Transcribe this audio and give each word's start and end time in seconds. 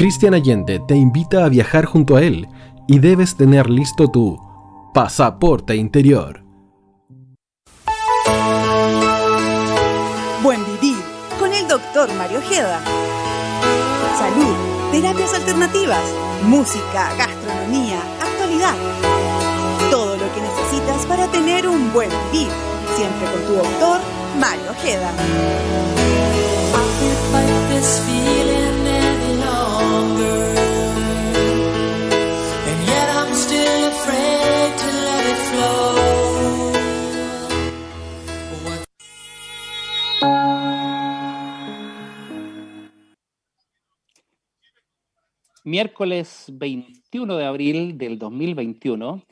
Cristian 0.00 0.32
Allende 0.32 0.80
te 0.88 0.96
invita 0.96 1.44
a 1.44 1.50
viajar 1.50 1.84
junto 1.84 2.16
a 2.16 2.22
él 2.22 2.48
y 2.88 3.00
debes 3.00 3.36
tener 3.36 3.68
listo 3.68 4.10
tu 4.10 4.40
pasaporte 4.94 5.76
interior. 5.76 6.42
Buen 10.42 10.64
vivir 10.64 10.96
con 11.38 11.52
el 11.52 11.68
doctor 11.68 12.08
Mario 12.14 12.38
Ojeda. 12.38 12.80
Salud, 14.16 14.56
terapias 14.90 15.34
alternativas, 15.34 16.02
música, 16.46 17.14
gastronomía, 17.18 18.00
actualidad. 18.22 18.76
Todo 19.90 20.16
lo 20.16 20.32
que 20.32 20.40
necesitas 20.40 21.04
para 21.04 21.30
tener 21.30 21.68
un 21.68 21.92
buen 21.92 22.08
vivir. 22.32 22.48
Siempre 22.96 23.30
con 23.32 23.42
tu 23.42 23.52
doctor 23.52 24.00
Mario 24.40 24.70
Ojeda. 24.70 25.12
Miércoles 45.70 46.46
21 46.52 47.36
de 47.36 47.44
abril 47.44 47.96
del 47.96 48.18
2021. 48.18 49.22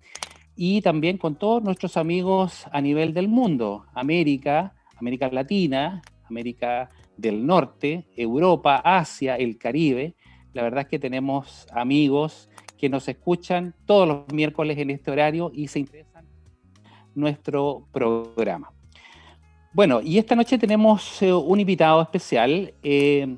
y 0.56 0.81
también 0.81 1.19
con 1.19 1.37
todos 1.37 1.62
nuestros 1.62 1.98
amigos 1.98 2.65
a 2.72 2.81
nivel 2.81 3.12
del 3.12 3.28
mundo, 3.28 3.84
América, 3.93 4.72
América 4.97 5.28
Latina, 5.31 6.00
América 6.25 6.89
del 7.19 7.45
Norte, 7.45 8.06
Europa, 8.17 8.81
Asia, 8.83 9.37
el 9.37 9.59
Caribe. 9.59 10.15
La 10.53 10.62
verdad 10.62 10.83
es 10.83 10.89
que 10.89 10.98
tenemos 10.98 11.67
amigos 11.73 12.48
que 12.77 12.89
nos 12.89 13.09
escuchan 13.09 13.75
todos 13.84 14.09
los 14.09 14.33
miércoles 14.33 14.79
en 14.79 14.91
este 14.91 15.11
horario 15.11 15.51
y 15.55 15.69
se 15.69 15.81
interesan 15.81 16.27
nuestro 17.15 17.87
programa. 17.93 18.73
Bueno, 19.73 20.01
y 20.01 20.19
esta 20.19 20.34
noche 20.34 20.59
tenemos 20.59 21.23
eh, 21.23 21.33
un 21.33 21.61
invitado 21.61 22.03
especial, 22.03 22.75
eh, 22.83 23.37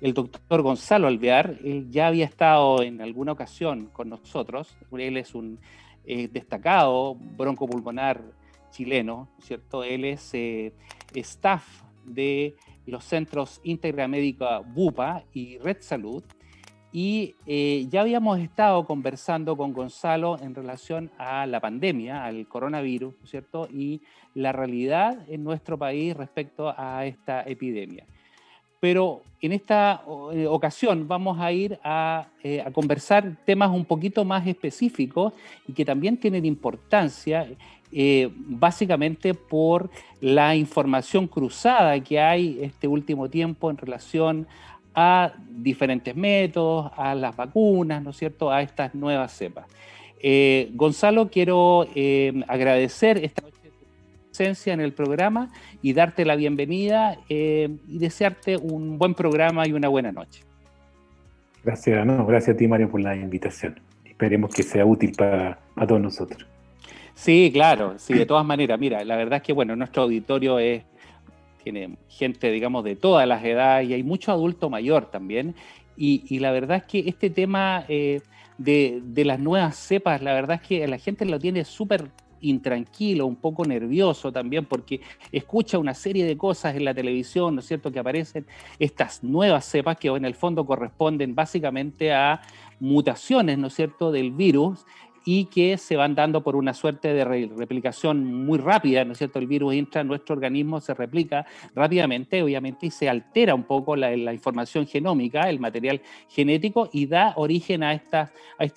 el 0.00 0.14
doctor 0.14 0.62
Gonzalo 0.62 1.06
Alvear. 1.06 1.56
Él 1.62 1.88
ya 1.90 2.08
había 2.08 2.24
estado 2.24 2.82
en 2.82 3.00
alguna 3.00 3.32
ocasión 3.32 3.86
con 3.92 4.08
nosotros. 4.08 4.76
Él 4.90 5.16
es 5.16 5.36
un 5.36 5.60
eh, 6.04 6.28
destacado 6.32 7.14
broncopulmonar 7.14 8.20
chileno, 8.70 9.28
¿cierto? 9.38 9.84
Él 9.84 10.04
es 10.04 10.32
staff 11.14 11.82
de 12.04 12.56
los 12.86 13.04
centros 13.04 13.60
Integra 13.62 14.08
Médica 14.08 14.58
BUPA 14.60 15.24
y 15.32 15.58
Red 15.58 15.78
Salud. 15.80 16.24
Y 16.92 17.34
eh, 17.46 17.86
ya 17.90 18.00
habíamos 18.00 18.38
estado 18.38 18.84
conversando 18.84 19.56
con 19.56 19.74
Gonzalo 19.74 20.38
en 20.40 20.54
relación 20.54 21.10
a 21.18 21.44
la 21.46 21.60
pandemia, 21.60 22.24
al 22.24 22.46
coronavirus, 22.46 23.14
¿cierto? 23.24 23.68
Y 23.70 24.00
la 24.34 24.52
realidad 24.52 25.18
en 25.28 25.44
nuestro 25.44 25.76
país 25.76 26.16
respecto 26.16 26.74
a 26.74 27.04
esta 27.04 27.42
epidemia. 27.42 28.04
Pero 28.80 29.22
en 29.42 29.52
esta 29.52 30.02
eh, 30.32 30.46
ocasión 30.46 31.06
vamos 31.06 31.38
a 31.38 31.52
ir 31.52 31.72
eh, 31.72 32.62
a, 32.64 32.70
conversar 32.72 33.36
temas 33.44 33.70
un 33.70 33.84
poquito 33.84 34.24
más 34.24 34.46
específicos 34.46 35.34
y 35.66 35.72
que 35.72 35.84
también 35.84 36.16
tienen 36.16 36.44
importancia 36.44 37.46
básicamente 38.36 39.32
por 39.32 39.88
la 40.20 40.54
información 40.54 41.26
cruzada 41.26 41.98
que 42.00 42.20
hay 42.20 42.58
este 42.60 42.86
último 42.86 43.30
tiempo 43.30 43.70
en 43.70 43.78
relación 43.78 44.46
a 44.98 45.32
diferentes 45.48 46.14
métodos, 46.16 46.90
a 46.96 47.14
las 47.14 47.36
vacunas, 47.36 48.02
¿no 48.02 48.10
es 48.10 48.16
cierto?, 48.16 48.50
a 48.50 48.62
estas 48.62 48.94
nuevas 48.94 49.32
cepas. 49.32 49.66
Gonzalo, 50.72 51.30
quiero 51.30 51.86
agradecer 52.48 53.18
esta 53.24 53.42
en 54.40 54.80
el 54.80 54.92
programa 54.92 55.50
y 55.82 55.92
darte 55.92 56.24
la 56.24 56.36
bienvenida 56.36 57.18
eh, 57.28 57.68
y 57.88 57.98
desearte 57.98 58.56
un 58.56 58.96
buen 58.96 59.14
programa 59.14 59.66
y 59.66 59.72
una 59.72 59.88
buena 59.88 60.12
noche. 60.12 60.42
Gracias, 61.64 62.06
no, 62.06 62.24
gracias 62.24 62.54
a 62.54 62.56
ti 62.56 62.68
Mario 62.68 62.88
por 62.88 63.00
la 63.00 63.16
invitación. 63.16 63.80
Esperemos 64.04 64.54
que 64.54 64.62
sea 64.62 64.86
útil 64.86 65.12
para, 65.16 65.58
todos 65.86 66.00
nosotros. 66.00 66.46
Sí, 67.14 67.50
claro, 67.52 67.94
sí, 67.98 68.14
de 68.14 68.26
todas 68.26 68.46
maneras. 68.46 68.78
Mira, 68.78 69.04
la 69.04 69.16
verdad 69.16 69.38
es 69.38 69.42
que 69.42 69.52
bueno, 69.52 69.74
nuestro 69.74 70.04
auditorio 70.04 70.60
es, 70.60 70.84
tiene 71.72 71.98
gente, 72.08 72.50
digamos, 72.50 72.82
de 72.82 72.96
todas 72.96 73.28
las 73.28 73.44
edades 73.44 73.88
y 73.88 73.92
hay 73.92 74.02
mucho 74.02 74.32
adulto 74.32 74.70
mayor 74.70 75.10
también. 75.10 75.54
Y, 75.96 76.38
la 76.38 76.52
verdad 76.52 76.78
es 76.78 76.84
que 76.84 77.08
este 77.08 77.28
tema 77.28 77.84
eh, 77.88 78.20
de, 78.56 79.00
de, 79.04 79.24
las 79.24 79.40
nuevas 79.40 79.76
cepas, 79.76 80.22
la 80.22 80.32
verdad 80.32 80.60
es 80.62 80.68
que 80.68 80.86
la 80.86 80.96
gente 80.96 81.24
lo 81.24 81.40
tiene 81.40 81.64
súper 81.64 82.08
intranquilo, 82.40 83.26
un 83.26 83.36
poco 83.36 83.64
nervioso 83.64 84.32
también, 84.32 84.64
porque 84.64 85.00
escucha 85.32 85.76
una 85.76 85.92
serie 85.92 86.24
de 86.24 86.36
cosas 86.36 86.76
en 86.76 86.84
la 86.84 86.94
televisión, 86.94 87.56
¿no 87.56 87.60
es 87.60 87.66
cierto?, 87.66 87.90
que 87.90 87.98
aparecen 87.98 88.46
estas 88.78 89.22
nuevas 89.22 89.64
cepas 89.64 89.98
que 89.98 90.08
en 90.08 90.24
el 90.24 90.36
fondo 90.36 90.64
corresponden 90.64 91.34
básicamente 91.34 92.12
a 92.12 92.40
mutaciones, 92.80 93.58
¿no 93.58 93.66
es 93.66 93.74
cierto?, 93.74 94.12
del 94.12 94.30
virus 94.30 94.86
y 95.24 95.46
que 95.46 95.76
se 95.76 95.96
van 95.96 96.14
dando 96.14 96.42
por 96.42 96.56
una 96.56 96.74
suerte 96.74 97.12
de 97.12 97.24
replicación 97.24 98.24
muy 98.24 98.58
rápida, 98.58 99.04
¿no 99.04 99.12
es 99.12 99.18
cierto? 99.18 99.38
El 99.38 99.46
virus 99.46 99.74
entra 99.74 100.00
en 100.00 100.08
nuestro 100.08 100.34
organismo, 100.34 100.80
se 100.80 100.94
replica 100.94 101.46
rápidamente, 101.74 102.42
obviamente, 102.42 102.86
y 102.86 102.90
se 102.90 103.08
altera 103.08 103.54
un 103.54 103.64
poco 103.64 103.96
la, 103.96 104.32
información 104.32 104.86
genómica, 104.86 105.48
el 105.48 105.60
material 105.60 106.00
genético, 106.28 106.88
y 106.92 107.06
da 107.06 107.34
origen 107.36 107.82
a 107.82 107.92
estas, 107.92 108.30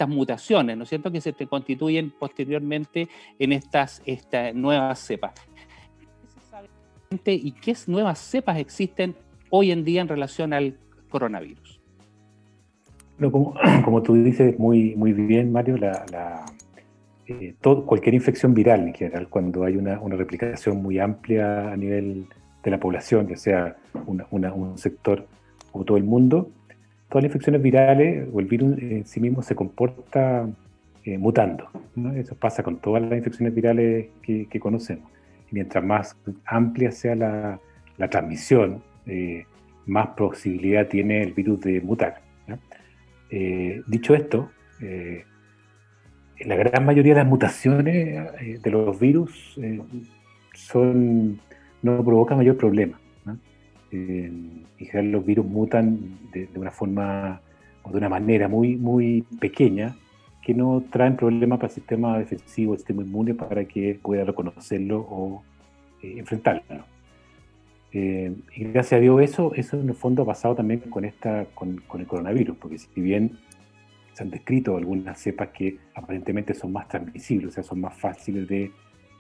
mutaciones, 0.07 0.78
¿no 0.78 0.84
es 0.84 0.90
cierto? 0.90 1.12
Que 1.12 1.22
se 1.22 1.34
constituyen 1.47 2.12
posteriormente 2.12 3.07
en 3.40 3.53
estas, 3.53 4.01
estas 4.06 4.53
nuevas 4.53 5.00
cepas. 5.00 5.34
¿Y 7.25 7.51
qué 7.51 7.75
nuevas 7.88 8.19
cepas 8.19 8.57
existen 8.57 9.16
hoy 9.50 9.72
en 9.72 9.84
día 9.84 10.01
en 10.01 10.07
relación 10.07 10.53
al 10.53 10.78
coronavirus? 11.09 11.71
Como, 13.30 13.54
como, 13.86 14.02
tú 14.02 14.16
dices 14.16 14.58
muy, 14.58 14.96
muy 14.96 15.12
bien, 15.12 15.52
Mario, 15.52 15.78
la, 15.78 16.46
eh, 17.28 17.54
todo, 17.59 17.86
cualquier 17.86 18.16
infección 18.16 18.54
viral 18.54 18.88
en 18.88 18.94
general, 18.94 19.28
cuando 19.28 19.66
hay 19.66 19.76
una, 19.76 20.00
una, 20.00 20.16
replicación 20.16 20.82
muy 20.82 20.98
amplia 20.98 21.72
a 21.72 21.78
nivel 21.78 22.28
de 22.64 22.72
la 22.72 22.80
población, 22.80 23.28
ya 23.28 23.36
sea 23.36 23.76
un 24.08 24.78
sector 24.78 25.28
o 25.74 25.84
todo 25.84 25.98
el 25.98 26.04
mundo, 26.04 26.50
todas 27.10 27.24
las 27.24 27.30
infecciones 27.30 27.62
virales 27.62 28.28
o 28.31 28.40
el 28.40 28.46
virus 28.46 28.78
en 28.80 29.06
sí 29.06 29.20
mismo 29.20 29.42
se 29.42 29.54
comporta 29.54 30.48
eh, 31.04 31.18
mutando. 31.18 31.68
Eso 32.16 32.36
pasa 32.36 32.64
con 32.64 32.78
todas 32.78 33.02
las 33.02 33.18
infecciones 33.18 33.54
virales 33.54 34.08
que, 34.22 34.48
que 34.48 34.60
conocemos. 34.60 35.10
Y 35.52 35.56
mientras 35.56 35.84
más 35.84 36.16
amplia 36.46 36.92
sea 36.92 37.16
la, 37.16 37.60
la 37.98 38.10
transmisión, 38.10 38.81
eh, 39.06 39.46
más 39.86 40.08
posibilidad 40.10 40.88
tiene 40.88 41.24
el 41.24 41.34
virus 41.34 41.62
de 41.62 41.81
mutar. 41.81 42.22
Eh, 43.34 43.81
dicho 43.88 44.14
esto, 44.14 44.52
eh, 44.81 45.24
la 46.42 46.56
gran 46.58 46.86
mayoría 46.86 47.14
de 47.14 47.22
las 47.22 47.30
mutaciones 47.30 48.30
eh, 48.42 48.60
de 48.62 48.72
los 48.72 49.00
virus 49.00 49.57
son, 50.54 51.39
no 51.81 52.04
provocan 52.04 52.38
mayor 52.38 52.57
problema. 52.57 53.00
en 53.92 54.66
general 54.78 55.12
los 55.12 55.25
virus 55.25 55.45
mutan 55.45 56.18
de, 56.33 56.50
una 56.56 56.72
forma 56.72 57.42
o 57.83 57.92
de 57.92 57.98
una 57.98 58.10
manera 58.10 58.50
muy, 58.50 58.75
muy 58.75 59.24
pequeña 59.39 59.95
que 60.44 60.54
no 60.54 60.83
traen 60.92 61.16
problemas 61.16 61.57
para 61.60 61.69
el 61.69 61.75
sistema 61.75 62.18
defensivo, 62.18 62.74
el 62.74 62.80
sistema 62.80 63.04
inmune, 63.04 63.33
para 63.33 63.63
que 63.63 63.98
pueda 64.01 64.25
reconocerlo 64.25 65.00
o 65.10 65.44
enfrentarlo. 66.01 66.83
Eh, 67.94 68.34
y 68.56 68.64
gracias 68.66 69.00
a 69.00 69.02
Dios 69.02 69.22
eso, 69.22 69.54
eso 69.56 69.80
en 69.80 69.90
el 69.90 69.96
fondo 69.96 70.24
ha 70.24 70.26
pasado 70.26 70.56
también 70.56 70.80
con, 70.82 71.04
esta, 71.04 71.46
con, 71.54 71.84
el 72.00 72.08
coronavirus, 72.08 72.58
porque 72.58 72.78
si 72.78 73.02
bien 73.02 73.38
se 74.14 74.24
han 74.24 74.30
descrito 74.30 74.78
algunas 74.78 75.20
cepas 75.20 75.50
que 75.50 75.78
aparentemente 75.94 76.54
son 76.54 76.72
más 76.72 76.88
transmisibles, 76.88 77.50
o 77.50 77.52
sea, 77.52 77.64
son 77.64 77.82
más 77.82 77.98
fáciles 77.98 78.48
de, 78.48 78.72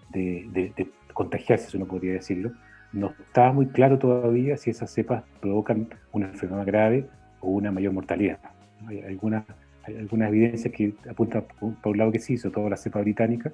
de, 0.09 0.71
de, 0.75 0.87
contagiarse, 1.13 1.67
eso 1.67 1.77
no 1.77 1.85
podría 1.85 2.13
decirlo, 2.13 2.51
no 2.93 3.13
está 3.19 3.51
muy 3.51 3.67
claro 3.67 3.99
todavía 3.99 4.55
si 4.55 4.69
esas 4.69 4.89
cepas 4.91 5.23
provocan 5.41 5.89
una 6.13 6.27
enfermedad 6.27 6.65
grave 6.65 7.05
o 7.41 7.49
una 7.49 7.71
mayor 7.71 7.91
mortalidad. 7.91 8.39
Hay 8.87 9.01
algunas 9.01 9.43
hay 9.83 9.97
algunas 9.97 10.29
evidencias 10.29 10.73
que 10.73 10.93
apuntan 11.09 11.45
por 11.59 11.91
un 11.91 11.97
lado 11.97 12.11
que 12.11 12.19
sí, 12.19 12.37
sobre 12.37 12.53
todo 12.53 12.69
la 12.69 12.77
cepa 12.77 13.01
británica, 13.01 13.51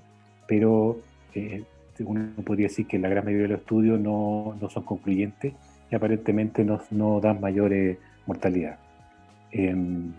pero 0.48 1.00
eh, 1.34 1.64
uno 2.04 2.30
podría 2.46 2.68
decir 2.68 2.88
que 2.88 3.00
la 3.00 3.10
gran 3.10 3.26
mayoría 3.26 3.48
de 3.48 3.54
los 3.54 3.62
estudios 3.62 4.00
no, 4.00 4.56
no 4.60 4.70
son 4.70 4.84
concluyentes 4.84 5.54
y 5.90 5.96
aparentemente 5.96 6.64
no, 6.64 6.82
no 6.92 7.20
dan 7.20 7.40
mayor 7.42 7.72
mortalidad. 8.26 8.78
Em, 9.52 10.12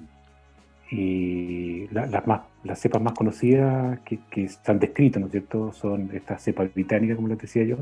y 0.90 1.86
las, 1.88 2.26
más, 2.26 2.40
las 2.64 2.78
cepas 2.78 3.02
más 3.02 3.12
conocidas 3.12 4.00
que, 4.00 4.18
que, 4.30 4.44
están 4.44 4.78
descritas, 4.78 5.20
¿no 5.20 5.26
es 5.26 5.32
cierto?, 5.32 5.72
son 5.72 6.10
estas 6.14 6.42
cepas 6.42 6.72
británicas, 6.72 7.16
como 7.16 7.28
les 7.28 7.38
decía 7.38 7.64
yo. 7.64 7.76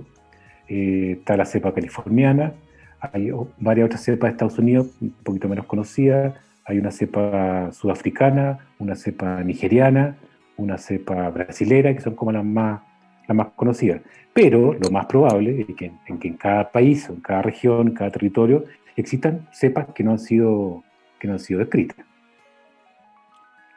Eh, 0.69 1.13
está 1.19 1.37
la 1.37 1.45
cepa 1.45 1.73
californiana, 1.73 2.53
hay 3.01 3.31
varias 3.59 3.87
otras 3.87 4.03
cepas 4.03 4.29
de 4.29 4.33
Estados 4.33 4.59
Unidos, 4.59 4.89
un 5.01 5.11
poquito 5.23 5.49
menos 5.49 5.67
conocidas. 5.67 6.35
Hay 6.65 6.79
una 6.79 6.91
cepa 6.91 7.71
sudafricana, 7.73 8.59
una 8.79 8.97
cepa 8.97 9.43
nigeriana, 9.45 10.17
una 10.57 10.79
cepa 10.79 11.29
brasilera, 11.31 11.95
que 11.95 12.01
son 12.01 12.15
como 12.15 12.33
las 12.33 12.45
más, 12.45 12.81
las 13.27 13.37
más 13.37 13.49
conocidas. 13.57 14.03
Pero 14.33 14.75
lo 14.75 14.91
más 14.91 15.07
probable 15.07 15.65
es 15.69 15.77
que, 15.77 15.93
en 16.07 16.19
que 16.19 16.29
en 16.29 16.37
cada 16.37 16.71
país, 16.71 17.09
en 17.09 17.21
cada 17.21 17.43
región, 17.43 17.89
en 17.89 17.95
cada 17.95 18.11
territorio, 18.11 18.65
existan 18.97 19.49
cepas 19.53 19.89
que 19.95 20.05
no 20.05 20.13
han 20.13 20.19
sido, 20.19 20.83
que 21.19 21.27
no 21.27 21.35
han 21.35 21.39
sido 21.39 21.61
descritas. 21.61 22.05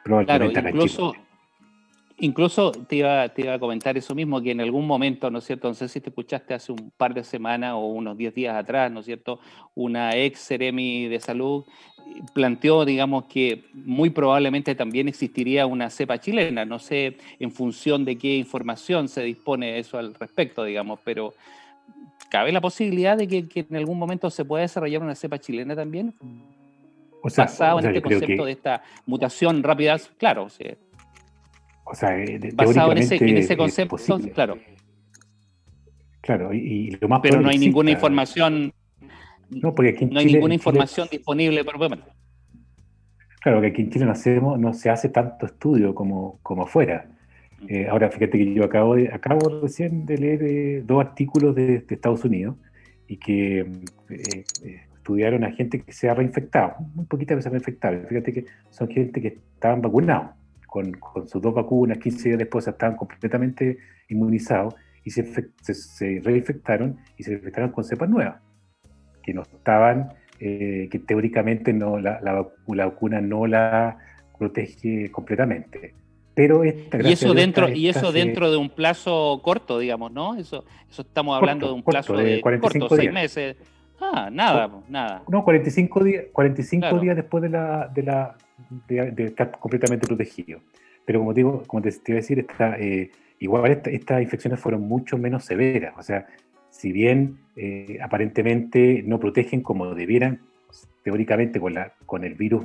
Claro, 0.02 0.50
incluso, 0.50 1.14
incluso 2.18 2.72
te 2.72 2.96
iba, 2.96 3.28
te 3.28 3.42
iba 3.42 3.54
a 3.54 3.58
comentar 3.58 3.96
eso 3.96 4.14
mismo, 4.14 4.40
que 4.40 4.50
en 4.50 4.60
algún 4.60 4.86
momento, 4.86 5.30
¿no 5.30 5.38
es 5.38 5.44
cierto? 5.44 5.68
No 5.68 5.74
sé 5.74 5.88
si 5.88 6.00
te 6.00 6.08
escuchaste 6.08 6.54
hace 6.54 6.72
un 6.72 6.90
par 6.96 7.14
de 7.14 7.22
semanas 7.22 7.74
o 7.74 7.86
unos 7.86 8.16
10 8.16 8.34
días 8.34 8.56
atrás, 8.56 8.90
¿no 8.90 9.00
es 9.00 9.06
cierto? 9.06 9.40
Una 9.74 10.16
ex 10.16 10.46
Ceremi 10.46 11.06
de 11.08 11.20
salud 11.20 11.64
planteó, 12.32 12.84
digamos, 12.84 13.24
que 13.24 13.64
muy 13.72 14.10
probablemente 14.10 14.74
también 14.74 15.08
existiría 15.08 15.66
una 15.66 15.90
cepa 15.90 16.18
chilena. 16.18 16.64
No 16.64 16.78
sé 16.78 17.16
en 17.38 17.50
función 17.50 18.04
de 18.04 18.16
qué 18.16 18.36
información 18.36 19.08
se 19.08 19.22
dispone 19.22 19.78
eso 19.78 19.98
al 19.98 20.14
respecto, 20.14 20.64
digamos, 20.64 21.00
pero 21.04 21.34
¿cabe 22.30 22.52
la 22.52 22.60
posibilidad 22.60 23.16
de 23.16 23.28
que, 23.28 23.48
que 23.48 23.66
en 23.68 23.76
algún 23.76 23.98
momento 23.98 24.30
se 24.30 24.44
pueda 24.44 24.62
desarrollar 24.62 25.02
una 25.02 25.14
cepa 25.14 25.38
chilena 25.38 25.74
también? 25.74 26.14
O 27.22 27.30
sea, 27.30 27.44
basado 27.44 27.80
en 27.80 27.86
este 27.86 28.02
concepto 28.02 28.44
de 28.44 28.52
esta 28.52 28.82
mutación 29.06 29.62
rápida, 29.62 29.98
claro. 30.16 30.44
O 30.44 31.94
sea, 31.94 32.16
eh, 32.16 32.50
basado 32.54 32.92
en 32.92 32.98
ese, 32.98 33.56
concepto, 33.56 33.96
claro. 34.34 34.58
Claro, 36.20 36.52
y, 36.52 36.90
lo 37.00 37.08
más 37.08 37.20
Pero 37.22 37.40
no 37.40 37.48
hay 37.48 37.58
ninguna 37.58 37.90
información. 37.90 38.72
No, 39.50 39.74
porque 39.74 39.90
aquí 39.90 40.04
en 40.04 40.10
no 40.10 40.20
hay 40.20 40.26
ninguna 40.26 40.54
información 40.54 41.08
disponible 41.10 41.64
por 41.64 41.76
Claro, 43.40 43.60
que 43.60 43.68
aquí 43.68 43.82
en 43.82 43.90
Chile 43.90 44.04
no, 44.04 44.12
hacemos, 44.12 44.58
no 44.58 44.74
se 44.74 44.90
hace 44.90 45.08
tanto 45.08 45.46
estudio 45.46 45.94
como, 45.94 46.38
como 46.42 46.64
afuera. 46.64 47.06
Mm. 47.60 47.66
Eh, 47.68 47.88
ahora, 47.88 48.10
fíjate 48.10 48.38
que 48.38 48.54
yo 48.54 48.64
acabo, 48.64 48.96
de, 48.96 49.08
acabo 49.12 49.60
recién 49.62 50.06
de 50.06 50.18
leer 50.18 50.42
eh, 50.42 50.82
dos 50.84 51.00
artículos 51.00 51.54
de, 51.54 51.84
Estados 51.88 52.24
Unidos 52.24 52.56
y 53.08 53.16
que 53.16 53.66
estudiaron 54.94 55.42
a 55.44 55.50
gente 55.52 55.80
que 55.80 55.92
se 55.92 56.08
ha 56.08 56.14
reinfectado, 56.14 56.74
muy 56.94 57.06
poquita 57.06 57.34
que 57.34 57.42
se 57.42 57.48
ha 57.48 57.52
reinfectado. 57.52 58.06
Fíjate 58.08 58.32
que 58.32 58.44
son 58.68 58.88
gente 58.88 59.20
que 59.20 59.38
estaban 59.54 59.82
vacunados 59.82 60.30
con, 60.66 60.92
con 60.92 61.28
sus 61.28 61.42
dos 61.42 61.52
vacunas, 61.52 61.98
15 61.98 62.28
días 62.28 62.38
después 62.38 62.68
estaban 62.68 62.96
completamente 62.96 63.78
inmunizados 64.08 64.74
y 65.04 65.10
se, 65.10 65.50
se, 65.62 66.20
reinfectaron 66.22 66.98
y 67.16 67.22
se 67.22 67.30
reinfectaron 67.30 67.72
con 67.72 67.84
cepas 67.84 68.08
nuevas, 68.08 68.40
que 69.30 69.34
no 69.34 69.42
estaban, 69.42 70.12
eh, 70.40 70.88
que 70.90 70.98
teóricamente 70.98 71.72
no, 71.72 71.98
la, 71.98 72.20
la, 72.20 72.84
vacuna 72.84 73.20
no 73.20 73.46
la 73.46 73.98
protege 74.38 75.10
completamente. 75.10 75.94
Pero 76.34 76.64
esta, 76.64 77.00
y 77.02 77.12
eso 77.12 77.34
dentro 77.34 77.68
y 77.68 77.88
eso 77.88 78.12
dentro 78.12 78.50
de 78.50 78.56
un 78.56 78.70
plazo 78.70 79.40
corto 79.42 79.80
digamos 79.80 80.12
no 80.12 80.36
eso 80.36 80.64
eso 80.88 81.02
estamos 81.02 81.36
hablando 81.36 81.66
de 81.66 81.72
un 81.72 81.82
plazo 81.82 82.16
de, 82.16 82.40
45 82.40 82.88
corto, 82.88 83.02
seis 83.02 83.12
meses 83.12 83.56
Ah, 84.00 84.30
nada, 84.32 84.70
nada. 84.88 85.22
No, 85.28 85.44
45 85.44 86.04
días, 86.04 86.24
45 86.32 86.98
días 87.00 87.16
después 87.16 87.42
de 87.42 87.50
la, 87.50 87.88
de 87.88 88.02
la 88.02 88.36
de, 88.88 89.24
estar 89.24 89.50
completamente 89.58 90.06
protegido. 90.06 90.60
Pero 91.04 91.20
como 91.20 91.34
digo, 91.34 91.62
como 91.66 91.82
te, 91.82 91.90
iba 91.90 92.16
a 92.16 92.22
decir, 92.22 92.38
esta, 92.38 92.78
eh, 92.78 93.10
igual 93.40 93.70
estas 93.84 94.22
infecciones 94.22 94.58
fueron 94.58 94.88
mucho 94.88 95.18
menos 95.18 95.44
severas. 95.44 95.94
O 95.98 96.02
sea, 96.02 96.26
si 96.80 96.92
bien 96.92 97.40
eh, 97.56 97.98
aparentemente 98.02 99.02
no 99.04 99.20
protegen 99.20 99.60
como 99.62 99.94
debieran, 99.94 100.40
teóricamente 101.02 101.60
con, 101.60 101.74
la, 101.74 101.92
con 102.06 102.24
el 102.24 102.34
virus 102.34 102.64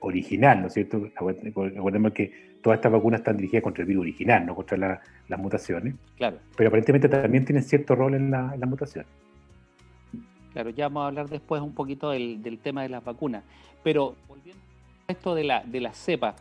original, 0.00 0.62
¿no 0.62 0.66
es 0.66 0.74
cierto? 0.74 1.08
Recordemos 1.42 2.12
que 2.12 2.58
todas 2.60 2.78
estas 2.78 2.90
vacunas 2.90 3.20
están 3.20 3.36
dirigidas 3.36 3.62
contra 3.62 3.82
el 3.82 3.88
virus 3.88 4.02
original, 4.02 4.44
no 4.44 4.56
contra 4.56 5.00
las 5.28 5.38
mutaciones. 5.38 5.94
Claro. 6.16 6.38
Pero 6.56 6.68
aparentemente 6.68 7.08
también 7.08 7.44
tienen 7.44 7.62
cierto 7.62 7.94
rol 7.94 8.14
en, 8.14 8.32
la, 8.32 8.50
en 8.52 8.58
las 8.58 8.68
mutaciones. 8.68 9.08
Claro, 10.52 10.70
ya 10.70 10.88
vamos 10.88 11.04
a 11.04 11.06
hablar 11.06 11.28
después 11.28 11.62
un 11.62 11.72
poquito 11.72 12.10
del, 12.10 12.58
tema 12.64 12.82
de 12.82 12.88
las 12.88 13.04
vacunas. 13.04 13.44
Pero 13.84 14.16
volviendo 14.26 14.60
a 15.06 15.12
esto 15.12 15.36
de 15.36 15.44
la, 15.44 15.62
de 15.62 15.80
la 15.80 15.92
cepa, 15.92 16.34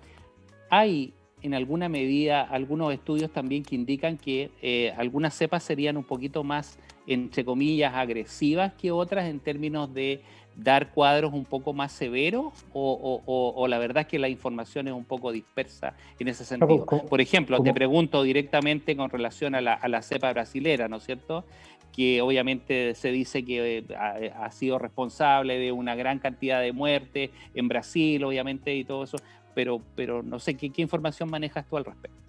hay 0.72 1.14
en 1.44 1.54
alguna 1.54 1.88
medida 1.88 2.42
algunos 2.42 2.92
estudios 2.94 3.32
también 3.32 3.64
que 3.64 3.76
indican 3.76 4.18
que 4.18 4.50
eh, 4.62 4.94
algunas 4.98 5.36
cepas 5.36 5.62
serían 5.64 5.98
un 5.98 6.04
poquito 6.04 6.44
más, 6.44 6.80
entre 7.08 7.44
comillas, 7.46 7.94
agresivas 7.96 8.74
que 8.74 8.92
otras 8.92 9.26
en 9.28 9.40
términos 9.40 9.94
de 9.94 10.22
dar 10.56 10.92
cuadros 10.92 11.34
un 11.34 11.46
poco 11.46 11.74
más 11.74 11.92
severos 11.94 12.54
o, 12.74 13.66
la 13.70 13.78
verdad 13.80 14.02
es 14.02 14.08
que 14.08 14.20
la 14.20 14.28
información 14.28 14.88
es 14.88 14.94
un 14.94 15.06
poco 15.06 15.32
dispersa 15.32 15.94
en 16.20 16.28
ese 16.28 16.44
sentido. 16.44 16.86
Por 16.86 17.22
ejemplo, 17.22 17.62
te 17.64 17.74
pregunto 17.74 18.22
directamente 18.24 18.96
con 18.96 19.10
relación 19.10 19.56
a 19.56 19.62
la, 19.62 19.74
a 19.74 19.88
la 19.88 20.02
cepa 20.02 20.32
brasilera, 20.34 20.88
¿no 20.88 20.98
es 20.98 21.04
cierto? 21.04 21.46
que 21.92 22.22
obviamente 22.22 22.96
se 22.96 23.12
dice 23.12 23.44
que 23.44 23.80
eh, 23.80 24.34
ha, 24.36 24.52
sido 24.52 24.80
responsable 24.80 25.58
de 25.58 25.72
una 25.72 25.96
gran 25.96 26.20
cantidad 26.20 26.62
de 26.62 26.72
muertes 26.72 27.32
en 27.54 27.68
Brasil, 27.68 28.24
obviamente, 28.24 28.76
y 28.76 28.84
todo 28.84 29.04
eso, 29.04 29.18
pero, 29.54 29.82
pero 29.96 30.24
no 30.24 30.40
sé, 30.40 30.56
¿qué, 30.56 30.72
información 30.78 31.30
manejas 31.30 31.68
tú 31.70 31.78
al 31.78 31.86
respecto? 31.86 32.21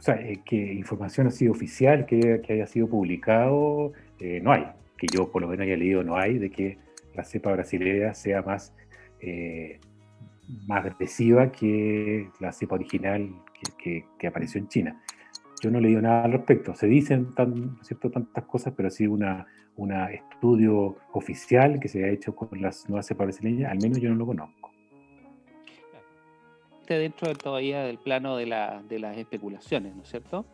O 0.00 0.02
sea, 0.02 0.16
eh, 0.16 0.40
que 0.44 0.56
información 0.56 1.28
así 1.28 1.46
oficial 1.46 2.06
que, 2.06 2.42
haya 2.48 2.66
sido 2.66 2.88
publicado, 2.88 3.92
eh, 4.18 4.40
no 4.42 4.52
hay. 4.52 4.66
Que 4.98 5.06
yo 5.06 5.30
por 5.30 5.42
lo 5.42 5.48
menos 5.48 5.66
haya 5.66 5.76
leído, 5.76 6.02
no 6.02 6.16
hay, 6.16 6.38
de 6.38 6.50
que 6.50 6.78
la 7.14 7.22
cepa 7.22 7.52
brasileña 7.52 8.14
sea 8.14 8.42
más, 8.42 8.74
más 10.66 10.84
agresiva 10.84 11.52
que 11.52 12.28
la 12.40 12.52
cepa 12.52 12.74
original 12.74 13.30
que, 13.78 14.04
que 14.18 14.26
apareció 14.26 14.58
en 14.58 14.68
China. 14.68 15.00
Yo 15.62 15.70
no 15.70 15.78
he 15.78 15.82
leído 15.82 16.00
nada 16.00 16.24
al 16.24 16.32
respecto. 16.32 16.74
Se 16.74 16.86
dicen 16.86 17.34
tan, 17.34 17.78
¿cierto? 17.82 18.10
tantas 18.10 18.44
cosas, 18.44 18.72
pero 18.76 18.90
sí 18.90 19.06
una, 19.06 19.46
un 19.76 19.92
estudio 19.92 20.96
oficial 21.12 21.80
que 21.80 21.88
se 21.88 22.04
ha 22.04 22.08
hecho 22.08 22.34
con 22.34 22.60
las 22.60 22.88
nuevas 22.88 23.06
cepas 23.06 23.28
brasileñas, 23.28 23.70
al 23.70 23.78
menos 23.78 23.98
yo 23.98 24.10
no 24.10 24.16
lo 24.16 24.26
conozco. 24.26 24.59
Dentro 26.98 27.34
todavía 27.34 27.82
del 27.82 27.98
plano 27.98 28.36
de, 28.36 28.46
la, 28.46 28.82
de 28.88 28.98
las 28.98 29.16
especulaciones, 29.16 29.94
¿no 29.94 30.02
es 30.02 30.08
cierto? 30.08 30.46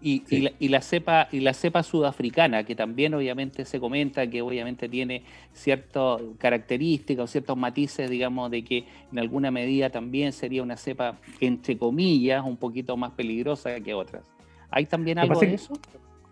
Y, 0.00 0.22
y, 0.28 0.40
la, 0.40 0.52
y, 0.58 0.68
la, 0.68 0.82
cepa 0.82 1.28
y 1.32 1.40
la 1.40 1.54
cepa 1.54 1.82
sudafricana, 1.82 2.64
que 2.64 2.74
también 2.74 3.14
obviamente 3.14 3.64
se 3.64 3.80
comenta 3.80 4.28
que 4.28 4.42
obviamente 4.42 4.88
tiene 4.88 5.22
ciertas 5.52 6.20
características 6.38 7.24
o 7.24 7.26
ciertos 7.26 7.56
matices, 7.56 8.10
digamos, 8.10 8.50
de 8.50 8.64
que 8.64 8.84
en 9.10 9.18
alguna 9.18 9.50
medida 9.50 9.88
también 9.88 10.32
sería 10.32 10.62
una 10.62 10.76
cepa, 10.76 11.18
entre 11.40 11.78
comillas, 11.78 12.44
un 12.44 12.58
poquito 12.58 12.96
más 12.98 13.12
peligrosa 13.12 13.80
que 13.80 13.94
otras. 13.94 14.24
¿Hay 14.70 14.86
también 14.86 15.18
algo 15.18 15.38
de 15.40 15.54
eso? 15.54 15.72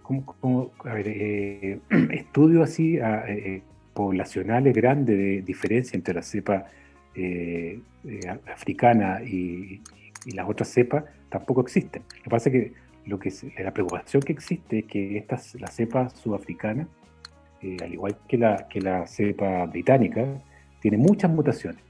Como, 0.03 0.73
a 0.85 0.95
ver, 0.95 1.09
eh, 1.09 1.79
estudios 2.11 2.65
así 2.65 2.99
ah, 2.99 3.25
eh, 3.29 3.43
eh, 3.47 3.63
poblacionales 3.95 4.75
grandes 4.75 5.17
de 5.17 5.43
diferencia 5.43 5.97
entre 5.97 6.15
la 6.15 6.23
cepa 6.23 6.67
africana 8.53 9.23
y, 9.23 9.81
las 10.35 10.49
otras 10.49 10.69
cepas 10.69 11.05
tampoco 11.29 11.63
existen. 11.63 12.03
Lo 12.19 12.23
que 12.23 12.31
pasa 12.31 12.49
es 12.49 12.53
que, 12.53 12.73
lo 13.07 13.19
que 13.19 13.33
la 13.59 13.73
preocupación 13.73 14.23
que 14.23 14.33
existe 14.33 14.81
es 14.81 14.85
que 14.85 15.19
esta, 15.19 15.37
la 15.59 15.67
cepa 15.67 16.09
sudafricana, 16.11 16.87
al 17.83 17.93
igual 17.93 18.17
que 18.29 18.39
la, 18.39 19.07
cepa 19.09 19.67
británica, 19.67 20.25
tiene 20.81 20.97
muchas 20.97 21.29
mutaciones 21.31 21.83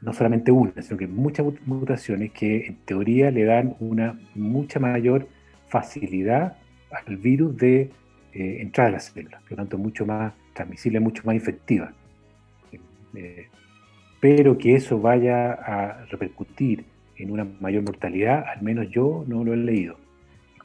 no 0.00 0.12
solamente 0.12 0.50
una, 0.50 0.80
sino 0.80 0.96
que 0.96 1.06
muchas 1.06 1.46
mutaciones 1.66 2.32
que 2.32 2.66
en 2.66 2.76
teoría 2.84 3.30
le 3.30 3.44
dan 3.44 3.76
una 3.80 4.18
mucha 4.34 4.80
mayor 4.80 5.28
facilidad 5.68 6.56
al 6.90 7.16
virus 7.16 7.56
de 7.56 7.90
eh, 8.32 8.58
entrar 8.60 8.88
a 8.88 8.90
las 8.92 9.06
células, 9.06 9.42
por 9.42 9.52
lo 9.52 9.56
tanto 9.58 9.78
mucho 9.78 10.06
más 10.06 10.32
transmisible, 10.54 11.00
mucho 11.00 11.22
más 11.24 11.34
infectiva. 11.34 11.92
Eh, 13.14 13.48
pero 14.20 14.58
que 14.58 14.74
eso 14.74 15.00
vaya 15.00 15.52
a 15.52 16.04
repercutir 16.06 16.84
en 17.16 17.30
una 17.30 17.46
mayor 17.60 17.82
mortalidad, 17.82 18.44
al 18.46 18.62
menos 18.62 18.88
yo 18.90 19.24
no 19.26 19.44
lo 19.44 19.54
he 19.54 19.56
leído. 19.56 19.96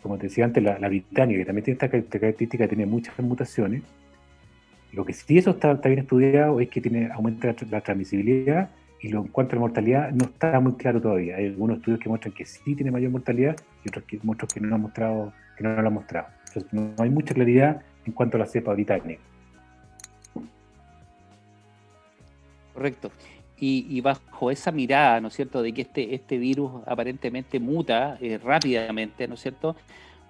Como 0.02 0.18
te 0.18 0.28
decía 0.28 0.46
antes, 0.46 0.64
la, 0.64 0.78
británica, 0.88 1.40
que 1.40 1.46
también 1.46 1.64
tiene 1.64 1.76
esta 1.76 1.90
característica, 1.90 2.68
tiene 2.68 2.86
muchas 2.86 3.18
mutaciones, 3.20 3.82
Lo 4.94 5.04
que 5.04 5.14
sí 5.14 5.38
eso 5.38 5.52
está, 5.52 5.74
bien 5.74 6.00
estudiado 6.00 6.60
es 6.60 6.70
que 6.70 6.80
tiene 6.80 7.10
aumenta 7.12 7.54
la, 7.70 7.82
transmisibilidad 7.82 8.70
y 9.02 9.10
lo 9.10 9.22
en 9.22 9.28
cuanto 9.28 9.54
a 9.54 9.56
la 9.56 9.62
mortalidad 9.62 10.12
no 10.12 10.26
está 10.26 10.60
muy 10.60 10.74
claro 10.74 11.02
todavía. 11.02 11.38
Hay 11.38 11.48
algunos 11.48 11.78
estudios 11.78 12.00
que 12.00 12.10
muestran 12.10 12.34
que 12.34 12.46
sí 12.46 12.76
tiene 12.76 12.92
mayor 12.92 13.12
mortalidad 13.12 13.56
y 13.84 13.90
otros 13.90 14.06
que, 14.06 14.20
muestran 14.24 14.48
que 14.54 14.60
no 14.62 14.68
lo 14.68 14.76
han 14.76 14.82
mostrado, 14.82 15.34
que 15.58 15.64
no 15.64 15.82
lo 15.82 15.88
han 15.88 15.94
mostrado. 15.94 16.28
Entonces 16.48 16.74
no, 16.74 16.94
hay 17.04 17.10
mucha 17.10 17.34
claridad 17.34 17.82
en 18.06 18.14
cuanto 18.14 18.38
a 18.38 18.42
la 18.42 18.46
cepa 18.46 18.74
británica. 18.74 19.20
Correcto. 22.76 23.12
Y, 23.58 24.02
bajo 24.02 24.52
esa 24.52 24.70
mirada, 24.72 25.22
¿no 25.22 25.30
es 25.30 25.34
cierto?, 25.34 25.62
de 25.62 25.74
que 25.74 25.84
este, 25.84 26.14
este 26.14 26.38
virus 26.38 26.84
aparentemente 26.86 27.58
muta 27.60 28.18
eh, 28.20 28.38
rápidamente, 28.38 29.28
¿no 29.30 29.36
es 29.36 29.42
cierto?, 29.42 29.78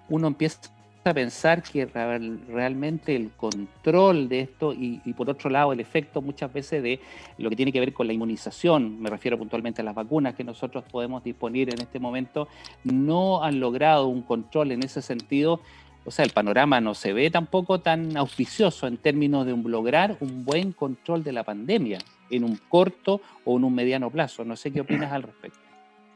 uno 0.08 0.28
empieza 0.28 0.60
a 1.04 1.12
pensar 1.14 1.62
que 1.62 1.86
realmente 1.86 3.14
el 3.14 3.30
control 3.32 4.28
de 4.28 4.40
esto 4.40 4.72
y, 4.72 4.98
por 5.16 5.28
otro 5.28 5.50
lado 5.50 5.72
el 5.72 5.80
efecto 5.80 6.22
muchas 6.22 6.52
veces 6.52 6.82
de 6.82 7.00
lo 7.38 7.50
que 7.50 7.56
tiene 7.56 7.72
que 7.72 7.80
ver 7.80 7.92
con 7.92 8.06
la 8.06 8.12
inmunización, 8.12 9.00
me 9.00 9.10
refiero 9.10 9.38
puntualmente 9.38 9.82
a 9.82 9.84
las 9.84 9.94
vacunas 9.94 10.34
que 10.34 10.44
nosotros 10.44 10.84
podemos 10.90 11.22
disponer 11.22 11.72
en 11.72 11.80
este 11.80 11.98
momento, 11.98 12.48
no 12.84 13.42
han 13.42 13.60
logrado 13.60 14.06
un 14.06 14.22
control 14.22 14.72
en 14.72 14.84
ese 14.84 15.02
sentido. 15.02 15.60
O 16.04 16.12
sea, 16.12 16.24
el 16.24 16.30
panorama 16.30 16.80
no 16.80 16.94
se 16.94 17.12
ve 17.12 17.30
tampoco 17.32 17.80
tan 17.80 18.16
auspicioso 18.16 18.86
en 18.86 18.96
términos 18.96 19.44
de 19.44 19.56
lograr 19.56 20.16
un 20.20 20.44
buen 20.44 20.72
control 20.72 21.24
de 21.24 21.32
la 21.32 21.42
pandemia 21.42 21.98
en 22.30 22.44
un 22.44 22.58
corto 22.68 23.20
o 23.44 23.56
en 23.56 23.64
un 23.64 23.74
mediano 23.74 24.10
plazo. 24.10 24.44
No 24.44 24.56
sé 24.56 24.72
qué 24.72 24.80
opinas 24.80 25.12
al 25.12 25.22
respecto. 25.22 25.60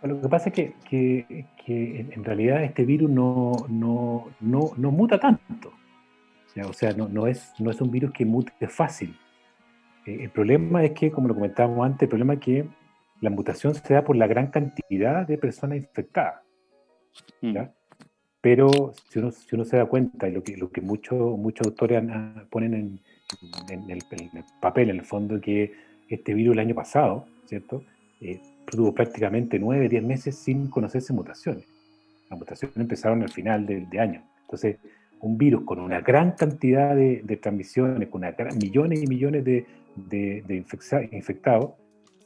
Lo 0.02 0.20
que 0.20 0.28
pasa 0.28 0.48
es 0.48 0.54
que, 0.54 1.46
en 1.66 2.24
realidad 2.24 2.64
este 2.64 2.84
virus 2.84 3.10
no, 3.10 3.52
no, 3.68 4.30
no, 4.40 4.90
muta 4.90 5.20
tanto. 5.20 5.72
O 6.66 6.72
sea, 6.72 6.92
no, 6.92 7.26
es, 7.26 7.52
no 7.58 7.70
es 7.70 7.80
un 7.80 7.90
virus 7.90 8.12
que 8.12 8.24
mute 8.24 8.66
fácil. 8.68 9.16
Eh, 10.06 10.18
el 10.22 10.30
problema 10.30 10.84
es 10.84 10.92
que, 10.92 11.10
como 11.10 11.28
lo 11.28 11.34
comentábamos 11.34 11.84
antes, 11.84 12.02
el 12.02 12.08
problema 12.08 12.34
es 12.34 12.40
que 12.40 12.66
la 13.20 13.30
mutación 13.30 13.74
se 13.74 13.94
da 13.94 14.02
por 14.02 14.16
la 14.16 14.26
gran 14.26 14.48
cantidad 14.48 15.26
de 15.26 15.36
personas 15.36 15.76
infectadas. 15.78 16.40
Mm. 17.42 17.56
Pero 18.40 18.94
si 19.10 19.18
uno, 19.18 19.30
si 19.30 19.54
uno 19.54 19.64
se 19.64 19.76
da 19.76 19.84
cuenta, 19.84 20.28
y 20.28 20.32
lo 20.32 20.42
que, 20.42 20.56
lo 20.56 20.70
que 20.70 20.80
muchos, 20.80 21.38
muchos 21.38 21.66
autores 21.66 22.02
ponen 22.48 22.72
en, 22.74 23.00
en, 23.68 23.90
el, 23.90 24.00
papel, 24.62 24.88
en 24.88 24.96
el 24.96 25.04
fondo, 25.04 25.38
que 25.40 25.72
este 26.10 26.34
virus 26.34 26.54
el 26.54 26.58
año 26.58 26.74
pasado, 26.74 27.26
¿cierto? 27.46 27.84
Eh, 28.20 28.40
tuvo 28.66 28.92
prácticamente 28.94 29.58
nueve, 29.58 29.88
diez 29.88 30.02
meses 30.02 30.36
sin 30.36 30.68
conocerse 30.68 31.12
mutaciones. 31.12 31.64
Las 32.28 32.38
mutaciones 32.38 32.76
empezaron 32.76 33.22
al 33.22 33.30
final 33.30 33.66
de, 33.66 33.98
año. 33.98 34.22
Entonces, 34.42 34.76
un 35.20 35.38
virus 35.38 35.64
con 35.64 35.80
una 35.80 36.00
gran 36.00 36.32
cantidad 36.32 36.94
de, 36.94 37.38
transmisiones, 37.42 38.08
con 38.08 38.22
millones 38.60 39.02
y 39.02 39.06
millones 39.06 39.44
de, 39.44 40.64
infectados, 41.12 41.72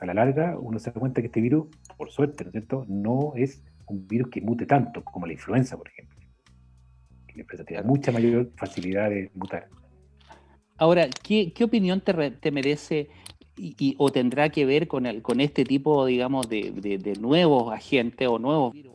a 0.00 0.06
la 0.06 0.14
larga 0.14 0.58
uno 0.58 0.78
se 0.78 0.90
da 0.90 1.00
cuenta 1.00 1.22
que 1.22 1.28
este 1.28 1.40
virus, 1.40 1.68
por 1.96 2.10
suerte, 2.10 2.44
¿no 2.44 2.48
es 2.48 2.52
cierto?, 2.52 2.84
no 2.88 3.32
es 3.36 3.62
un 3.86 4.06
virus 4.06 4.28
que 4.28 4.40
mute 4.40 4.66
tanto 4.66 5.02
como 5.04 5.26
la 5.26 5.32
influenza, 5.32 5.76
por 5.76 5.88
ejemplo. 5.88 6.18
Que 7.26 7.34
la 7.36 7.40
influenza 7.42 7.64
tiene 7.64 7.82
mucha 7.84 8.12
mayor 8.12 8.50
facilidad 8.56 9.10
de 9.10 9.30
mutar. 9.34 9.68
Ahora, 10.76 11.08
¿qué, 11.22 11.52
opinión 11.62 12.02
te 12.02 12.50
merece 12.50 13.08
y, 13.56 13.94
o 13.98 14.10
tendrá 14.10 14.48
que 14.50 14.66
ver 14.66 14.88
con, 14.88 15.06
el, 15.06 15.22
con 15.22 15.40
este 15.40 15.64
tipo, 15.64 16.06
digamos, 16.06 16.48
de, 16.48 16.70
de, 16.72 17.14
nuevos 17.14 17.72
agentes 17.72 18.28
o 18.28 18.38
nuevos 18.38 18.72
virus. 18.72 18.94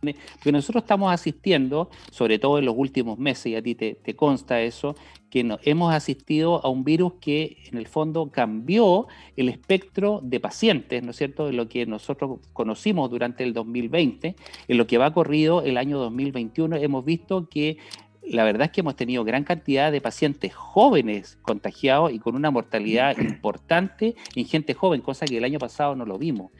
Porque 0.00 0.52
nosotros 0.52 0.84
estamos 0.84 1.12
asistiendo, 1.12 1.90
sobre 2.10 2.38
todo 2.38 2.58
en 2.58 2.64
los 2.64 2.74
últimos 2.76 3.18
meses, 3.18 3.46
y 3.46 3.56
a 3.56 3.62
ti 3.62 3.74
te, 3.74 3.94
te 3.94 4.16
consta 4.16 4.62
eso, 4.62 4.94
que 5.28 5.44
no, 5.44 5.58
hemos 5.62 5.92
asistido 5.92 6.64
a 6.64 6.70
un 6.70 6.84
virus 6.84 7.14
que 7.20 7.58
en 7.70 7.76
el 7.76 7.86
fondo 7.86 8.30
cambió 8.30 9.06
el 9.36 9.48
espectro 9.50 10.20
de 10.22 10.40
pacientes, 10.40 11.02
¿no 11.02 11.10
es 11.10 11.16
cierto?, 11.16 11.46
de 11.46 11.52
lo 11.52 11.68
que 11.68 11.84
nosotros 11.84 12.40
conocimos 12.52 13.10
durante 13.10 13.44
el 13.44 13.52
2020, 13.52 14.36
en 14.68 14.78
lo 14.78 14.86
que 14.86 14.96
va 14.98 15.12
corrido 15.12 15.62
el 15.62 15.76
año 15.76 15.98
2021, 15.98 16.76
hemos 16.76 17.04
visto 17.04 17.48
que 17.48 17.76
la 18.22 18.44
verdad 18.44 18.66
es 18.66 18.70
que 18.70 18.80
hemos 18.80 18.96
tenido 18.96 19.24
gran 19.24 19.44
cantidad 19.44 19.90
de 19.90 20.00
pacientes 20.00 20.54
jóvenes 20.54 21.38
contagiados 21.42 22.12
y 22.12 22.18
con 22.18 22.34
una 22.34 22.50
mortalidad 22.50 23.16
importante 23.18 24.14
en 24.34 24.44
gente 24.46 24.74
joven, 24.74 25.00
cosa 25.00 25.26
que 25.26 25.38
el 25.38 25.44
año 25.44 25.58
pasado 25.58 25.96
no 25.96 26.04
lo 26.04 26.18
vimos. 26.18 26.50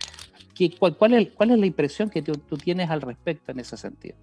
¿Qué, 0.54 0.70
cuál, 0.78 1.14
es, 1.14 1.30
¿Cuál 1.30 1.52
es 1.52 1.58
la 1.58 1.66
impresión 1.66 2.10
que 2.10 2.22
tú, 2.22 2.34
tienes 2.58 2.90
al 2.90 3.00
respecto 3.00 3.52
en 3.52 3.60
ese 3.60 3.76
sentido? 3.76 4.16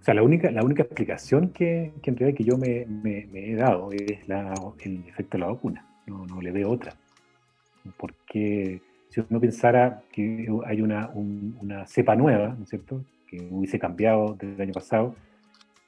O 0.00 0.04
sea, 0.04 0.14
la 0.14 0.22
única, 0.22 0.50
la 0.50 0.64
única 0.64 0.82
explicación 0.82 1.50
que, 1.50 1.92
que 2.02 2.10
en 2.10 2.16
realidad 2.16 2.36
que 2.36 2.44
yo 2.44 2.58
me, 2.58 2.86
he 3.34 3.54
dado 3.54 3.90
es 3.92 4.28
el 4.28 5.04
efecto 5.08 5.36
de 5.36 5.38
la 5.38 5.46
vacuna. 5.46 5.86
No, 6.06 6.26
no 6.26 6.40
le 6.40 6.50
veo 6.50 6.70
otra. 6.70 6.94
Porque 7.96 8.80
si 9.08 9.20
uno 9.28 9.40
pensara 9.40 10.02
que 10.12 10.48
hay 10.66 10.80
una, 10.80 11.10
una 11.10 11.86
cepa 11.86 12.16
nueva, 12.16 12.54
¿no 12.56 12.64
es 12.64 12.70
cierto?, 12.70 13.04
que 13.28 13.48
hubiese 13.50 13.78
cambiado 13.78 14.36
desde 14.38 14.54
el 14.54 14.60
año 14.60 14.72
pasado, 14.72 15.14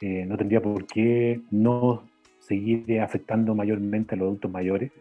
eh, 0.07 0.27
no 0.27 0.37
tendría 0.37 0.61
por 0.61 0.87
qué 0.87 1.41
no 1.51 2.03
seguir 2.39 3.01
afectando 3.01 3.55
mayormente 3.55 4.15
a 4.15 4.19
los 4.19 4.27
adultos 4.27 4.51
mayores, 4.51 4.93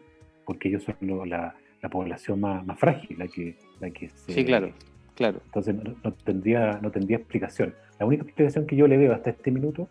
porque 0.46 0.70
ellos 0.70 0.82
son 0.82 0.96
la, 1.28 1.54
población 1.90 2.40
más, 2.40 2.64
frágil, 2.78 3.18
la 3.18 3.28
que, 3.28 3.54
la 3.80 3.90
que 3.90 4.08
Sí, 4.08 4.42
claro, 4.46 4.72
claro. 5.14 5.42
Entonces 5.44 5.74
no, 5.74 6.12
tendría, 6.14 6.78
no 6.80 6.90
tendría 6.90 7.18
explicación. 7.18 7.74
La 8.00 8.06
única 8.06 8.22
explicación 8.22 8.66
que 8.66 8.76
yo 8.76 8.86
le 8.86 8.96
veo 8.96 9.12
hasta 9.12 9.28
este 9.28 9.50
minuto 9.50 9.90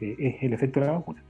eh, 0.00 0.16
es 0.18 0.42
el 0.42 0.54
efecto 0.54 0.80
de 0.80 0.86
la 0.86 0.92
vacuna. 0.94 1.22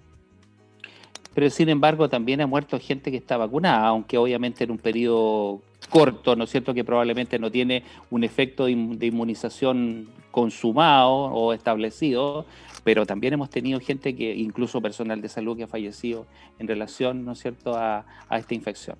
Pero 1.35 1.51
sin 1.51 1.69
embargo 1.69 2.09
también 2.09 2.41
ha 2.41 2.47
muerto 2.47 2.79
gente 2.79 3.11
que 3.11 3.17
está 3.17 3.37
vacunada, 3.37 3.87
aunque 3.87 4.19
obviamente 4.19 4.65
en 4.65 4.71
un 4.71 4.79
periodo 4.79 5.63
corto, 5.91 6.37
¿no 6.37 6.45
es 6.45 6.51
cierto?, 6.51 6.75
que 6.75 6.85
probablemente 6.85 7.39
no 7.39 7.51
tiene 7.51 7.83
un 8.11 8.25
efecto 8.25 8.67
de 8.67 8.73
inmunización 9.07 10.09
consumado 10.31 11.13
o 11.13 11.53
establecido, 11.53 12.47
pero 12.85 13.07
también 13.07 13.35
hemos 13.35 13.51
tenido 13.51 13.79
gente 13.79 14.17
que, 14.17 14.35
incluso 14.35 14.81
personal 14.81 15.21
de 15.21 15.29
salud 15.29 15.57
que 15.57 15.65
ha 15.65 15.69
fallecido 15.69 16.27
en 16.59 16.67
relación, 16.67 17.25
¿no 17.25 17.33
es 17.33 17.39
cierto?, 17.39 17.77
a, 17.77 18.05
esta 18.31 18.55
infección. 18.55 18.97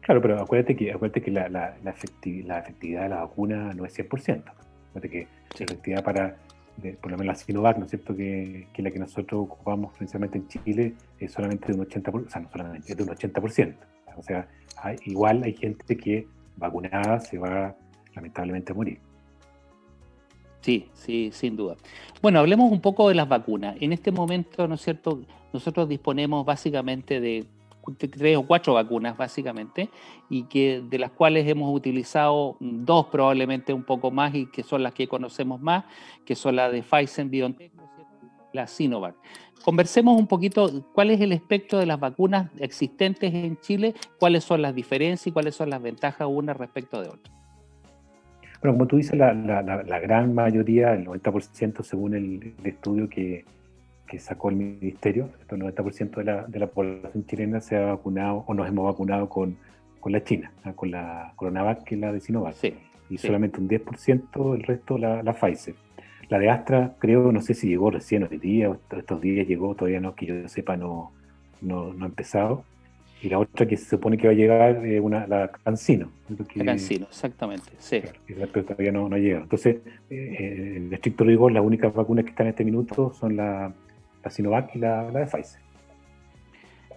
Claro, 0.00 0.20
pero 0.20 0.40
acuérdate 0.40 0.74
que, 0.74 0.90
acuérdate 0.90 1.22
que 1.22 1.30
la, 1.30 1.48
la, 1.48 1.76
la, 1.84 1.90
efectividad 1.90 2.66
de 2.66 3.08
la 3.08 3.20
vacuna 3.20 3.72
no 3.72 3.84
es 3.84 3.96
100%. 3.96 4.42
Acuérdate 4.88 5.08
que 5.08 5.28
la 5.58 5.64
efectividad 5.64 6.02
para, 6.02 6.36
por 7.00 7.10
lo 7.10 7.18
menos 7.18 7.26
la 7.26 7.34
Sinovac, 7.34 7.78
¿no 7.78 7.84
es 7.84 7.90
cierto?, 7.90 8.16
que, 8.16 8.66
que, 8.72 8.82
la 8.82 8.90
que 8.90 8.98
nosotros 8.98 9.42
ocupamos 9.42 9.94
principalmente 9.96 10.38
en 10.38 10.48
Chile 10.48 10.94
es 11.18 11.32
solamente 11.32 11.72
de 11.72 11.78
un 11.78 11.86
80%, 11.86 12.26
o 12.26 12.30
sea, 12.30 12.40
no 12.40 12.50
solamente, 12.50 12.92
es 12.92 12.96
de 12.96 13.02
un 13.02 13.08
80%. 13.10 13.74
O 14.16 14.22
sea, 14.22 14.48
igual 15.04 15.42
hay 15.42 15.54
gente 15.54 15.96
que 15.96 16.26
vacunada 16.56 17.20
se 17.20 17.38
va 17.38 17.74
lamentablemente 18.14 18.72
a 18.72 18.74
morir. 18.74 18.98
Sí, 20.60 20.88
sí, 20.94 21.30
sin 21.32 21.56
duda. 21.56 21.76
Bueno, 22.20 22.38
hablemos 22.38 22.70
un 22.70 22.80
poco 22.80 23.08
de 23.08 23.14
las 23.14 23.28
vacunas. 23.28 23.76
En 23.80 23.92
este 23.92 24.12
momento, 24.12 24.68
¿no 24.68 24.76
es 24.76 24.80
cierto? 24.80 25.22
Nosotros 25.52 25.88
disponemos 25.88 26.46
básicamente 26.46 27.20
de 27.20 27.44
tres 27.96 28.36
o 28.36 28.42
cuatro 28.46 28.74
vacunas, 28.74 29.16
básicamente, 29.16 29.90
y 30.28 30.44
que 30.44 30.82
de 30.88 30.98
las 30.98 31.10
cuales 31.10 31.48
hemos 31.48 31.74
utilizado 31.74 32.56
dos 32.60 33.06
probablemente 33.06 33.72
un 33.72 33.82
poco 33.82 34.10
más 34.10 34.34
y 34.34 34.46
que 34.46 34.62
son 34.62 34.82
las 34.82 34.94
que 34.94 35.08
conocemos 35.08 35.60
más, 35.60 35.84
que 36.24 36.34
son 36.34 36.56
las 36.56 36.72
de 36.72 36.82
Pfizer, 36.82 37.26
BioNTech, 37.26 37.72
la 38.52 38.66
Sinovac. 38.66 39.14
Conversemos 39.64 40.18
un 40.18 40.26
poquito 40.26 40.84
cuál 40.92 41.10
es 41.10 41.20
el 41.20 41.32
espectro 41.32 41.78
de 41.78 41.86
las 41.86 42.00
vacunas 42.00 42.50
existentes 42.58 43.32
en 43.32 43.56
Chile, 43.60 43.94
cuáles 44.18 44.44
son 44.44 44.60
las 44.60 44.74
diferencias 44.74 45.28
y 45.28 45.32
cuáles 45.32 45.54
son 45.54 45.70
las 45.70 45.80
ventajas 45.80 46.26
unas 46.28 46.56
respecto 46.56 47.00
de 47.00 47.08
otras. 47.08 47.32
Bueno, 48.60 48.74
como 48.76 48.86
tú 48.86 48.96
dices, 48.96 49.18
la, 49.18 49.32
gran 50.00 50.34
mayoría, 50.34 50.94
el 50.94 51.04
90% 51.04 51.82
según 51.82 52.14
el, 52.14 52.54
estudio 52.62 53.08
que, 53.08 53.44
sacó 54.18 54.50
el 54.50 54.56
ministerio, 54.56 55.30
el 55.48 55.58
90% 55.58 56.16
de 56.16 56.24
la, 56.24 56.44
de 56.46 56.58
la 56.58 56.66
población 56.66 57.24
chilena 57.26 57.60
se 57.60 57.76
ha 57.76 57.86
vacunado 57.86 58.44
o 58.46 58.54
nos 58.54 58.68
hemos 58.68 58.84
vacunado 58.84 59.28
con, 59.28 59.56
la 60.04 60.22
China, 60.24 60.52
ah, 60.64 60.72
con 60.74 60.90
la 60.90 61.32
Coronavac, 61.36 61.84
que 61.84 61.94
es 61.94 62.00
la 62.00 62.12
de 62.12 62.20
Sinovac. 62.20 62.56
y 63.08 63.18
solamente 63.18 63.60
un 63.60 63.68
10% 63.68 64.54
el 64.54 64.62
resto 64.62 64.98
la, 64.98 65.22
la 65.22 65.32
Pfizer. 65.32 65.74
La 66.28 66.38
de 66.38 66.50
Astra, 66.50 66.94
creo, 66.98 67.32
no 67.32 67.42
sé 67.42 67.54
si 67.54 67.68
llegó 67.68 67.90
recién 67.90 68.22
hoy 68.24 68.38
día, 68.38 68.76
estos 68.96 69.20
días 69.20 69.46
llegó, 69.46 69.74
todavía 69.74 70.00
no, 70.00 70.14
que 70.14 70.26
yo 70.26 70.48
sepa, 70.48 70.76
no, 70.76 71.12
no, 71.60 71.92
no 71.92 72.04
ha 72.04 72.08
empezado 72.08 72.64
y 73.22 73.28
la 73.28 73.38
otra 73.38 73.66
que 73.66 73.76
se 73.76 73.84
supone 73.84 74.18
que 74.18 74.26
va 74.26 74.32
a 74.32 74.36
llegar 74.36 74.84
es 74.84 75.00
una, 75.00 75.26
la 75.28 75.48
Cancino. 75.48 76.10
la 76.56 76.64
Cancino, 76.64 77.06
exactamente, 77.08 77.70
sí. 77.78 78.02
pero 78.26 78.64
todavía 78.64 78.90
no, 78.90 79.08
no 79.08 79.16
llega. 79.16 79.42
Entonces, 79.42 79.76
eh, 80.10 80.74
en 80.76 80.92
estricto 80.92 81.22
rigor, 81.22 81.52
las 81.52 81.64
únicas 81.64 81.94
vacunas 81.94 82.24
que 82.24 82.32
están 82.32 82.46
en 82.46 82.50
este 82.50 82.64
minuto 82.64 83.12
son 83.14 83.36
la, 83.36 83.72
la 84.22 84.30
Sinovac 84.30 84.74
y 84.74 84.78
la, 84.78 85.04
de 85.10 85.26
Pfizer. 85.26 85.60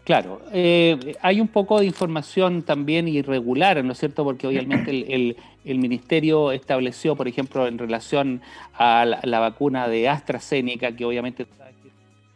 Claro, 0.04 0.40
eh, 0.54 1.16
hay 1.22 1.42
un 1.42 1.48
poco 1.48 1.80
de 1.80 1.88
información 1.88 2.62
también 2.62 3.08
irregular, 3.08 3.84
¿no 3.84 3.94
es 3.94 3.98
cierto? 3.98 4.24
Porque 4.24 4.46
obviamente 4.46 4.92
el, 4.92 5.36
el, 5.64 5.80
ministerio 5.80 6.52
estableció, 6.52 7.16
por 7.16 7.28
ejemplo, 7.28 7.66
en 7.66 7.80
relación 7.80 8.42
a 8.76 9.04
la, 9.24 9.40
vacuna 9.40 9.88
de 9.88 10.08
AstraZeneca, 10.08 10.96
que 10.96 11.06
obviamente 11.06 11.48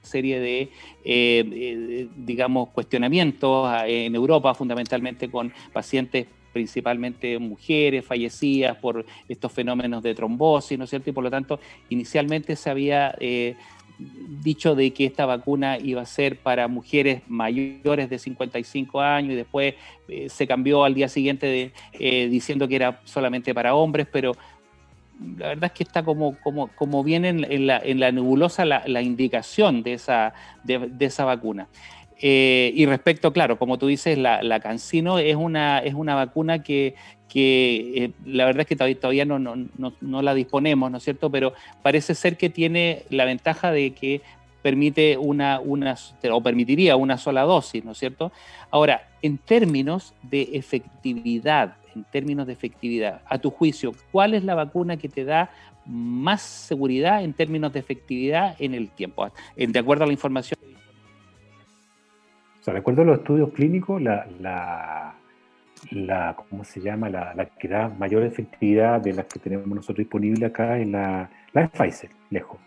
serie 0.01 0.39
de, 0.39 0.71
eh, 1.05 2.07
digamos, 2.17 2.69
cuestionamientos 2.69 3.71
en 3.85 4.15
Europa, 4.15 4.55
fundamentalmente 4.55 5.29
con 5.29 5.53
pacientes 5.71 6.25
principalmente 6.51 7.37
mujeres 7.37 8.03
fallecidas 8.05 8.75
por 8.77 9.05
estos 9.27 9.51
fenómenos 9.51 10.01
de 10.01 10.15
trombosis, 10.15 10.77
¿no 10.77 10.85
es 10.85 10.89
cierto? 10.89 11.09
Y 11.09 11.13
por 11.13 11.23
lo 11.23 11.29
tanto, 11.29 11.59
inicialmente 11.89 12.55
se 12.55 12.69
había 12.69 13.15
eh, 13.19 13.55
dicho 13.99 14.75
de 14.75 14.91
que 14.91 15.05
esta 15.05 15.25
vacuna 15.25 15.77
iba 15.77 16.01
a 16.01 16.05
ser 16.05 16.37
para 16.37 16.67
mujeres 16.67 17.21
mayores 17.27 18.09
de 18.09 18.17
55 18.17 19.01
años 19.01 19.33
y 19.33 19.35
después 19.35 19.75
eh, 20.07 20.29
se 20.29 20.47
cambió 20.47 20.83
al 20.83 20.93
día 20.93 21.09
siguiente 21.09 21.73
diciendo 21.99 22.67
que 22.67 22.77
era 22.77 23.01
solamente 23.03 23.53
para 23.53 23.75
hombres, 23.75 24.07
pero 24.11 24.35
la 25.37 25.49
verdad 25.49 25.65
es 25.65 25.71
que 25.73 25.83
está 25.83 26.03
como, 26.03 26.37
como, 26.41 26.67
como 26.69 27.03
viene 27.03 27.29
en, 27.29 27.67
la, 27.67 27.79
en 27.79 27.99
la 27.99 28.11
nebulosa 28.11 28.65
la, 28.65 29.01
indicación 29.01 29.83
de 29.83 29.93
esa, 29.93 30.33
de, 30.63 30.89
esa 30.99 31.25
vacuna. 31.25 31.67
Eh, 32.21 32.71
y 32.75 32.85
respecto, 32.85 33.31
claro, 33.31 33.57
como 33.57 33.77
tú 33.77 33.87
dices, 33.87 34.17
la, 34.17 34.43
la 34.43 34.59
Cancino 34.59 35.19
es 35.19 35.35
una, 35.35 35.79
es 35.79 35.93
una 35.93 36.15
vacuna 36.15 36.61
que, 36.61 36.95
que 37.29 37.93
eh, 37.95 38.11
la 38.25 38.45
verdad 38.45 38.61
es 38.61 38.67
que 38.67 38.75
todavía, 38.75 38.99
todavía 38.99 39.25
no, 39.25 39.39
no, 39.39 39.55
no, 40.01 40.21
la 40.21 40.33
disponemos, 40.33 40.91
¿no 40.91 40.97
es 40.97 41.03
cierto? 41.03 41.29
Pero 41.29 41.53
parece 41.81 42.15
ser 42.15 42.35
que 42.35 42.49
tiene 42.49 43.03
la 43.09 43.23
ventaja 43.23 43.71
de 43.71 43.91
que 43.91 44.21
permite 44.61 45.15
una, 45.17 45.61
una, 45.61 45.95
o 46.29 46.43
permitiría 46.43 46.97
una 46.97 47.17
sola 47.17 47.43
dosis, 47.43 47.85
¿no 47.85 47.93
es 47.93 47.97
cierto? 47.97 48.33
Ahora, 48.69 49.07
en 49.21 49.37
términos 49.37 50.13
de 50.23 50.49
efectividad 50.53 51.75
en 51.95 52.03
términos 52.03 52.45
de 52.45 52.53
efectividad, 52.53 53.21
a 53.25 53.39
tu 53.39 53.49
juicio, 53.49 53.93
¿cuál 54.11 54.35
es 54.35 54.43
la 54.43 54.53
vacuna 54.53 54.97
que 54.97 55.09
te 55.09 55.25
da 55.25 55.49
más 55.85 56.41
seguridad 56.41 57.23
en 57.23 57.33
términos 57.33 57.73
de 57.73 57.79
efectividad 57.79 58.55
en 58.59 58.75
el 58.75 58.89
tiempo? 58.89 59.27
De 59.57 59.79
acuerdo 59.79 60.03
a 60.03 60.07
la 60.07 60.13
información. 60.13 60.59
O 62.69 62.71
sea, 62.71 62.73
de 62.73 62.79
acuerdo 62.81 63.01
a 63.01 63.05
los 63.05 63.17
estudios 63.19 63.51
clínicos, 63.51 63.99
la, 63.99 64.27
la, 65.89 66.35
¿cómo 66.35 66.63
se 66.63 66.79
llama? 66.81 67.09
La, 67.09 67.49
que 67.57 67.67
da 67.67 67.89
mayor 67.89 68.21
efectividad 68.21 69.01
de 69.01 69.13
las 69.13 69.25
que 69.25 69.39
tenemos 69.39 69.67
nosotros 69.67 69.97
disponibles 69.97 70.51
acá 70.51 70.77
es 70.77 70.87
la, 70.87 71.31
la 71.51 71.61
de 71.61 71.67
Pfizer, 71.69 72.11
lejos. 72.29 72.59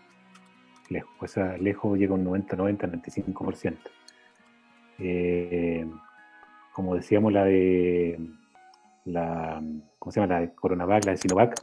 Lejos, 0.89 1.11
pues 1.17 1.37
lejos 1.61 1.97
llega 1.97 2.15
un 2.15 2.25
90, 2.25 2.53
90, 2.57 2.87
95%. 2.87 3.77
Eh, 4.99 5.87
como 6.73 6.95
decíamos, 6.95 7.31
la 7.31 7.45
de 7.45 8.19
la, 9.05 9.63
¿cómo 9.99 10.11
se 10.11 10.19
llama? 10.19 10.33
La 10.33 10.41
de 10.41 10.53
Coronavac, 10.53 11.05
la 11.05 11.11
de 11.11 11.17
Sinovac, 11.17 11.55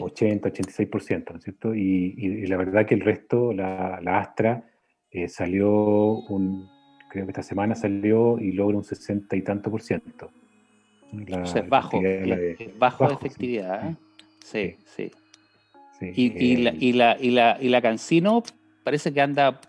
80, 0.00 0.48
86%, 0.48 1.30
¿no 1.30 1.36
es 1.36 1.44
cierto? 1.44 1.72
Y, 1.76 2.44
la 2.48 2.56
verdad 2.56 2.86
que 2.86 2.94
el 2.94 3.02
resto, 3.02 3.52
la, 3.52 3.98
Astra, 4.18 4.64
eh, 5.12 5.28
salió 5.28 5.70
un, 5.70 6.73
creo 7.14 7.26
que 7.26 7.30
esta 7.30 7.44
semana 7.44 7.76
salió 7.76 8.40
y 8.40 8.50
logra 8.50 8.76
un 8.76 8.82
60 8.82 9.36
y 9.36 9.42
tanto 9.42 9.70
por 9.70 9.80
ciento. 9.80 10.30
es 11.12 11.68
bajo, 11.68 12.00
es, 12.02 12.76
bajo, 12.76 13.06
de 13.06 13.14
efectividad. 13.14 13.90
¿eh? 13.90 13.96
Sí, 14.42 14.76
sí. 14.84 15.12
y, 16.00 16.56
la, 16.56 16.70
eh, 16.70 16.76
y, 16.80 16.92
la, 16.92 17.16
y, 17.20 17.30
la, 17.30 17.58
y 17.60 17.68
la 17.68 17.80
Cancino 17.80 18.42
parece 18.82 19.14
que 19.14 19.20
anda 19.20 19.60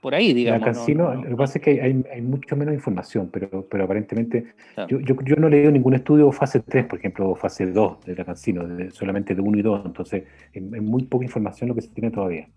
por 0.00 0.16
ahí, 0.16 0.32
digamos. 0.32 0.60
La 0.60 0.72
Cancino, 0.72 1.14
lo 1.14 1.22
que 1.22 1.36
pasa 1.36 1.58
es 1.58 1.64
que 1.64 1.70
hay, 1.80 2.04
hay, 2.12 2.20
mucho 2.20 2.56
menos 2.56 2.74
información, 2.74 3.30
pero, 3.32 3.64
pero 3.70 3.84
aparentemente 3.84 4.54
yo, 4.88 4.98
yo, 4.98 5.14
yo, 5.22 5.36
no 5.36 5.46
he 5.46 5.50
leído 5.50 5.70
ningún 5.70 5.94
estudio 5.94 6.32
fase 6.32 6.58
3, 6.58 6.86
por 6.86 6.98
ejemplo, 6.98 7.32
fase 7.36 7.66
2 7.66 8.06
de 8.06 8.16
la 8.16 8.24
Cancino, 8.24 8.66
solamente 8.90 9.36
de 9.36 9.40
1 9.40 9.56
y 9.56 9.62
2, 9.62 9.86
entonces 9.86 10.24
es, 10.52 10.62
muy 10.62 11.04
poca 11.04 11.24
información 11.24 11.68
lo 11.68 11.76
que 11.76 11.82
se 11.82 11.90
tiene 11.90 12.10
todavía. 12.10 12.48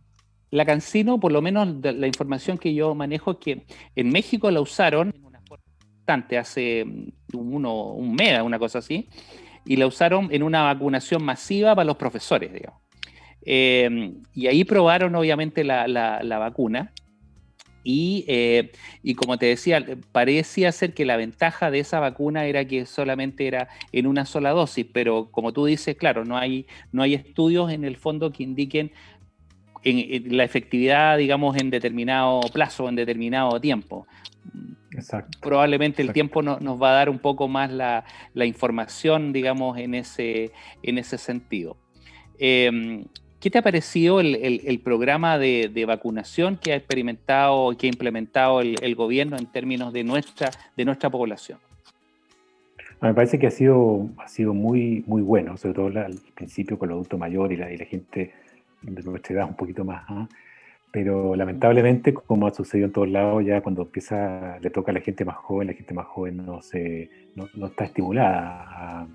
La 0.52 0.66
Cancino, 0.66 1.20
por 1.20 1.32
lo 1.32 1.42
menos 1.42 1.68
la 1.82 2.08
información 2.08 2.58
que 2.58 2.74
yo 2.74 2.94
manejo 2.94 3.32
es 3.32 3.38
que 3.38 3.66
en 3.96 4.10
México 4.10 4.52
la 4.52 4.60
usaron 4.60 5.14
bastante, 5.50 6.38
hace 6.38 6.86
uno, 7.34 7.86
un 7.94 8.14
mes, 8.14 8.42
una 8.42 8.60
cosa 8.60 8.80
así, 8.80 9.08
y 9.66 9.78
la 9.78 9.88
usaron 9.88 10.28
en 10.32 10.44
una 10.44 10.64
vacunación 10.64 11.24
masiva 11.24 11.74
para 11.74 11.86
los 11.86 11.96
profesores, 11.96 12.52
digamos. 12.52 12.82
Eh, 13.44 14.14
y 14.34 14.48
ahí 14.48 14.66
probaron 14.66 15.16
obviamente 15.16 15.64
la, 15.64 15.88
la, 15.88 16.38
vacuna 16.38 16.92
eh, 17.84 18.72
y, 19.02 19.16
como 19.16 19.38
te 19.38 19.48
decía, 19.48 19.84
parecía 20.12 20.72
ser 20.72 20.94
que 20.94 21.06
la 21.06 21.18
ventaja 21.18 21.72
de 21.72 21.80
esa 21.80 22.00
vacuna 22.00 22.46
era 22.46 22.66
que 22.66 22.86
solamente 22.86 23.48
era 23.48 23.70
en 23.92 24.06
una 24.06 24.26
sola 24.26 24.52
dosis, 24.52 24.86
pero 24.92 25.32
como 25.32 25.54
tú 25.54 25.66
dices, 25.66 25.96
claro, 25.96 26.26
no 26.26 26.38
hay, 26.38 26.68
no 26.92 27.02
hay 27.02 27.16
estudios 27.16 27.72
en 27.72 27.84
el 27.84 27.98
fondo 27.98 28.32
que 28.32 28.44
indiquen 28.44 28.92
la 29.84 30.44
efectividad, 30.44 31.18
digamos, 31.18 31.58
en 31.58 31.70
determinado 31.70 32.42
plazo, 32.54 32.88
en 32.90 32.96
determinado 32.96 33.60
tiempo. 33.60 34.08
Exacto. 34.94 35.40
Probablemente 35.42 36.02
el 36.02 36.14
tiempo 36.14 36.42
nos 36.42 36.82
va 36.82 36.92
a 36.92 36.94
dar 36.94 37.10
un 37.10 37.20
poco 37.20 37.48
más 37.48 37.72
la, 37.72 38.04
información, 38.46 39.34
digamos, 39.34 39.78
en 39.78 39.96
ese, 39.96 40.52
en 40.84 40.98
ese 40.98 41.18
sentido. 41.18 41.78
Em, 42.40 43.06
¿Qué 43.42 43.50
te 43.50 43.58
ha 43.58 43.64
parecido 43.64 44.20
el, 44.20 44.82
programa 44.84 45.40
de, 45.40 45.84
vacunación 45.88 46.58
que 46.58 46.74
ha 46.74 46.76
experimentado, 46.76 47.76
que 47.76 47.88
ha 47.88 47.90
implementado 47.90 48.62
el, 48.62 48.96
gobierno 48.96 49.36
en 49.36 49.48
términos 49.48 49.92
de 49.94 50.04
nuestra, 50.04 50.52
de 50.78 50.86
nuestra 50.86 51.10
población? 51.10 51.58
Me 53.02 53.16
parece 53.16 53.40
que 53.40 53.48
ha 53.48 53.52
sido, 53.52 54.10
ha 54.18 54.28
sido 54.28 54.54
muy, 54.54 55.04
muy 55.08 55.24
bueno, 55.24 55.58
sobre 55.58 55.74
todo 55.74 55.88
al 55.88 56.20
principio 56.36 56.78
con 56.78 56.90
los 56.90 56.98
adultos 56.98 57.20
mayores 57.20 57.58
y 57.58 57.78
la, 57.78 57.86
gente 57.86 58.32
de 58.82 59.04
nuestra 59.04 59.36
edad 59.36 59.48
un 59.48 59.56
poquito 59.56 59.84
más. 59.84 60.04
¿ah? 60.10 60.28
Pero 60.92 61.36
lamentablemente, 61.36 62.14
como 62.14 62.48
ha 62.48 62.54
sucedido 62.54 62.88
en 62.88 62.94
todos 62.94 63.10
lados, 63.10 63.46
ya 63.46 63.62
cuando 63.62 63.84
empieza, 63.84 64.60
le 64.60 64.70
toca 64.70 64.92
a 64.92 64.94
la 64.94 65.02
gente 65.02 65.24
más 65.24 65.38
joven, 65.38 65.68
la 65.68 65.74
gente 65.74 65.94
más 65.94 66.06
joven 66.08 66.38
no, 66.38 66.62
se, 66.62 67.10
no, 67.36 67.68
está 67.68 67.86
estimulada 67.86 68.66
a, 68.70 69.08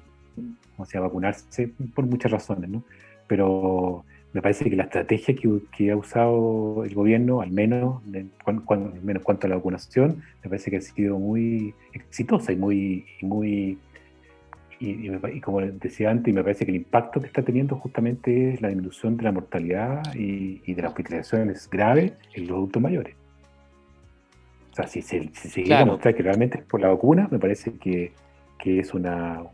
a 0.79 1.00
vacunarse 1.00 1.70
por 1.94 2.07
muchas 2.07 2.33
razones, 2.33 2.70
¿no? 2.70 2.83
Pero 3.26 4.05
me 4.37 4.42
parece 4.42 4.68
que 4.68 4.76
la 4.76 4.83
estrategia 4.83 5.35
que, 5.35 5.90
ha 5.90 5.96
usado 5.96 6.85
el 6.85 6.94
gobierno, 6.94 7.40
al 7.40 7.50
menos, 7.50 8.02
en, 8.12 8.31
cuanto 8.66 9.46
a 9.46 9.48
la 9.48 9.57
vacunación, 9.57 10.22
me 10.44 10.50
parece 10.50 10.70
que 10.70 10.76
ha 10.76 10.81
sido 10.83 11.18
muy 11.18 11.74
exitosa 11.94 12.52
y 12.52 12.57
muy, 12.57 13.07
muy 13.22 13.79
y, 14.79 15.41
como 15.41 15.61
decía 15.61 16.11
antes, 16.11 16.35
me 16.35 16.43
parece 16.43 16.65
que 16.65 16.71
el 16.71 16.77
impacto 16.77 17.21
que 17.21 17.27
está 17.27 17.43
teniendo 17.43 17.77
justamente 17.77 18.55
es 18.55 18.61
la 18.61 18.69
disminución 18.69 19.17
de 19.17 19.25
la 19.25 19.33
mortalidad 19.33 20.03
y, 20.15 20.73
de 20.73 20.83
las 20.83 20.91
hospitalizaciones 20.91 21.69
graves 21.71 22.12
en 22.35 22.47
los 22.47 22.57
adultos 22.57 22.83
mayores. 22.83 23.15
O 24.73 24.75
sea, 24.77 24.87
si 24.87 25.01
se, 25.01 25.31
si 25.33 25.73
a 25.73 25.79
demostrar 25.79 26.15
que 26.15 26.23
realmente 26.23 26.59
es 26.59 26.65
por 26.65 26.81
la 26.81 26.89
vacuna, 26.89 27.29
me 27.31 27.39
parece 27.39 27.73
que, 27.79 28.12
es 28.65 28.95
una, 28.95 29.45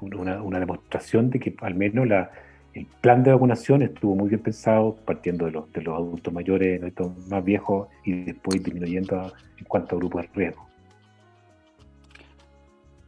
una 0.00 0.58
demostración 0.58 1.30
de 1.30 1.38
que 1.38 1.54
al 1.60 1.74
menos 1.76 2.06
la, 2.06 2.30
el 2.76 2.86
plan 3.00 3.22
de 3.22 3.32
vacunación 3.32 3.80
estuvo 3.82 4.14
muy 4.14 4.28
bien 4.28 4.42
pensado, 4.42 4.96
partiendo 5.06 5.46
de 5.46 5.52
los, 5.52 5.72
de 5.72 5.80
los 5.80 5.94
adultos 5.94 6.32
mayores, 6.32 6.80
los 6.94 7.28
más 7.28 7.42
viejos, 7.42 7.88
y 8.04 8.24
después 8.24 8.62
disminuyendo 8.62 9.32
en 9.56 9.64
cuanto 9.64 9.96
a 9.96 9.98
grupos 9.98 10.22
de 10.22 10.28
riesgo. 10.34 10.66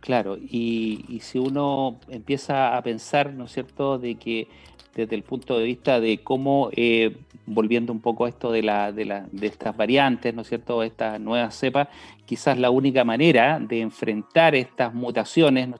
Claro, 0.08 0.38
y, 0.38 1.18
si 1.20 1.38
uno 1.38 2.00
empieza 2.08 2.78
a 2.78 2.82
pensar, 2.82 3.34
¿no 3.34 3.44
es 3.44 3.52
cierto?, 3.52 3.98
de 3.98 4.14
que 4.14 4.48
desde 4.94 5.14
el 5.14 5.22
punto 5.22 5.58
de 5.58 5.66
vista 5.66 6.00
de 6.00 6.22
cómo, 6.24 6.70
eh, 6.72 7.14
volviendo 7.44 7.92
un 7.92 8.00
poco 8.00 8.24
a 8.24 8.30
esto 8.30 8.50
de, 8.50 8.62
la, 8.62 8.90
de, 8.90 9.04
la, 9.04 9.26
de 9.30 9.46
estas 9.46 9.76
variantes, 9.76 10.34
¿no 10.34 10.40
es 10.40 10.48
cierto?, 10.48 10.82
estas 10.82 11.20
nuevas 11.20 11.54
cepas, 11.54 11.88
quizás 12.24 12.56
la 12.58 12.70
única 12.70 13.04
manera 13.04 13.60
de 13.60 13.82
enfrentar 13.82 14.54
estas 14.54 14.94
mutaciones, 14.94 15.68
¿no 15.68 15.76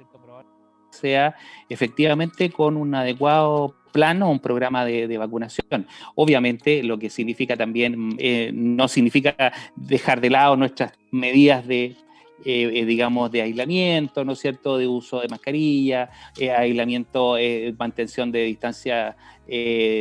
sea 0.91 1.35
efectivamente 1.71 2.51
con 2.51 2.77
un 2.77 2.95
adecuado 2.95 3.77
plan 3.93 4.23
o 4.23 4.31
un 4.31 4.41
programa 4.41 4.85
de, 4.85 5.17
vacunación. 5.17 5.87
Obviamente, 6.17 6.83
lo 6.83 6.99
que 6.99 7.09
significa 7.09 7.57
también, 7.57 8.15
eh, 8.19 8.51
no 8.53 8.89
significa 8.89 9.55
dejar 9.75 10.21
de 10.21 10.29
lado 10.29 10.55
nuestras 10.55 10.93
medidas 11.13 11.67
de, 11.67 11.97
eh, 12.45 12.71
eh, 12.73 12.85
digamos, 12.85 13.31
de 13.31 13.43
aislamiento, 13.43 14.25
¿no 14.25 14.33
es 14.33 14.39
cierto?, 14.39 14.79
de 14.79 14.87
uso 14.87 15.21
de 15.21 15.29
mascarilla, 15.29 16.11
aislamiento, 16.57 17.37
mantención 17.79 18.31
de 18.33 18.45
distancia 18.45 19.17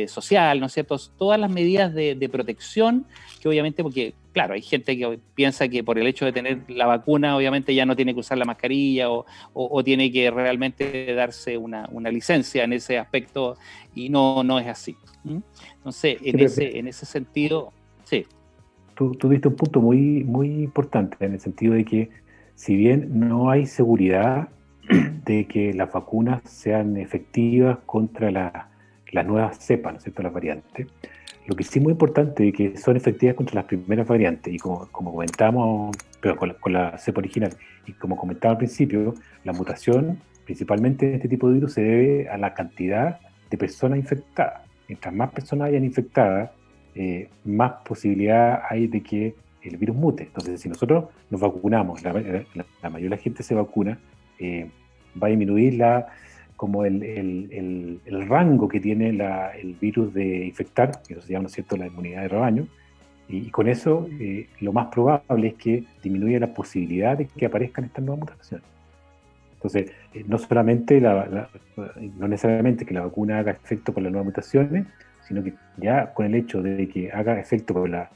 social, 0.06 0.60
¿no 0.60 0.66
es 0.66 0.72
cierto?, 0.72 0.98
todas 1.16 1.40
las 1.40 1.50
medidas 1.50 1.94
de, 1.94 2.14
de 2.14 2.28
protección 2.28 3.06
que 3.40 3.48
obviamente, 3.48 3.82
porque 3.82 4.14
claro, 4.32 4.54
hay 4.54 4.62
gente 4.62 4.96
que 4.96 5.18
piensa 5.34 5.68
que 5.68 5.82
por 5.82 5.98
el 5.98 6.06
hecho 6.06 6.24
de 6.24 6.32
tener 6.32 6.62
la 6.68 6.86
vacuna, 6.86 7.36
obviamente 7.36 7.74
ya 7.74 7.86
no 7.86 7.96
tiene 7.96 8.14
que 8.14 8.20
usar 8.20 8.38
la 8.38 8.44
mascarilla 8.44 9.08
o, 9.10 9.84
tiene 9.84 10.12
que 10.12 10.30
realmente 10.30 11.12
darse 11.14 11.56
una, 11.56 11.88
licencia 12.10 12.64
en 12.64 12.72
ese 12.72 12.98
aspecto 12.98 13.56
y 13.94 14.10
no, 14.10 14.44
no 14.44 14.58
es 14.58 14.66
así. 14.66 14.96
Entonces, 15.24 16.18
en, 16.22 16.40
ese, 16.40 16.78
en 16.78 16.86
ese 16.86 17.04
sentido, 17.06 17.72
sí. 18.04 18.26
Tú, 18.94 19.12
tú 19.12 19.28
diste 19.28 19.48
un 19.48 19.56
punto 19.56 19.80
muy, 19.80 20.24
muy 20.24 20.48
importante 20.48 21.16
en 21.24 21.34
el 21.34 21.40
sentido 21.40 21.74
de 21.74 21.84
que 21.84 22.10
si 22.58 22.74
bien 22.74 23.20
no 23.20 23.50
hay 23.50 23.66
seguridad 23.66 24.48
de 25.24 25.46
que 25.46 25.72
las 25.72 25.92
vacunas 25.92 26.42
sean 26.42 26.96
efectivas 26.96 27.78
contra 27.86 28.32
las 28.32 29.26
nuevas 29.26 29.58
cepas, 29.58 29.92
¿no 29.92 29.98
es 29.98 30.02
cierto?, 30.02 30.24
las 30.24 30.32
variantes, 30.32 30.88
lo 31.46 31.54
que 31.54 31.62
sí 31.62 31.78
es 31.78 31.84
muy 31.84 31.92
importante 31.92 32.48
es 32.48 32.52
que 32.52 32.76
son 32.76 32.96
efectivas 32.96 33.36
contra 33.36 33.54
las 33.54 33.64
primeras 33.66 34.08
variantes, 34.08 34.52
y 34.52 34.58
como, 34.58 34.88
como 34.90 35.12
comentamos, 35.12 35.96
pero 36.20 36.34
con 36.36 36.48
la, 36.48 36.54
con 36.54 36.72
la 36.72 36.98
cepa 36.98 37.20
original, 37.20 37.52
y 37.86 37.92
como 37.92 38.16
comentaba 38.16 38.52
al 38.52 38.58
principio, 38.58 39.14
la 39.44 39.52
mutación 39.52 40.18
principalmente 40.44 41.06
de 41.06 41.14
este 41.14 41.28
tipo 41.28 41.46
de 41.48 41.54
virus 41.54 41.74
se 41.74 41.82
debe 41.82 42.28
a 42.28 42.38
la 42.38 42.54
cantidad 42.54 43.20
de 43.50 43.56
personas 43.56 44.00
infectadas. 44.00 44.62
Mientras 44.88 45.14
más 45.14 45.30
personas 45.30 45.68
hayan 45.68 45.84
infectadas, 45.84 46.50
eh, 46.96 47.28
más 47.44 47.74
posibilidad 47.84 48.62
hay 48.68 48.88
de 48.88 49.00
que 49.00 49.34
el 49.62 49.76
virus 49.76 49.96
mute. 49.96 50.24
Entonces, 50.24 50.60
si 50.60 50.68
nosotros 50.68 51.06
nos 51.30 51.40
vacunamos, 51.40 52.02
la, 52.02 52.12
mayoría 52.12 52.44
de 52.82 53.08
la 53.08 53.16
gente 53.16 53.42
se 53.42 53.54
vacuna, 53.54 53.98
eh, 54.38 54.70
va 55.20 55.26
a 55.26 55.30
disminuir 55.30 55.74
la, 55.74 56.06
como 56.56 56.84
el, 56.84 57.02
el, 57.02 58.00
el, 58.04 58.28
rango 58.28 58.68
que 58.68 58.80
tiene 58.80 59.12
la, 59.12 59.50
el 59.50 59.74
virus 59.74 60.12
de 60.14 60.46
infectar, 60.46 61.02
que 61.06 61.20
se 61.20 61.32
llama, 61.32 61.42
¿no 61.42 61.46
es 61.48 61.54
cierto?, 61.54 61.76
la 61.76 61.86
inmunidad 61.86 62.22
de 62.22 62.28
rebaño, 62.28 62.66
y, 63.28 63.50
con 63.50 63.68
eso 63.68 64.08
eh, 64.18 64.48
lo 64.60 64.72
más 64.72 64.86
probable 64.86 65.48
es 65.48 65.54
que 65.54 65.84
disminuya 66.02 66.40
la 66.40 66.54
posibilidad 66.54 67.16
de 67.16 67.26
que 67.26 67.46
aparezcan 67.46 67.84
estas 67.84 68.02
nuevas 68.02 68.20
mutaciones. 68.20 68.66
Entonces, 69.54 69.90
eh, 70.14 70.24
no 70.26 70.38
solamente, 70.38 71.00
la, 71.00 71.48
no 72.16 72.28
necesariamente 72.28 72.86
que 72.86 72.94
la 72.94 73.02
vacuna 73.02 73.38
haga 73.38 73.52
efecto 73.52 73.92
con 73.92 74.04
las 74.04 74.12
nuevas 74.12 74.26
mutaciones, 74.26 74.86
sino 75.26 75.44
que 75.44 75.52
ya 75.76 76.14
con 76.14 76.24
el 76.26 76.34
hecho 76.34 76.62
de 76.62 76.88
que 76.88 77.12
haga 77.12 77.38
efecto 77.38 77.74
con 77.74 77.90
la 77.90 78.10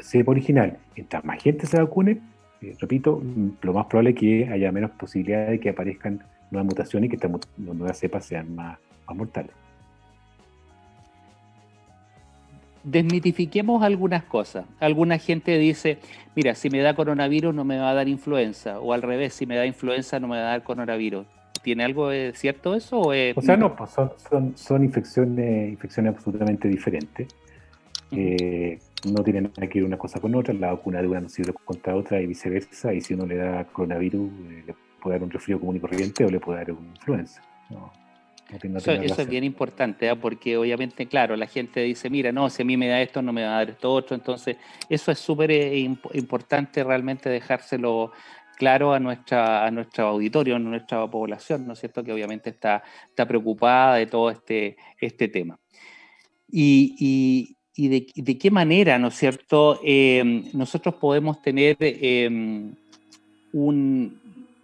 cepa 0.00 0.30
original, 0.30 0.78
mientras 0.96 1.24
más 1.24 1.42
gente 1.42 1.66
se 1.66 1.78
vacune, 1.78 2.20
eh, 2.60 2.76
repito, 2.78 3.22
lo 3.62 3.72
más 3.72 3.86
probable 3.86 4.10
es 4.10 4.16
que 4.16 4.48
haya 4.48 4.70
menos 4.72 4.90
posibilidad 4.92 5.48
de 5.48 5.58
que 5.60 5.70
aparezcan 5.70 6.22
nuevas 6.50 6.66
mutaciones 6.66 7.06
y 7.06 7.10
que 7.10 7.16
estas 7.16 7.30
nuevas 7.56 7.98
cepas 7.98 8.24
sean 8.24 8.54
más, 8.54 8.78
más 9.06 9.16
mortales. 9.16 9.52
desmitifiquemos 12.82 13.82
algunas 13.82 14.24
cosas. 14.24 14.64
Alguna 14.78 15.18
gente 15.18 15.58
dice, 15.58 15.98
mira, 16.34 16.54
si 16.54 16.70
me 16.70 16.80
da 16.80 16.94
coronavirus 16.94 17.54
no 17.54 17.64
me 17.64 17.78
va 17.78 17.90
a 17.90 17.94
dar 17.94 18.08
influenza, 18.08 18.80
o 18.80 18.92
al 18.92 19.02
revés, 19.02 19.34
si 19.34 19.46
me 19.46 19.56
da 19.56 19.66
influenza 19.66 20.18
no 20.20 20.28
me 20.28 20.36
va 20.36 20.42
a 20.42 20.50
dar 20.50 20.62
coronavirus. 20.62 21.26
¿Tiene 21.62 21.84
algo 21.84 22.08
de 22.08 22.32
cierto 22.34 22.74
eso? 22.74 23.00
O, 23.00 23.10
o 23.10 23.42
sea, 23.42 23.56
no, 23.56 23.76
pues 23.76 23.90
son, 23.90 24.56
son, 24.56 24.82
infecciones, 24.82 25.70
infecciones 25.70 26.14
absolutamente 26.14 26.68
diferentes. 26.68 27.28
Eh, 28.12 28.78
no 29.12 29.22
tienen 29.22 29.44
nada 29.44 29.68
que 29.68 29.78
ver 29.78 29.86
una 29.86 29.98
cosa 29.98 30.20
con 30.20 30.34
otra, 30.34 30.52
la 30.54 30.72
vacuna 30.72 31.00
de 31.00 31.08
una 31.08 31.20
no 31.20 31.28
sirve 31.28 31.52
contra 31.64 31.94
otra 31.94 32.20
y 32.20 32.26
viceversa, 32.26 32.92
y 32.92 33.00
si 33.00 33.14
uno 33.14 33.26
le 33.26 33.36
da 33.36 33.64
coronavirus, 33.64 34.30
eh, 34.30 34.64
le 34.66 34.74
puede 35.00 35.16
dar 35.16 35.24
un 35.24 35.30
resfrío 35.30 35.58
común 35.58 35.76
y 35.76 35.80
corriente 35.80 36.24
o 36.24 36.30
le 36.30 36.40
puede 36.40 36.58
dar 36.58 36.72
una 36.72 36.88
influenza. 36.88 37.42
No 37.70 37.92
eso, 38.58 39.22
es 39.22 39.28
bien 39.28 39.44
importante, 39.44 40.08
¿ah? 40.08 40.16
porque 40.16 40.56
obviamente, 40.56 41.06
claro, 41.06 41.36
la 41.36 41.46
gente 41.46 41.80
dice, 41.80 42.10
mira, 42.10 42.32
no, 42.32 42.50
si 42.50 42.62
a 42.62 42.64
mí 42.64 42.76
me 42.76 42.88
da 42.88 43.00
esto, 43.00 43.22
no 43.22 43.32
me 43.32 43.44
va 43.44 43.50
a 43.50 43.58
dar 43.58 43.70
esto 43.70 43.92
otro. 43.92 44.16
Entonces, 44.16 44.56
eso 44.88 45.12
es 45.12 45.18
súper 45.18 45.50
eh, 45.50 45.78
importante 46.14 46.82
realmente 46.82 47.28
dejárselo 47.28 48.12
claro 48.56 48.92
a 48.92 49.00
nuestra 49.00 49.64
a 49.64 49.70
nuestro 49.70 50.08
auditorio, 50.08 50.56
a 50.56 50.58
nuestra 50.58 51.06
población, 51.08 51.66
¿no 51.66 51.72
es 51.74 51.78
cierto? 51.78 52.02
Que 52.02 52.12
obviamente 52.12 52.50
está, 52.50 52.82
está 53.08 53.26
preocupada 53.26 53.96
de 53.96 54.06
todo 54.06 54.30
este, 54.30 54.76
este 55.00 55.28
tema. 55.28 55.58
Y, 56.52 57.56
de, 57.88 58.38
qué 58.38 58.50
manera, 58.50 58.98
¿no 58.98 59.08
es 59.08 59.14
cierto? 59.14 59.80
Eh, 59.84 60.44
nosotros 60.52 60.94
podemos 60.96 61.40
tener 61.42 61.76
eh, 61.80 62.28
un, 63.52 64.20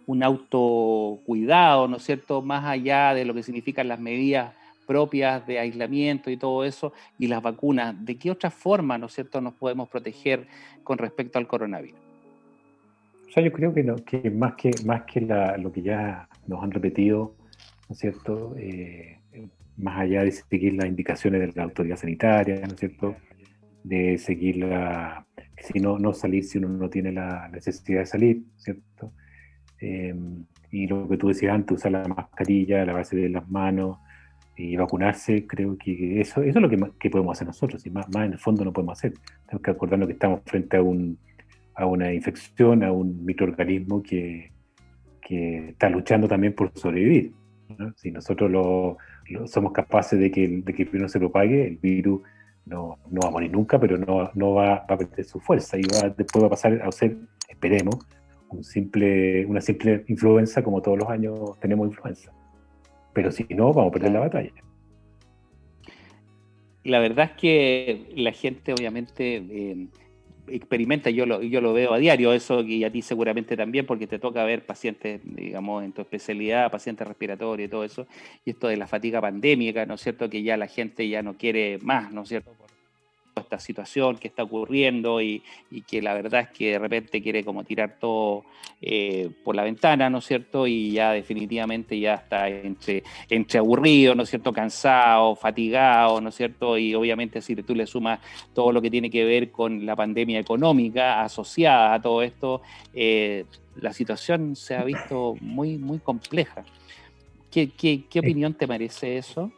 un 0.07 0.23
autocuidado, 0.23 1.87
¿no 1.87 1.97
es 1.97 2.03
cierto?, 2.03 2.41
más 2.41 2.65
allá 2.65 3.13
de 3.13 3.25
lo 3.25 3.33
que 3.33 3.43
significan 3.43 3.87
las 3.87 3.99
medidas 3.99 4.53
propias 4.87 5.45
de 5.45 5.59
aislamiento 5.59 6.31
y 6.31 6.37
todo 6.37 6.63
eso, 6.63 6.93
y 7.19 7.27
las 7.27 7.43
vacunas, 7.43 7.93
¿de 8.05 8.15
qué 8.15 8.31
otra 8.31 8.49
forma, 8.49 8.97
¿no 8.97 9.07
es 9.07 9.13
cierto?, 9.13 9.41
nos 9.41 9.53
podemos 9.53 9.89
proteger 9.89 10.47
con 10.83 10.97
respecto 10.97 11.37
al 11.37 11.47
coronavirus? 11.47 11.99
O 13.27 13.31
sea, 13.31 13.43
yo 13.43 13.51
creo 13.51 13.73
que, 13.73 13.85
que 14.05 14.31
más 14.31 14.55
que, 14.55 14.71
más 14.85 15.03
que 15.03 15.21
lo 15.21 15.71
que 15.71 15.81
ya 15.81 16.29
nos 16.47 16.63
han 16.63 16.71
repetido, 16.71 17.35
¿no 17.89 17.93
es 17.93 17.99
cierto?, 17.99 18.55
eh, 18.57 19.19
más 19.77 19.99
allá 19.99 20.23
de 20.23 20.31
seguir 20.31 20.73
las 20.73 20.87
indicaciones 20.87 21.41
de 21.41 21.51
la 21.55 21.63
autoridad 21.63 21.97
sanitaria, 21.97 22.59
¿no 22.61 22.73
es 22.73 22.79
cierto?, 22.79 23.15
de 23.83 24.17
seguir 24.17 24.57
la, 24.57 25.25
si 25.59 25.79
no, 25.79 25.97
no 25.97 26.13
salir 26.13 26.43
si 26.43 26.57
uno 26.57 26.67
no 26.69 26.89
tiene 26.89 27.11
la 27.11 27.47
necesidad 27.49 27.99
de 28.01 28.05
salir, 28.05 28.43
¿cierto?, 28.57 29.13
Em, 29.79 30.45
y 30.71 30.87
lo 30.87 31.07
que 31.07 31.17
tú 31.17 31.27
decías 31.29 31.53
antes, 31.53 31.77
usar 31.77 31.91
la 31.91 32.03
mascarilla, 32.07 32.85
lavarse 32.85 33.15
de 33.15 33.29
las 33.29 33.47
manos 33.49 33.99
y 34.55 34.75
vacunarse, 34.75 35.45
creo 35.45 35.77
que 35.77 36.19
eso, 36.19 36.41
eso 36.41 36.59
es 36.59 36.61
lo 36.61 36.69
que, 36.69 36.77
que 36.99 37.09
podemos 37.09 37.37
hacer 37.37 37.47
nosotros, 37.47 37.85
y 37.85 37.89
más, 37.89 38.07
más, 38.09 38.25
en 38.25 38.33
el 38.33 38.39
fondo 38.39 38.65
no 38.65 38.73
podemos 38.73 38.97
hacer. 38.97 39.13
Tenemos 39.45 39.61
que 39.63 39.71
acordarnos 39.71 40.07
que 40.07 40.13
estamos 40.13 40.41
frente 40.45 40.77
a, 40.77 40.81
un, 40.81 41.17
a 41.75 41.85
una 41.85 42.11
infección, 42.11 42.83
a 42.83 42.91
un 42.91 43.23
microorganismo 43.23 44.01
que, 44.01 44.51
que 45.21 45.69
está 45.69 45.89
luchando 45.89 46.27
también 46.27 46.53
por 46.53 46.71
sobrevivir. 46.73 47.33
Si 47.95 48.11
nosotros 48.11 48.49
lo, 48.49 48.97
somos 49.45 49.71
capaces 49.71 50.19
de 50.19 50.31
que, 50.31 50.47
de 50.47 50.73
que 50.73 50.83
el 50.83 50.89
virus 50.89 51.11
se 51.11 51.19
propague, 51.19 51.67
el 51.67 51.77
virus 51.77 52.21
no, 52.65 52.97
no 53.09 53.21
va 53.21 53.29
a 53.29 53.31
morir 53.31 53.51
nunca, 53.51 53.79
pero 53.79 53.97
no, 53.97 54.29
no 54.33 54.53
va, 54.53 54.85
va, 54.89 54.95
a 54.95 54.97
perder 54.97 55.25
su 55.25 55.39
fuerza 55.39 55.77
y 55.77 55.81
va, 55.83 56.09
después 56.09 56.43
va 56.43 56.47
a 56.47 56.51
pasar 56.51 56.81
a 56.81 56.91
ser, 56.91 57.17
esperemos, 57.47 57.97
un 58.49 58.63
simple, 58.63 59.45
una 59.45 59.61
simple 59.61 60.03
influenza 60.07 60.63
como 60.63 60.81
todos 60.81 60.97
los 60.97 61.09
años 61.09 61.59
tenemos 61.59 61.87
influenza. 61.87 62.31
Pero 63.13 63.31
si 63.31 63.45
no, 63.49 63.73
vamos 63.73 63.89
a 63.89 63.93
perder 63.93 64.11
la 64.11 64.19
batalla. 64.19 64.51
La 66.83 66.99
verdad 66.99 67.31
es 67.31 67.37
que 67.37 68.13
la 68.15 68.31
gente 68.31 68.71
obviamente 68.71 69.37
eh, 69.37 69.87
experimenta, 70.49 71.09
yo 71.09 71.25
lo, 71.25 71.41
yo 71.41 71.61
lo 71.61 71.73
veo 71.73 71.93
a 71.93 71.97
diario, 71.97 72.33
eso 72.33 72.61
y 72.61 72.83
a 72.83 72.91
ti 72.91 73.01
seguramente 73.01 73.55
también, 73.57 73.85
porque 73.85 74.07
te 74.07 74.19
toca 74.19 74.43
ver 74.43 74.65
pacientes, 74.65 75.21
digamos, 75.23 75.83
en 75.83 75.91
tu 75.93 76.01
especialidad, 76.01 76.71
pacientes 76.71 77.07
respiratorios 77.07 77.67
y 77.67 77.71
todo 77.71 77.83
eso, 77.83 78.07
y 78.45 78.51
esto 78.51 78.67
de 78.67 78.77
la 78.77 78.87
fatiga 78.87 79.21
pandémica, 79.21 79.85
¿no 79.85 79.95
es 79.95 80.01
cierto? 80.01 80.29
Que 80.29 80.43
ya 80.43 80.57
la 80.57 80.67
gente 80.67 81.07
ya 81.07 81.21
no 81.21 81.37
quiere 81.37 81.79
más, 81.81 82.11
¿no 82.11 82.23
es 82.23 82.29
cierto? 82.29 82.55
Esta 83.39 83.59
situación 83.59 84.17
que 84.17 84.27
está 84.27 84.43
ocurriendo 84.43 85.21
y, 85.21 85.43
que 85.87 86.01
la 86.01 86.13
verdad 86.13 86.41
es 86.41 86.49
que 86.49 86.71
de 86.71 86.79
repente 86.79 87.21
quiere 87.21 87.43
como 87.43 87.63
tirar 87.63 87.97
todo 87.99 88.43
eh, 88.81 89.29
por 89.43 89.55
la 89.55 89.63
ventana, 89.63 90.09
¿no 90.09 90.19
es 90.19 90.25
cierto? 90.25 90.67
Y 90.67 90.91
ya 90.91 91.11
definitivamente 91.11 91.99
ya 91.99 92.15
está 92.15 92.49
entre, 92.49 93.03
entre 93.29 93.59
aburrido, 93.59 94.15
¿no 94.15 94.23
es 94.23 94.29
cierto? 94.29 94.51
Cansado, 94.51 95.35
fatigado, 95.35 96.19
¿no 96.21 96.29
es 96.29 96.35
cierto? 96.35 96.77
Y 96.77 96.95
obviamente 96.95 97.41
si 97.41 97.55
tú 97.55 97.75
le 97.75 97.87
sumas 97.87 98.19
todo 98.53 98.71
lo 98.71 98.81
que 98.81 98.89
tiene 98.91 99.09
que 99.09 99.23
ver 99.25 99.51
con 99.51 99.85
la 99.85 99.95
pandemia 99.95 100.39
económica 100.39 101.21
asociada 101.23 101.93
a 101.93 102.01
todo 102.01 102.21
esto, 102.21 102.61
eh, 102.93 103.45
la 103.75 103.93
situación 103.93 104.55
se 104.55 104.75
ha 104.75 104.83
visto 104.83 105.35
muy, 105.41 105.77
muy 105.77 105.99
compleja. 105.99 106.63
¿Qué, 107.51 107.69
qué, 107.69 108.03
qué 108.09 108.19
opinión 108.19 108.53
te 108.53 108.67
merece 108.67 109.17
eso? 109.17 109.51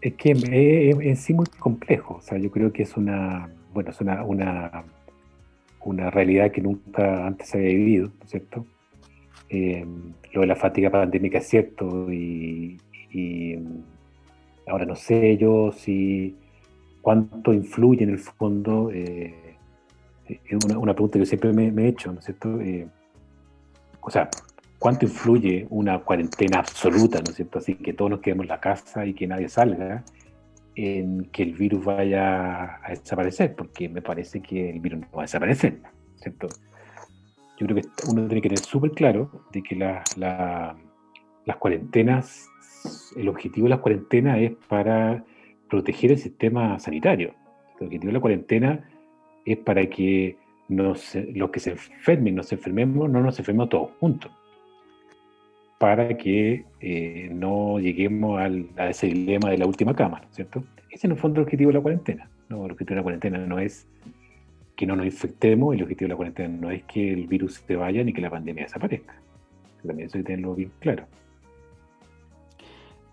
Es 0.00 0.14
que 0.14 0.32
es 0.32 0.98
en 0.98 1.16
sí 1.16 1.34
muy 1.34 1.46
complejo. 1.58 2.16
O 2.16 2.20
sea, 2.22 2.38
yo 2.38 2.50
creo 2.50 2.72
que 2.72 2.84
es 2.84 2.96
una, 2.96 3.50
bueno, 3.72 3.90
es 3.90 4.00
una, 4.00 4.24
una, 4.24 6.10
realidad 6.10 6.50
que 6.50 6.60
nunca 6.60 7.26
antes 7.26 7.48
se 7.48 7.58
había 7.58 7.70
vivido, 7.70 8.06
¿no 8.08 8.24
es 8.24 8.30
cierto? 8.30 8.66
Eh, 9.48 9.84
lo 10.32 10.42
de 10.42 10.46
la 10.46 10.56
fatiga 10.56 10.90
pandémica 10.90 11.38
es 11.38 11.48
cierto 11.48 12.10
y, 12.12 12.78
ahora 14.68 14.84
no 14.84 14.94
sé 14.94 15.36
yo 15.36 15.72
si 15.72 16.36
cuánto 17.02 17.52
influye 17.52 18.04
en 18.04 18.10
el 18.10 18.18
fondo. 18.18 18.90
Eh, 18.92 19.34
es 20.28 20.64
una, 20.64 20.94
pregunta 20.94 21.18
que 21.18 21.26
siempre 21.26 21.52
me, 21.52 21.84
he 21.84 21.88
hecho, 21.88 22.12
¿no 22.12 22.20
es 22.20 22.24
cierto? 22.24 22.60
Eh, 22.60 22.86
o 24.00 24.10
sea, 24.10 24.30
cuánto 24.80 25.04
influye 25.04 25.66
una 25.68 25.98
cuarentena 25.98 26.58
absoluta, 26.58 27.18
¿no 27.18 27.30
es 27.30 27.36
cierto? 27.36 27.58
Así 27.58 27.74
que 27.74 27.92
todos 27.92 28.10
nos 28.10 28.20
quedemos 28.20 28.44
en 28.44 28.48
la 28.48 28.60
casa 28.60 29.04
y 29.04 29.12
que 29.12 29.26
nadie 29.26 29.48
salga, 29.48 30.02
en 30.74 31.26
que 31.26 31.42
el 31.42 31.52
virus 31.52 31.84
vaya 31.84 32.76
a 32.82 32.88
desaparecer, 32.88 33.54
porque 33.54 33.90
me 33.90 34.00
parece 34.00 34.40
que 34.40 34.70
el 34.70 34.80
virus 34.80 35.00
no 35.00 35.06
va 35.14 35.20
a 35.20 35.24
desaparecer, 35.24 35.80
¿cierto? 36.16 36.48
Yo 37.58 37.66
creo 37.66 37.76
que 37.76 37.88
uno 38.08 38.26
tiene 38.26 38.40
que 38.40 38.48
tener 38.48 38.64
súper 38.64 38.92
claro 38.92 39.44
de 39.52 39.62
que 39.62 39.76
las 39.76 41.56
cuarentenas, 41.58 42.48
el 43.16 43.28
objetivo 43.28 43.66
de 43.66 43.70
las 43.70 43.80
cuarentenas 43.80 44.38
es 44.38 44.52
para 44.66 45.22
proteger 45.68 46.12
el 46.12 46.18
sistema 46.18 46.78
sanitario. 46.78 47.34
El 47.78 47.88
objetivo 47.88 48.08
de 48.08 48.14
la 48.14 48.20
cuarentena 48.20 48.88
es 49.44 49.58
para 49.58 49.84
que 49.90 50.38
los 50.68 51.50
que 51.52 51.60
se 51.60 51.72
enfermen, 51.72 52.34
nos 52.34 52.50
enfermemos, 52.50 53.10
no 53.10 53.20
nos 53.20 53.38
enfermemos 53.38 53.68
todos 53.68 53.90
juntos 54.00 54.32
para 55.80 56.14
que 56.18 56.66
eh, 56.80 57.30
no 57.32 57.80
lleguemos 57.80 58.38
al, 58.38 58.66
a 58.76 58.90
ese 58.90 59.06
dilema 59.06 59.48
de 59.48 59.56
la 59.56 59.64
última 59.64 59.96
cama, 59.96 60.20
¿cierto? 60.30 60.62
Ese 60.90 61.06
en 61.06 61.12
el 61.12 61.18
fondo 61.18 61.40
el 61.40 61.44
objetivo 61.44 61.70
de 61.70 61.78
la 61.78 61.80
cuarentena. 61.80 62.28
¿no? 62.50 62.66
El 62.66 62.72
objetivo 62.72 62.90
de 62.90 62.96
la 62.96 63.02
cuarentena 63.02 63.38
no 63.38 63.58
es 63.58 63.86
que 64.76 64.84
no 64.84 64.94
nos 64.94 65.06
infectemos, 65.06 65.74
el 65.74 65.82
objetivo 65.82 66.08
de 66.08 66.10
la 66.10 66.16
cuarentena 66.16 66.48
no 66.54 66.70
es 66.70 66.82
que 66.82 67.10
el 67.10 67.26
virus 67.26 67.62
se 67.66 67.76
vaya 67.76 68.04
ni 68.04 68.12
que 68.12 68.20
la 68.20 68.28
pandemia 68.28 68.64
desaparezca. 68.64 69.14
También 69.86 70.08
eso 70.08 70.18
hay 70.18 70.22
que 70.22 70.26
tenerlo 70.26 70.54
bien 70.54 70.70
claro. 70.80 71.06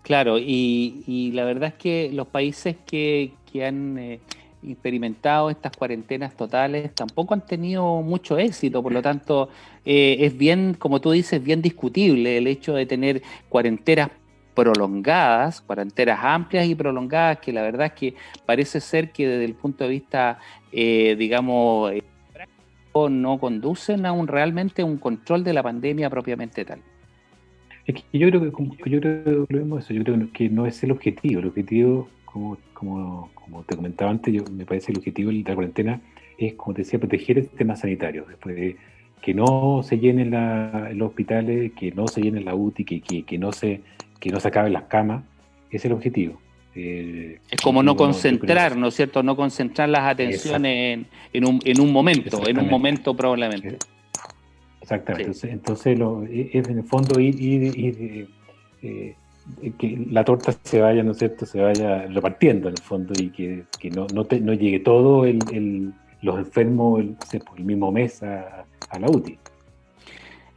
Claro, 0.02 0.36
y, 0.38 1.30
la 1.32 1.46
verdad 1.46 1.70
es 1.70 1.74
que 1.74 2.10
los 2.12 2.26
países 2.26 2.76
que, 2.86 3.32
han 3.66 3.96
eh, 3.96 4.20
experimentado 4.66 5.50
estas 5.50 5.76
cuarentenas 5.76 6.36
totales 6.36 6.94
tampoco 6.94 7.34
han 7.34 7.46
tenido 7.46 8.02
mucho 8.02 8.38
éxito, 8.38 8.82
por 8.82 8.92
lo 8.92 9.02
tanto 9.02 9.50
eh, 9.84 10.16
es 10.20 10.36
bien, 10.36 10.74
como 10.74 11.00
tú 11.00 11.12
dices, 11.12 11.42
bien 11.42 11.62
discutible 11.62 12.38
el 12.38 12.46
hecho 12.46 12.74
de 12.74 12.86
tener 12.86 13.22
cuarentenas 13.48 14.10
prolongadas, 14.54 15.60
cuarentenas 15.60 16.18
amplias 16.20 16.66
y 16.66 16.74
prolongadas, 16.74 17.38
que 17.38 17.52
la 17.52 17.62
verdad 17.62 17.86
es 17.86 17.92
que 17.92 18.14
parece 18.44 18.80
ser 18.80 19.12
que 19.12 19.28
desde 19.28 19.44
el 19.44 19.54
punto 19.54 19.84
de 19.84 19.90
vista, 19.90 20.40
eh, 20.72 21.14
digamos, 21.16 21.92
eh, 21.92 22.02
práctico, 22.32 23.08
no 23.08 23.38
conducen 23.38 24.04
a 24.04 24.10
un 24.10 24.26
realmente 24.26 24.82
un 24.82 24.96
control 24.96 25.44
de 25.44 25.52
la 25.52 25.62
pandemia 25.62 26.10
propiamente 26.10 26.64
tal. 26.64 26.80
Es 27.86 27.94
que 27.94 28.18
yo 28.18 28.28
creo 28.28 28.40
que, 28.40 28.90
yo 28.90 29.00
creo 29.00 29.46
lo 29.48 29.58
mismo 29.58 29.78
eso, 29.78 29.94
yo 29.94 30.02
creo 30.02 30.28
que 30.32 30.48
no 30.50 30.66
es 30.66 30.82
el 30.82 30.90
objetivo, 30.90 31.40
el 31.40 31.46
objetivo, 31.46 32.08
como, 32.24 32.58
como, 32.74 33.30
como 33.48 33.62
te 33.64 33.76
comentaba 33.76 34.10
antes, 34.10 34.32
yo, 34.32 34.44
me 34.52 34.64
parece 34.64 34.92
el 34.92 34.98
objetivo 34.98 35.30
de 35.30 35.42
la 35.46 35.54
cuarentena 35.54 36.00
es, 36.36 36.54
como 36.54 36.74
te 36.74 36.82
decía, 36.82 36.98
proteger 36.98 37.38
el 37.38 37.44
sistema 37.44 37.76
sanitario, 37.76 38.24
después 38.28 38.54
de 38.54 38.76
que 39.20 39.34
no 39.34 39.82
se 39.82 39.98
llenen 39.98 40.30
los 40.96 41.08
hospitales, 41.08 41.72
que 41.72 41.90
no 41.90 42.06
se 42.06 42.20
llenen 42.20 42.44
la 42.44 42.54
UTI, 42.54 42.84
que, 42.84 43.00
que, 43.00 43.24
que 43.24 43.38
no 43.38 43.52
se 43.52 43.80
que 44.20 44.30
no 44.30 44.40
se 44.40 44.48
acaben 44.48 44.72
las 44.72 44.84
camas, 44.84 45.22
es 45.70 45.84
el 45.84 45.92
objetivo. 45.92 46.40
Eh, 46.74 47.40
es 47.50 47.60
como 47.60 47.82
no 47.82 47.96
concentrar, 47.96 48.76
¿no 48.76 48.88
es 48.88 48.94
cierto? 48.94 49.22
No 49.22 49.36
concentrar 49.36 49.88
las 49.88 50.02
atenciones 50.02 51.06
en, 51.32 51.44
un, 51.44 51.60
en, 51.64 51.80
un, 51.80 51.92
momento, 51.92 52.46
en 52.46 52.58
un 52.58 52.68
momento 52.68 53.14
probablemente. 53.16 53.68
Eh, 53.68 53.78
exactamente. 54.80 55.50
Entonces, 55.50 55.98
lo, 55.98 56.22
es 56.24 56.54
en 56.54 56.78
el 56.78 56.84
fondo 56.84 57.18
ir, 57.20 58.26
eh, 58.82 59.14
que 59.78 60.06
la 60.10 60.24
torta 60.24 60.52
se 60.62 60.80
vaya, 60.80 61.02
¿no 61.02 61.12
es 61.12 61.18
cierto? 61.18 61.46
Se 61.46 61.60
vaya 61.60 62.06
repartiendo 62.06 62.68
en 62.68 62.74
el 62.74 62.82
fondo 62.82 63.12
y 63.18 63.30
que, 63.30 63.64
no, 63.90 64.06
no, 64.12 64.24
llegue 64.54 64.80
todo 64.80 65.24
el, 65.24 65.92
los 66.22 66.38
enfermos 66.38 67.00
el, 67.00 67.16
el 67.56 67.64
mismo 67.64 67.92
mes 67.92 68.22
a, 68.22 68.64
a 68.90 68.98
la 68.98 69.08
UTI. 69.08 69.38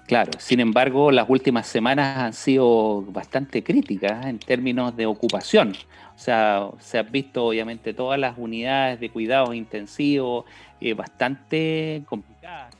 Claro, 0.07 0.31
sin 0.39 0.59
embargo, 0.59 1.09
las 1.09 1.29
últimas 1.29 1.67
semanas 1.67 2.17
han 2.17 2.33
sido 2.33 3.01
bastante 3.03 3.63
críticas 3.63 4.25
en 4.25 4.39
términos 4.39 4.93
de 4.97 5.05
ocupación. 5.05 5.73
O 6.15 6.19
sea, 6.19 6.69
se 6.79 6.99
han 6.99 7.09
visto 7.11 7.45
obviamente 7.45 7.93
todas 7.93 8.19
las 8.19 8.37
unidades 8.37 8.99
de 8.99 9.09
cuidados 9.09 9.55
intensivos 9.55 10.45
eh, 10.81 10.93
bastante 10.93 12.03
complicadas, 12.05 12.75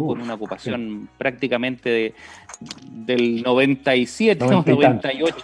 con 0.00 0.20
una 0.20 0.34
ocupación 0.34 1.08
prácticamente 1.18 1.88
de, 1.88 2.14
del 2.90 3.42
97, 3.42 4.44
98, 4.44 5.36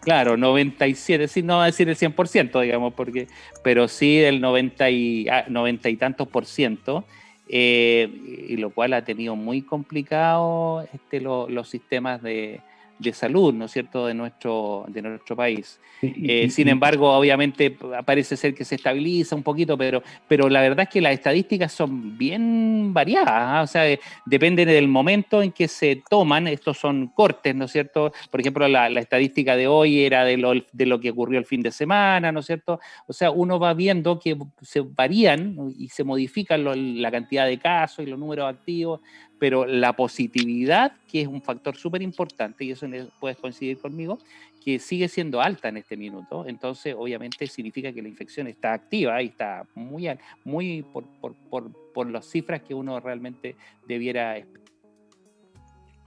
claro, 0.00 0.36
97, 0.36 1.26
sí, 1.26 1.42
no 1.42 1.56
va 1.56 1.64
a 1.64 1.66
decir 1.66 1.88
el 1.88 1.96
100%, 1.96 2.62
digamos, 2.62 2.94
porque, 2.94 3.26
pero 3.64 3.88
sí 3.88 4.18
del 4.18 4.40
90 4.40 4.90
y, 4.90 5.26
90 5.48 5.88
ah, 5.88 5.90
y 5.90 5.96
tantos 5.96 6.28
por 6.28 6.46
ciento. 6.46 7.04
Eh, 7.48 8.10
y 8.48 8.56
lo 8.56 8.70
cual 8.70 8.92
ha 8.92 9.04
tenido 9.04 9.36
muy 9.36 9.62
complicado 9.62 10.84
este, 10.92 11.20
los 11.20 11.68
sistemas 11.68 12.20
de, 12.20 12.60
de 12.98 13.12
salud, 13.12 13.52
¿no 13.52 13.66
es 13.66 13.72
cierto?, 13.72 14.06
de 14.06 14.14
nuestro, 14.14 14.84
de 14.88 15.02
nuestro 15.02 15.36
país. 15.36 15.80
Eh, 16.02 16.48
sin 16.50 16.68
embargo, 16.68 17.10
obviamente 17.10 17.70
parece 18.04 18.36
ser 18.36 18.54
que 18.54 18.64
se 18.64 18.74
estabiliza 18.74 19.34
un 19.34 19.42
poquito, 19.42 19.78
pero, 19.78 20.02
pero 20.28 20.48
la 20.48 20.60
verdad 20.60 20.84
es 20.84 20.88
que 20.88 21.00
las 21.00 21.12
estadísticas 21.12 21.72
son 21.72 22.16
bien 22.18 22.92
variadas, 22.92 23.28
¿ah? 23.28 23.62
o 23.62 23.66
sea, 23.66 23.84
depende 24.24 24.66
del 24.66 24.88
momento 24.88 25.42
en 25.42 25.52
que 25.52 25.68
se 25.68 26.02
toman, 26.08 26.48
estos 26.48 26.78
son 26.78 27.08
cortes, 27.08 27.54
¿no 27.54 27.64
es 27.66 27.72
cierto? 27.72 28.12
Por 28.30 28.40
ejemplo, 28.40 28.68
la, 28.68 28.88
estadística 28.88 29.56
de 29.56 29.66
hoy 29.66 30.04
era 30.04 30.24
de 30.24 30.36
lo, 30.36 30.52
de 30.54 30.86
lo 30.86 31.00
que 31.00 31.10
ocurrió 31.10 31.38
el 31.38 31.46
fin 31.46 31.62
de 31.62 31.70
semana, 31.70 32.32
¿no 32.32 32.40
es 32.40 32.46
cierto? 32.46 32.80
O 33.06 33.12
sea, 33.12 33.30
uno 33.30 33.58
va 33.58 33.74
viendo 33.74 34.18
que 34.18 34.36
se 34.62 34.80
varían 34.80 35.56
y 35.76 35.88
se 35.88 36.04
modifican 36.04 36.64
la 37.00 37.10
cantidad 37.10 37.46
de 37.46 37.58
casos 37.58 38.06
y 38.06 38.10
los 38.10 38.18
números 38.18 38.48
activos 38.48 39.00
pero 39.38 39.66
la 39.66 39.94
positividad, 39.94 40.92
que 41.10 41.22
es 41.22 41.28
un 41.28 41.42
factor 41.42 41.76
súper 41.76 42.02
importante, 42.02 42.64
y 42.64 42.70
eso 42.70 42.86
puedes 43.20 43.36
coincidir 43.36 43.78
conmigo, 43.78 44.18
que 44.64 44.78
sigue 44.78 45.08
siendo 45.08 45.40
alta 45.40 45.68
en 45.68 45.76
este 45.76 45.96
minuto, 45.96 46.44
entonces 46.46 46.94
obviamente 46.98 47.46
significa 47.46 47.92
que 47.92 48.02
la 48.02 48.08
infección 48.08 48.48
está 48.48 48.72
activa 48.72 49.22
y 49.22 49.26
está 49.26 49.64
muy, 49.74 50.08
muy 50.44 50.82
por, 50.82 51.04
por, 51.20 51.34
por, 51.48 51.92
por 51.92 52.10
las 52.10 52.26
cifras 52.26 52.62
que 52.62 52.74
uno 52.74 52.98
realmente 52.98 53.54
debiera 53.86 54.36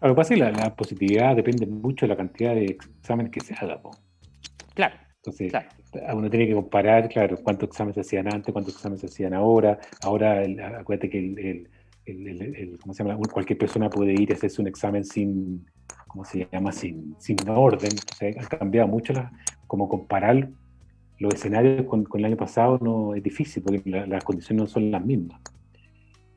Lo 0.01 0.09
que 0.09 0.13
pasa 0.13 0.33
es 0.33 0.41
que 0.41 0.51
la, 0.51 0.75
positividad 0.75 1.35
depende 1.35 1.65
mucho 1.67 2.05
de 2.05 2.09
la 2.09 2.17
cantidad 2.17 2.53
de 2.53 2.65
exámenes 2.65 3.31
que 3.31 3.39
se 3.39 3.53
haga. 3.53 3.79
Claro. 4.73 4.95
Entonces, 5.17 5.53
uno 6.13 6.29
tiene 6.29 6.47
que 6.47 6.53
comparar, 6.53 7.09
claro, 7.09 7.37
cuántos 7.43 7.69
exámenes 7.69 7.95
se 7.95 8.01
hacían 8.01 8.33
antes, 8.33 8.51
cuántos 8.53 8.73
exámenes 8.73 9.01
se 9.01 9.07
hacían 9.07 9.33
ahora. 9.33 9.79
Ahora, 10.01 10.43
acuérdate 10.79 11.09
que 11.09 11.19
el 11.19 11.69
¿cómo 12.81 12.93
se 12.93 13.03
llama? 13.03 13.17
Cualquier 13.31 13.57
persona 13.57 13.89
puede 13.89 14.13
ir 14.13 14.31
a 14.31 14.35
hacerse 14.35 14.61
un 14.61 14.67
examen 14.67 15.03
sin, 15.03 15.65
¿cómo 16.07 16.25
se 16.25 16.47
llama? 16.51 16.71
Sin, 16.71 17.15
sin 17.19 17.37
orden. 17.49 17.91
O 17.91 18.41
ha 18.41 18.47
cambiado 18.47 18.87
mucho, 18.87 19.13
la, 19.13 19.31
como 19.67 19.87
comparar 19.87 20.49
los 21.19 21.33
escenarios 21.33 21.85
con, 21.85 22.05
con, 22.05 22.19
el 22.21 22.25
año 22.25 22.37
pasado 22.37 22.79
no 22.81 23.13
es 23.13 23.21
difícil 23.21 23.61
porque 23.61 23.89
las 23.89 24.23
condiciones 24.23 24.63
no 24.63 24.67
son 24.67 24.91
las 24.91 25.05
mismas. 25.05 25.39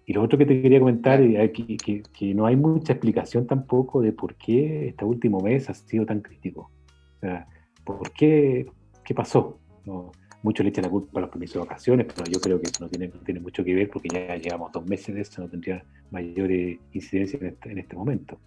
Y 0.05 0.13
lo 0.13 0.23
otro 0.23 0.37
que 0.37 0.47
te 0.47 0.61
quería 0.61 0.81
comentar 0.81 1.21
es 1.21 1.53
que, 1.53 1.77
que, 1.77 2.03
que, 2.13 2.35
no 2.35 2.47
hay 2.47 2.57
mucha 2.57 2.93
explicación 2.93 3.47
tampoco 3.47 4.01
de 4.01 4.13
por 4.13 4.35
qué 4.35 4.89
este 4.89 5.05
último 5.05 5.41
mes 5.41 5.71
ha 5.71 5.75
sido 5.75 6.05
tan 6.05 6.21
crítico. 6.21 6.71
O 7.17 7.21
sea, 7.21 7.47
¿por 7.85 8.11
qué? 8.13 8.67
¿Qué 9.05 9.15
pasó? 9.15 9.59
No, 9.85 10.11
muchos 10.43 10.65
le 10.65 10.71
echan 10.71 10.85
la 10.85 10.91
culpa 10.91 11.19
a 11.19 11.23
los 11.23 11.31
permisos 11.31 11.55
de 11.55 11.61
vacaciones, 11.61 12.07
pero 12.07 12.31
yo 12.31 12.41
creo 12.41 12.61
que 12.61 12.69
eso 12.69 12.85
no 12.85 12.91
tiene, 12.91 13.09
tiene 13.25 13.41
mucho 13.41 13.65
que 13.65 13.75
ver 13.75 13.89
porque 13.89 14.09
ya 14.09 14.37
llevamos 14.37 14.73
dos 14.73 14.85
meses 14.87 15.15
de 15.15 15.21
eso, 15.23 15.43
no 15.43 15.49
tendría 15.49 15.85
mayor 16.11 16.51
incidencia 16.93 17.39
en 17.41 17.47
este, 17.47 17.73
en 17.73 17.79
este 17.79 17.97
momento. 17.97 18.39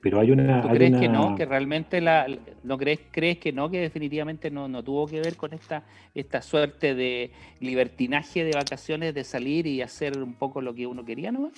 Pero 0.00 0.20
hay 0.20 0.30
una. 0.30 0.62
¿Tú 0.62 0.68
crees 0.68 0.98
que 0.98 1.08
no? 1.08 1.34
Que 1.36 1.44
realmente 1.44 2.00
la. 2.00 2.26
¿No 2.62 2.78
crees, 2.78 3.00
crees 3.10 3.38
que 3.38 3.52
no? 3.52 3.70
Que 3.70 3.80
definitivamente 3.80 4.50
no, 4.50 4.66
no 4.66 4.82
tuvo 4.82 5.06
que 5.06 5.20
ver 5.20 5.36
con 5.36 5.52
esta, 5.52 5.84
esta 6.14 6.40
suerte 6.42 6.94
de 6.94 7.32
libertinaje 7.60 8.44
de 8.44 8.52
vacaciones, 8.52 9.14
de 9.14 9.24
salir 9.24 9.66
y 9.66 9.82
hacer 9.82 10.22
un 10.22 10.34
poco 10.34 10.62
lo 10.62 10.74
que 10.74 10.86
uno 10.86 11.04
quería, 11.04 11.30
¿no? 11.32 11.50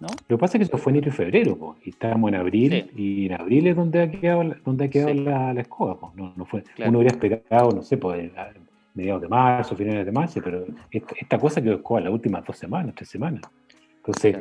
¿No? 0.00 0.06
Lo 0.28 0.36
que 0.36 0.40
pasa 0.40 0.56
es 0.56 0.60
que 0.60 0.74
eso 0.74 0.82
fue 0.82 0.92
enero 0.92 1.08
y 1.08 1.12
febrero, 1.12 1.76
y 1.84 1.90
estábamos 1.90 2.30
en 2.30 2.36
abril, 2.36 2.90
y 2.96 3.26
en 3.26 3.34
abril 3.34 3.66
es 3.66 3.76
donde 3.76 4.00
ha 4.00 4.10
quedado, 4.10 4.44
donde 4.64 4.86
ha 4.86 4.88
quedado 4.88 5.12
la, 5.12 5.52
la, 5.52 5.60
escoba. 5.60 6.10
No, 6.14 6.32
no 6.34 6.46
fue, 6.46 6.64
Uno 6.86 7.00
hubiera 7.00 7.14
esperado, 7.14 7.70
no 7.72 7.82
sé, 7.82 7.98
pues, 7.98 8.30
mediados 9.00 9.22
de 9.22 9.28
marzo, 9.28 9.76
finales 9.76 10.04
de 10.06 10.12
marzo, 10.12 10.40
pero 10.42 10.64
esta, 10.90 11.38
cosa 11.38 11.62
quedó 11.62 11.82
en 11.98 12.04
las 12.04 12.12
últimas 12.12 12.44
dos 12.44 12.56
semanas, 12.56 12.94
tres 12.94 13.08
semanas. 13.08 13.42
Entonces, 13.96 14.36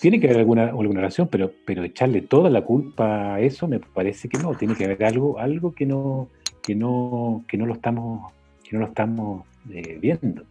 tiene 0.00 0.20
que 0.20 0.26
haber 0.26 0.38
alguna, 0.38 0.64
alguna 0.64 1.00
relación, 1.00 1.28
pero, 1.28 1.50
pero 1.64 1.82
echarle 1.84 2.22
toda 2.22 2.50
la 2.50 2.62
culpa 2.62 3.34
a 3.34 3.40
eso 3.40 3.68
me 3.68 3.80
parece 3.80 4.28
que 4.28 4.38
no, 4.38 4.54
tiene 4.54 4.74
que 4.74 4.84
haber 4.84 5.04
algo, 5.04 5.38
algo 5.38 5.74
que 5.74 5.86
no, 5.86 6.28
que 6.62 6.74
no, 6.74 7.44
que 7.48 7.56
no 7.56 7.66
lo 7.66 7.74
estamos, 7.74 8.32
que 8.62 8.76
no 8.76 8.80
lo 8.80 8.86
estamos 8.86 9.46
eh, 9.70 9.98
viendo. 10.00 10.44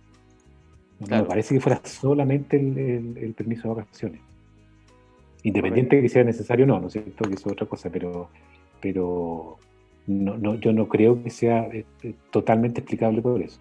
No 0.99 1.17
me 1.17 1.23
parece 1.23 1.55
que 1.55 1.61
fuera 1.61 1.81
solamente 1.83 2.57
el, 2.57 3.33
permiso 3.35 3.69
de 3.69 3.75
vacaciones. 3.75 4.21
Independiente 5.43 5.97
de 5.97 6.01
que 6.03 6.09
sea 6.09 6.23
necesario 6.23 6.65
o 6.65 6.67
no, 6.67 6.79
¿no 6.79 6.87
es 6.87 6.93
cierto? 6.93 7.25
Que 7.25 7.33
eso 7.33 7.47
es 7.47 7.53
otra 7.53 7.67
cosa, 7.67 7.89
pero, 7.89 8.29
pero 8.79 9.57
no, 10.07 10.37
no, 10.37 10.55
yo 10.55 10.73
no 10.73 10.87
creo 10.87 11.21
que 11.23 11.29
sea 11.29 11.67
eh, 11.71 11.85
totalmente 12.31 12.81
explicable 12.81 13.21
por 13.21 13.41
eso. 13.41 13.59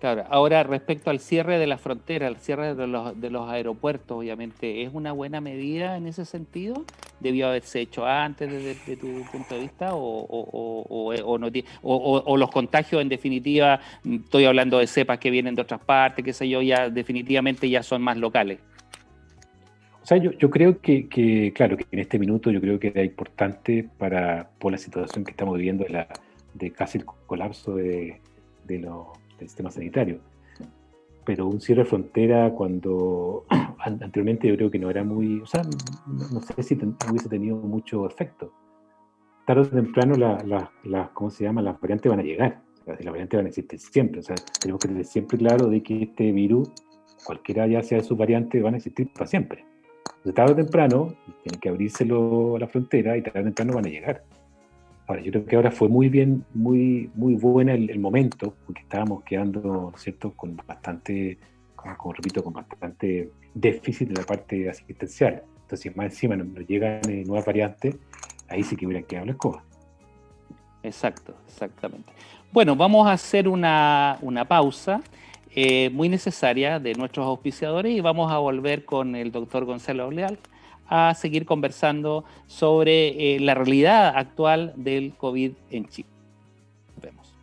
Claro, 0.00 0.24
ahora 0.30 0.62
respecto 0.62 1.10
al 1.10 1.20
cierre 1.20 1.58
de 1.58 1.66
la 1.66 1.76
frontera, 1.76 2.26
al 2.26 2.38
cierre 2.38 2.74
de 2.74 2.86
los, 2.86 3.20
de 3.20 3.28
los 3.28 3.50
aeropuertos, 3.50 4.16
obviamente, 4.16 4.82
¿es 4.82 4.94
una 4.94 5.12
buena 5.12 5.42
medida 5.42 5.98
en 5.98 6.06
ese 6.06 6.24
sentido? 6.24 6.84
¿Debió 7.20 7.48
haberse 7.48 7.82
hecho 7.82 8.06
antes 8.06 8.50
desde, 8.50 8.96
tu 8.96 9.22
punto 9.30 9.54
de 9.54 9.60
vista? 9.60 9.94
¿O, 9.94 9.98
o, 10.00 11.14
o, 11.22 11.38
no, 11.38 11.48
o, 11.82 12.36
los 12.38 12.50
contagios, 12.50 13.02
en 13.02 13.10
definitiva, 13.10 13.78
estoy 14.02 14.46
hablando 14.46 14.78
de 14.78 14.86
cepas 14.86 15.18
que 15.18 15.30
vienen 15.30 15.54
de 15.54 15.60
otras 15.60 15.82
partes, 15.82 16.24
qué 16.24 16.32
sé 16.32 16.48
yo, 16.48 16.62
ya 16.62 16.88
definitivamente 16.88 17.68
ya 17.68 17.82
son 17.82 18.00
más 18.00 18.16
locales? 18.16 18.58
Sea, 20.10 20.18
yo, 20.18 20.32
yo 20.32 20.50
creo 20.50 20.80
que, 20.80 21.08
que, 21.08 21.52
claro, 21.54 21.76
que 21.76 21.86
en 21.92 22.00
este 22.00 22.18
minuto 22.18 22.50
yo 22.50 22.60
creo 22.60 22.80
que 22.80 22.88
era 22.88 23.04
importante 23.04 23.88
para, 23.96 24.50
por 24.58 24.72
la 24.72 24.78
situación 24.78 25.22
que 25.24 25.30
estamos 25.30 25.56
viviendo 25.56 25.84
de, 25.84 25.90
la, 25.90 26.08
de 26.52 26.72
casi 26.72 26.98
el 26.98 27.04
colapso 27.04 27.76
de, 27.76 28.20
de 28.64 28.78
lo, 28.80 29.12
del 29.38 29.46
sistema 29.46 29.70
sanitario. 29.70 30.18
Pero 31.24 31.46
un 31.46 31.60
cierre 31.60 31.84
de 31.84 31.88
frontera 31.88 32.50
cuando 32.50 33.44
anteriormente 33.78 34.48
yo 34.48 34.56
creo 34.56 34.68
que 34.68 34.80
no 34.80 34.90
era 34.90 35.04
muy, 35.04 35.38
o 35.42 35.46
sea, 35.46 35.62
no, 36.08 36.40
sé 36.40 36.60
si 36.64 36.74
hubiese 37.08 37.28
tenido 37.28 37.54
mucho 37.58 38.04
efecto. 38.04 38.52
Tarde 39.46 39.60
o 39.60 39.68
temprano 39.68 40.16
las, 40.16 40.44
la, 40.44 40.72
la, 40.82 41.10
¿cómo 41.14 41.30
se 41.30 41.44
llama? 41.44 41.62
Las 41.62 41.80
variantes 41.80 42.10
van 42.10 42.18
a 42.18 42.24
llegar. 42.24 42.60
Las 42.84 43.04
variantes 43.04 43.38
van 43.38 43.46
a 43.46 43.50
existir 43.50 43.78
siempre. 43.78 44.18
O 44.18 44.24
sea, 44.24 44.34
tenemos 44.60 44.80
que 44.80 44.88
tener 44.88 45.04
siempre 45.04 45.38
claro 45.38 45.68
de 45.68 45.80
que 45.84 46.02
este 46.02 46.32
virus, 46.32 46.68
cualquiera 47.24 47.68
ya 47.68 47.80
sea 47.84 48.02
su 48.02 48.16
variante, 48.16 48.60
van 48.60 48.74
a 48.74 48.78
existir 48.78 49.08
para 49.12 49.28
siempre. 49.28 49.69
Entonces, 50.20 50.34
tarde 50.34 50.52
o 50.52 50.56
temprano, 50.56 51.14
tienen 51.42 51.60
que 51.60 51.70
abrírselo 51.70 52.56
a 52.56 52.58
la 52.58 52.68
frontera 52.68 53.16
y 53.16 53.22
tarde 53.22 53.40
o 53.40 53.44
temprano 53.44 53.72
van 53.72 53.86
a 53.86 53.88
llegar. 53.88 54.22
Ahora, 55.06 55.22
yo 55.22 55.32
creo 55.32 55.46
que 55.46 55.56
ahora 55.56 55.70
fue 55.70 55.88
muy 55.88 56.10
bien, 56.10 56.44
muy, 56.52 57.10
muy 57.14 57.34
buena 57.36 57.72
el, 57.72 57.98
momento, 57.98 58.54
porque 58.66 58.82
estábamos 58.82 59.24
quedando, 59.24 59.94
¿cierto?, 59.96 60.32
con 60.36 60.56
bastante, 60.66 61.38
como, 61.74 62.12
repito, 62.12 62.44
con 62.44 62.52
bastante 62.52 63.30
déficit 63.54 64.08
en 64.08 64.14
la 64.14 64.24
parte 64.24 64.68
asistencial. 64.68 65.42
Entonces, 65.62 65.96
más 65.96 66.06
encima 66.06 66.36
nos, 66.36 66.66
llegan 66.68 67.00
eh, 67.08 67.24
nuevas 67.26 67.46
variantes, 67.46 67.96
ahí 68.48 68.62
sí 68.62 68.76
que 68.76 68.86
hubiera 68.86 69.02
quedado 69.06 69.26
la 69.26 69.32
escoba. 69.32 69.64
Exacto, 70.82 71.34
exactamente. 71.46 72.12
Bueno, 72.52 72.76
vamos 72.76 73.06
a 73.06 73.12
hacer 73.12 73.48
una, 73.48 74.18
una 74.20 74.44
pausa 74.44 75.00
eh, 75.54 75.90
muy 75.90 76.08
necesaria 76.08 76.78
de 76.78 76.94
nuestros 76.94 77.26
auspiciadores 77.26 77.92
y 77.92 78.00
vamos 78.00 78.30
a 78.30 78.38
volver 78.38 78.84
con 78.84 79.16
el 79.16 79.32
doctor 79.32 79.64
Gonzalo 79.64 80.10
Leal 80.10 80.38
a 80.88 81.14
seguir 81.14 81.44
conversando 81.44 82.24
sobre 82.46 83.34
eh, 83.36 83.40
la 83.40 83.54
realidad 83.54 84.12
actual 84.16 84.72
del 84.76 85.14
COVID 85.16 85.52
en 85.70 85.88
Chile. 85.88 86.08
Nos 86.94 87.02
vemos. 87.02 87.34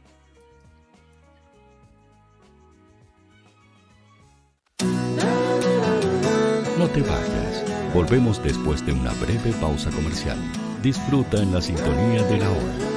No 6.77 6.87
te 6.87 7.01
vayas. 7.01 7.65
Volvemos 7.93 8.43
después 8.43 8.85
de 8.85 8.91
una 8.91 9.11
breve 9.13 9.51
pausa 9.59 9.89
comercial. 9.91 10.37
Disfruta 10.83 11.41
en 11.41 11.53
la 11.53 11.61
sintonía 11.61 12.23
de 12.23 12.37
la 12.37 12.49
hora. 12.49 12.96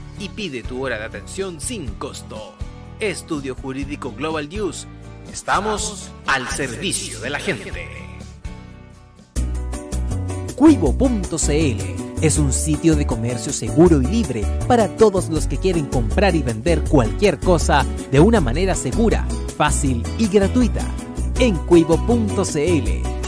y 0.21 0.29
pide 0.29 0.61
tu 0.61 0.83
hora 0.83 0.99
de 0.99 1.05
atención 1.05 1.59
sin 1.59 1.87
costo. 1.95 2.53
Estudio 2.99 3.55
Jurídico 3.55 4.11
Global 4.11 4.47
News. 4.47 4.87
Estamos 5.31 6.11
al 6.27 6.47
servicio 6.47 7.19
de 7.21 7.29
la 7.31 7.39
gente. 7.39 7.71
Cuivo.cl 10.55 12.01
es 12.21 12.37
un 12.37 12.53
sitio 12.53 12.95
de 12.95 13.07
comercio 13.07 13.51
seguro 13.51 13.99
y 13.99 14.05
libre 14.05 14.45
para 14.67 14.95
todos 14.95 15.29
los 15.29 15.47
que 15.47 15.57
quieren 15.57 15.87
comprar 15.87 16.35
y 16.35 16.43
vender 16.43 16.83
cualquier 16.83 17.39
cosa 17.39 17.83
de 18.11 18.19
una 18.19 18.39
manera 18.39 18.75
segura, 18.75 19.25
fácil 19.57 20.03
y 20.19 20.27
gratuita. 20.27 20.85
En 21.39 21.55
cuivo.cl 21.55 23.20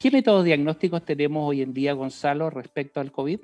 ¿Qué 0.03 0.11
métodos 0.11 0.43
diagnósticos 0.43 1.05
tenemos 1.05 1.47
hoy 1.47 1.61
en 1.61 1.73
día, 1.73 1.93
Gonzalo, 1.93 2.49
respecto 2.49 2.99
al 2.99 3.13
COVID? 3.13 3.39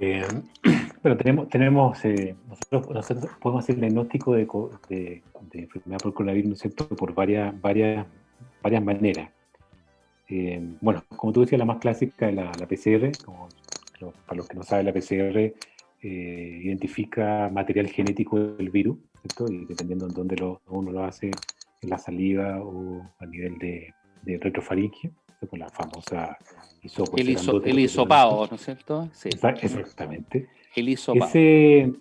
Eh, 0.00 0.22
bueno, 1.02 1.16
tenemos, 1.16 1.48
tenemos 1.48 2.04
eh, 2.04 2.36
nosotros, 2.46 3.30
podemos 3.40 3.64
hacer 3.64 3.76
el 3.76 3.80
diagnóstico 3.80 4.34
de, 4.34 5.22
enfermedad 5.54 5.98
por 6.02 6.12
coronavirus, 6.12 6.46
¿no 6.46 6.52
es 6.52 6.60
cierto?, 6.60 6.86
por 6.88 7.14
varias, 7.14 7.58
varias, 7.58 8.06
varias 8.62 8.84
maneras. 8.84 9.30
Eh, 10.28 10.60
bueno, 10.82 11.02
como 11.16 11.32
tú 11.32 11.40
decías, 11.40 11.58
la 11.58 11.64
más 11.64 11.78
clásica 11.78 12.28
es 12.28 12.34
la, 12.34 12.52
PCR, 12.52 13.12
para 14.26 14.36
los 14.36 14.46
que 14.46 14.56
no 14.58 14.62
saben, 14.62 14.84
la 14.84 14.92
PCR 14.92 15.54
identifica 16.02 17.48
material 17.50 17.86
genético 17.86 18.38
del 18.38 18.68
virus, 18.68 18.98
¿cierto? 19.22 19.50
Y 19.50 19.64
dependiendo 19.64 20.06
de 20.06 20.12
dónde 20.12 20.36
lo, 20.36 20.60
uno 20.68 20.92
lo 20.92 21.02
hace, 21.02 21.30
en 21.80 21.88
la 21.88 21.96
saliva 21.96 22.60
o 22.60 23.10
a 23.18 23.26
nivel 23.26 23.58
de, 23.58 23.92
de 24.22 24.38
retrofaringe, 24.38 25.10
con 25.48 25.58
la 25.58 25.68
famosa 25.68 26.38
hisopo, 26.82 27.16
el, 27.16 27.28
el 27.64 27.78
hisopado, 27.78 28.46
¿no 28.48 28.56
es 28.56 28.64
cierto? 28.64 29.08
Sí. 29.12 29.28
Exactamente. 29.28 30.48
El 30.74 30.88
hisopado. 30.88 31.26
Ese, 31.26 31.92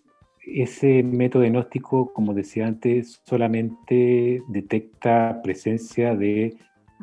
ese 0.45 1.03
método 1.03 1.43
diagnóstico, 1.43 2.13
como 2.13 2.34
decía 2.34 2.67
antes, 2.67 3.22
solamente 3.26 4.41
detecta 4.47 5.41
presencia 5.43 6.15
de 6.15 6.55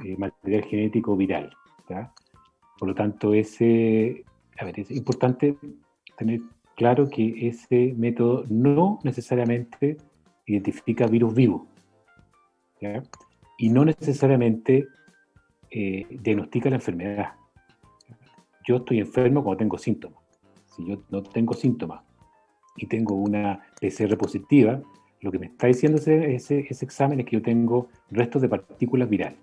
eh, 0.04 0.16
material 0.16 0.64
genético 0.64 1.16
viral. 1.16 1.50
Por 2.78 2.88
lo 2.88 2.94
tanto, 2.94 3.34
ese, 3.34 4.24
a 4.58 4.64
ver, 4.64 4.78
es 4.80 4.90
importante 4.90 5.56
tener 6.16 6.40
claro 6.76 7.08
que 7.08 7.48
ese 7.48 7.94
método 7.96 8.44
no 8.48 9.00
necesariamente 9.02 9.96
identifica 10.46 11.06
virus 11.06 11.34
vivo. 11.34 11.66
Y 13.58 13.70
no 13.70 13.84
necesariamente 13.84 14.86
eh, 15.70 16.06
diagnostica 16.10 16.70
la 16.70 16.76
enfermedad. 16.76 17.32
Yo 18.66 18.76
estoy 18.76 19.00
enfermo 19.00 19.42
cuando 19.42 19.58
tengo 19.58 19.78
síntomas. 19.78 20.18
Si 20.76 20.86
yo 20.86 21.02
no 21.10 21.22
tengo 21.22 21.54
síntomas 21.54 22.02
y 22.76 22.86
tengo 22.86 23.14
una 23.14 23.60
PCR 23.80 24.16
positiva, 24.16 24.80
lo 25.20 25.32
que 25.32 25.38
me 25.38 25.46
está 25.46 25.66
diciendo 25.66 25.98
ese, 25.98 26.34
ese, 26.34 26.60
examen 26.84 27.20
es 27.20 27.26
que 27.26 27.36
yo 27.36 27.42
tengo 27.42 27.88
restos 28.10 28.42
de 28.42 28.48
partículas 28.48 29.08
virales, 29.08 29.38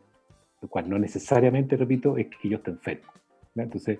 lo 0.61 0.69
cual 0.69 0.89
no 0.89 0.97
necesariamente, 0.97 1.75
repito, 1.75 2.17
es 2.17 2.27
que 2.27 2.49
yo 2.49 2.57
esté 2.57 2.71
enfermo. 2.71 3.11
Entonces, 3.55 3.99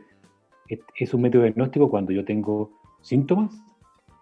es, 0.67 1.13
un 1.13 1.21
método 1.21 1.43
diagnóstico 1.43 1.89
cuando 1.89 2.11
yo 2.11 2.23
tengo 2.25 2.71
síntomas 3.01 3.51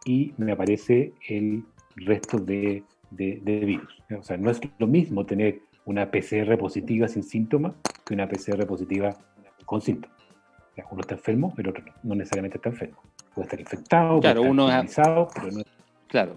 y 0.06 0.34
me 0.38 0.52
aparece 0.52 1.14
el 1.30 1.64
resto 1.96 2.38
de, 2.40 2.84
de, 3.12 3.40
de 3.44 3.60
virus. 3.60 4.04
O 4.18 4.24
sea, 4.24 4.38
no 4.38 4.50
es 4.50 4.60
lo 4.80 4.88
mismo 4.88 5.26
tener 5.26 5.62
una 5.86 6.10
PCR 6.10 6.58
positiva 6.58 7.08
sin 7.08 7.24
síntomas 7.24 7.74
que 8.06 8.14
una 8.14 8.28
PCR 8.28 8.66
positiva 8.66 9.16
con 9.66 9.82
síntomas. 9.82 10.18
Uno 10.90 11.02
está 11.02 11.16
enfermo, 11.16 11.54
el 11.58 11.68
otro 11.68 11.84
no 12.04 12.16
necesariamente 12.16 12.58
está 12.58 12.70
enfermo. 12.70 12.98
Puede 13.34 13.46
estar 13.46 13.60
infectado, 13.60 14.20
claro, 14.20 14.42
puede 14.42 14.86
estar 14.86 15.28
pero 15.34 15.52
no 15.52 15.64
Claro. 16.08 16.36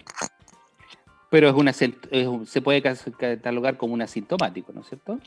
Pero 1.30 1.48
es 1.48 1.54
una, 1.54 1.72
se 1.72 2.62
puede 2.62 2.82
catalogar 2.82 3.76
como 3.76 3.94
un 3.94 4.02
asintomático, 4.02 4.72
¿no 4.72 4.80
es 4.80 4.88
cierto? 4.88 5.18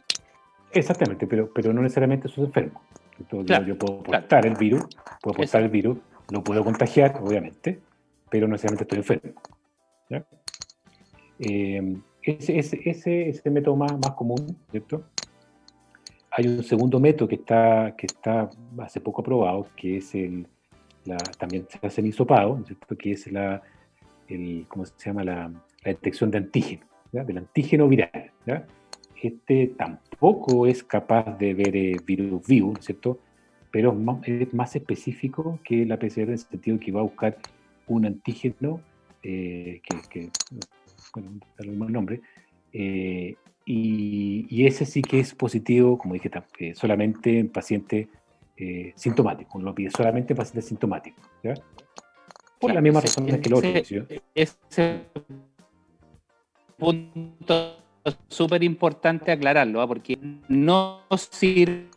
Exactamente, 0.71 1.27
pero, 1.27 1.51
pero 1.53 1.73
no 1.73 1.81
necesariamente 1.81 2.27
soy 2.27 2.45
enfermo. 2.45 2.81
Entonces, 3.19 3.65
yo, 3.65 3.77
puedo 3.77 4.01
portar 4.01 4.45
el 4.45 4.55
virus, 4.55 4.85
puedo 5.21 5.35
portar 5.35 5.61
el 5.61 5.69
virus, 5.69 5.97
lo 6.31 6.43
puedo 6.43 6.63
contagiar, 6.63 7.19
obviamente, 7.21 7.79
pero 8.29 8.47
no 8.47 8.53
necesariamente 8.53 8.83
estoy 8.83 8.99
enfermo. 8.99 9.41
¿ya? 10.09 10.25
Eh, 11.39 11.97
ese, 12.23 12.59
ese, 12.59 13.29
ese, 13.29 13.49
método 13.49 13.75
más, 13.75 13.93
más 13.93 14.11
común, 14.11 14.57
¿cierto? 14.71 15.03
Hay 16.31 16.47
un 16.47 16.63
segundo 16.63 16.99
método 16.99 17.27
que 17.27 17.35
está, 17.35 17.95
que 17.97 18.05
está 18.05 18.49
hace 18.79 19.01
poco 19.01 19.21
aprobado, 19.21 19.67
que 19.75 19.97
es 19.97 20.13
el, 20.15 20.47
la, 21.05 21.17
también 21.17 21.65
se 21.67 21.85
hace 21.85 22.01
en 22.01 22.07
hisopado, 22.07 22.63
¿cierto? 22.65 22.97
que 22.97 23.11
es 23.11 23.31
la, 23.31 23.61
el, 24.27 24.65
¿cómo 24.67 24.85
se 24.85 24.93
llama? 24.97 25.23
La, 25.23 25.47
la 25.47 25.91
detección 25.91 26.29
de 26.31 26.37
antígeno, 26.39 26.85
del 27.11 27.37
antígeno 27.37 27.87
viral. 27.87 28.31
¿ya? 28.45 28.65
Este 29.21 29.67
tampoco 29.77 30.67
es 30.67 30.83
capaz 30.83 31.37
de 31.37 31.53
ver 31.53 31.75
eh, 31.75 31.97
virus 32.05 32.45
vivo, 32.47 32.73
¿cierto? 32.79 33.19
Pero 33.71 33.95
es 34.23 34.53
más, 34.53 34.75
específico 34.75 35.59
que 35.63 35.85
la 35.85 35.97
PCR 35.97 36.21
en 36.21 36.31
el 36.31 36.39
sentido 36.39 36.79
que 36.79 36.91
va 36.91 37.01
a 37.01 37.03
buscar 37.03 37.37
un 37.87 38.05
antígeno 38.05 38.81
eh, 39.21 39.81
que, 39.83 39.97
que 40.09 40.29
bueno, 41.13 41.39
el 41.57 41.69
mismo 41.69 41.89
nombre, 41.89 42.21
eh, 42.73 43.35
y, 43.65 44.65
ese 44.65 44.85
sí 44.85 45.01
que 45.01 45.19
es 45.19 45.35
positivo, 45.35 45.97
como 45.97 46.15
dije, 46.15 46.29
solamente 46.73 47.39
en 47.39 47.49
pacientes 47.49 48.07
eh, 48.57 48.93
sintomáticos, 48.95 49.55
uno 49.55 49.65
lo 49.65 49.75
pide 49.75 49.91
solamente 49.91 50.33
en 50.33 50.37
pacientes 50.37 50.65
sintomáticos, 50.65 51.23
¿ya? 51.43 51.53
Por 52.59 52.73
la 52.73 52.81
misma 52.81 53.01
razón 53.01 53.25
que 53.25 53.47
el 53.47 53.53
otro. 53.53 53.69
Ese 54.35 55.01
punto 56.77 57.77
es 58.03 58.17
súper 58.27 58.63
importante 58.63 59.31
aclararlo, 59.31 59.81
¿ah? 59.81 59.87
porque 59.87 60.17
no 60.47 61.03
sirve 61.15 61.87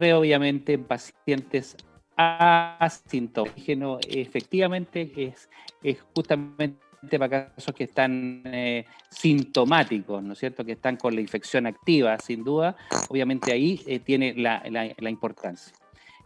obviamente 0.00 0.74
en 0.74 0.84
pacientes 0.84 1.76
asintomáticos. 2.16 3.98
Efectivamente 4.08 5.10
es, 5.16 5.48
es 5.82 6.04
justamente 6.14 6.87
para 7.18 7.50
casos 7.54 7.74
que 7.74 7.84
están 7.84 8.42
eh, 8.46 8.84
sintomáticos, 9.10 10.22
¿no 10.22 10.32
es 10.32 10.38
cierto? 10.38 10.64
Que 10.64 10.72
están 10.72 10.96
con 10.96 11.14
la 11.14 11.20
infección 11.20 11.66
activa, 11.66 12.18
sin 12.18 12.44
duda, 12.44 12.76
obviamente 13.08 13.52
ahí 13.52 13.80
eh, 13.86 14.00
tiene 14.00 14.34
la, 14.34 14.62
la, 14.68 15.10
importancia. 15.10 15.72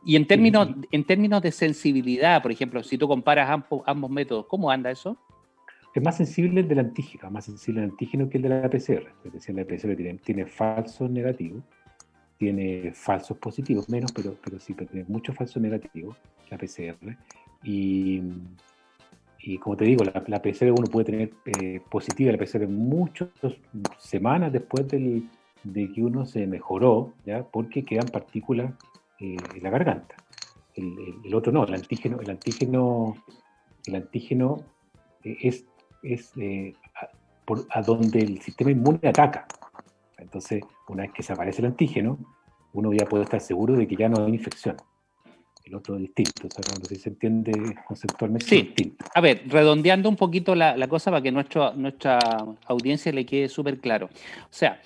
Y 0.05 0.17
en 0.17 0.27
términos, 0.27 0.69
en 0.91 1.05
términos 1.05 1.43
de 1.43 1.53
sensibilidad, 1.53 2.43
por 2.43 2.51
ejemplo, 2.51 2.83
si 2.83 2.99
tú 2.99 3.07
comparas 3.07 3.51
ambos, 3.51 3.83
ambos 3.87 4.11
métodos, 4.11 4.47
¿cómo 4.47 4.71
anda 4.71 4.91
eso? 4.91 5.17
Es 5.95 6.03
más 6.03 6.17
sensible 6.17 6.61
el 6.61 6.69
del 6.69 6.79
antígeno, 6.79 7.31
más 7.31 7.45
sensible 7.45 7.83
el 7.83 7.91
antígeno 7.91 8.29
que 8.29 8.39
el 8.39 8.43
de 8.43 8.49
la 8.49 8.69
PCR. 8.69 9.13
Es 9.25 9.33
decir, 9.33 9.55
la 9.55 9.65
PCR 9.65 9.95
tiene, 9.95 10.15
tiene 10.25 10.47
falsos 10.47 11.11
negativos, 11.11 11.63
tiene 12.39 12.93
falsos 12.95 13.37
positivos, 13.37 13.89
menos, 13.91 14.11
pero, 14.11 14.37
pero 14.43 14.59
sí, 14.59 14.73
pero 14.73 14.91
tiene 14.91 15.07
muchos 15.09 15.37
falsos 15.37 15.63
negativos, 15.63 16.17
la 16.51 16.57
PCR. 16.57 17.17
Y, 17.63 18.23
y 19.43 19.59
como 19.59 19.77
te 19.77 19.85
digo, 19.85 20.05
la, 20.05 20.41
PCR 20.41 20.71
uno 20.71 20.87
puede 20.87 21.07
tener 21.07 21.35
eh, 21.47 21.81
positiva 21.91 22.31
la 22.31 22.39
PCR 22.39 22.69
muchas 22.69 23.29
semanas 23.99 24.53
después 24.53 24.87
de 24.87 25.93
que 25.93 26.03
uno 26.03 26.25
se 26.25 26.47
mejoró, 26.47 27.13
porque 27.51 27.85
quedan 27.85 28.07
partículas 28.09 28.73
eh, 29.19 29.37
en 29.55 29.63
la 29.63 29.71
garganta. 29.71 30.15
El, 30.75 31.35
otro 31.35 31.53
no, 31.53 31.65
el 31.65 31.75
antígeno, 31.75 32.21
el 32.21 32.31
antígeno, 32.31 33.17
el 33.87 33.97
antígeno 33.97 34.63
eh, 35.25 35.37
es, 35.43 35.65
es 36.05 36.33
a, 36.95 37.09
a 37.79 37.83
donde 37.83 38.21
el 38.21 38.41
sistema 38.41 38.71
inmune 38.71 39.09
ataca. 39.09 39.47
Entonces, 40.19 40.63
una 40.89 41.03
vez 41.03 41.13
que 41.13 41.19
desaparece 41.19 41.63
el 41.63 41.67
antígeno, 41.67 42.17
uno 42.75 42.93
ya 42.93 43.07
puede 43.07 43.25
estar 43.25 43.41
seguro 43.41 43.75
de 43.75 43.89
que 43.89 43.97
ya 43.97 44.09
no 44.09 44.25
hay 44.25 44.33
infección 44.33 44.77
el 45.65 45.75
otro 45.75 45.97
distinto, 45.97 46.49
o 46.49 46.51
sea, 46.51 46.99
se 46.99 47.09
entiende 47.09 47.53
conceptualmente 47.87 48.47
sí. 48.47 48.63
distinto. 48.63 49.05
A 49.15 49.21
ver, 49.21 49.43
redondeando 49.47 50.09
un 50.09 50.17
poquito 50.17 50.55
la, 50.55 50.77
la 50.77 50.89
cosa 50.89 51.11
para 51.11 51.23
que 51.23 51.33
nuestro, 51.33 51.73
nuestra 51.75 52.19
audiencia 52.67 53.13
le 53.13 53.25
quede 53.25 53.49
súper 53.49 53.79
claro. 53.79 54.07
O 54.07 54.47
sea, 54.51 54.81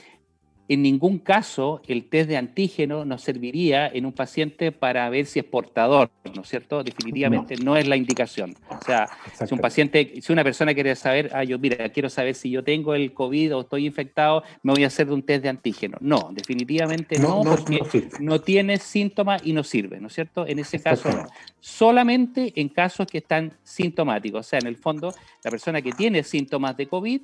en 0.69 0.83
ningún 0.83 1.19
caso 1.19 1.81
el 1.87 2.05
test 2.09 2.29
de 2.29 2.37
antígeno 2.37 3.05
nos 3.05 3.23
serviría 3.23 3.89
en 3.89 4.07
un 4.07 4.13
paciente 4.13 4.73
para 4.73 5.09
ver 5.11 5.27
si 5.27 5.39
es 5.39 5.45
portador, 5.45 6.11
¿no 6.35 6.43
es 6.43 6.49
cierto? 6.49 6.83
Definitivamente 6.83 7.57
no, 7.57 7.77
es 7.77 7.87
la 7.87 7.97
indicación. 7.97 8.55
O 8.69 8.85
sea, 8.85 9.09
si 9.47 9.55
un 9.55 9.61
paciente, 9.61 10.15
si 10.21 10.33
una 10.33 10.43
persona 10.43 10.75
quiere 10.75 10.95
saber, 10.97 11.31
ah, 11.35 11.45
yo 11.45 11.59
mira, 11.59 11.89
quiero 11.91 12.11
saber 12.11 12.35
si 12.35 12.51
yo 12.51 12.65
tengo 12.65 12.95
el 12.95 13.13
COVID 13.13 13.57
o 13.57 13.61
estoy 13.61 13.87
infectado, 13.87 14.43
me 14.63 14.73
voy 14.73 14.85
a 14.85 14.89
hacer 14.89 15.11
un 15.11 15.23
test 15.23 15.43
de 15.43 15.49
antígeno. 15.49 15.99
No, 16.01 16.31
definitivamente 16.33 17.19
no, 17.19 17.43
porque 17.43 17.81
no, 18.21 18.41
tiene 18.41 18.79
síntomas 18.79 19.43
y 19.45 19.53
no 19.53 19.63
sirve, 19.63 20.01
¿no 20.01 20.09
es 20.09 20.15
cierto? 20.15 20.47
En 20.47 20.59
ese 20.59 20.81
caso 20.81 21.11
no. 21.11 21.27
Solamente 21.61 22.53
en 22.57 22.69
casos 22.69 23.07
que 23.07 23.19
están 23.19 23.53
sintomáticos. 23.63 24.47
O 24.47 24.49
sea, 24.49 24.59
en 24.59 24.67
el 24.67 24.77
fondo, 24.77 25.13
la 25.43 25.51
persona 25.51 25.83
que 25.83 25.93
tiene 25.93 26.23
síntomas 26.23 26.77
de 26.77 26.87
COVID 26.87 27.21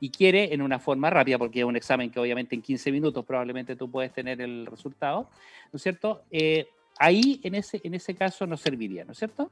y 0.00 0.10
quiere 0.10 0.52
en 0.54 0.62
una 0.62 0.78
forma 0.78 1.10
rápida, 1.10 1.38
porque 1.38 1.60
es 1.60 1.64
un 1.64 1.76
examen 1.76 2.10
que 2.10 2.18
obviamente 2.18 2.54
en 2.54 2.62
15 2.62 2.90
minutos 2.90 3.24
probablemente 3.24 3.76
tú 3.76 3.90
puedes 3.90 4.12
tener 4.12 4.40
el 4.40 4.66
resultado, 4.66 5.28
¿no 5.72 5.76
es 5.76 5.82
cierto? 5.82 6.22
Eh, 6.30 6.66
ahí 6.98 7.40
en 7.44 7.54
ese, 7.54 7.80
en 7.84 7.94
ese 7.94 8.14
caso 8.14 8.46
nos 8.46 8.60
serviría, 8.60 9.04
¿no 9.04 9.12
es 9.12 9.18
cierto? 9.18 9.50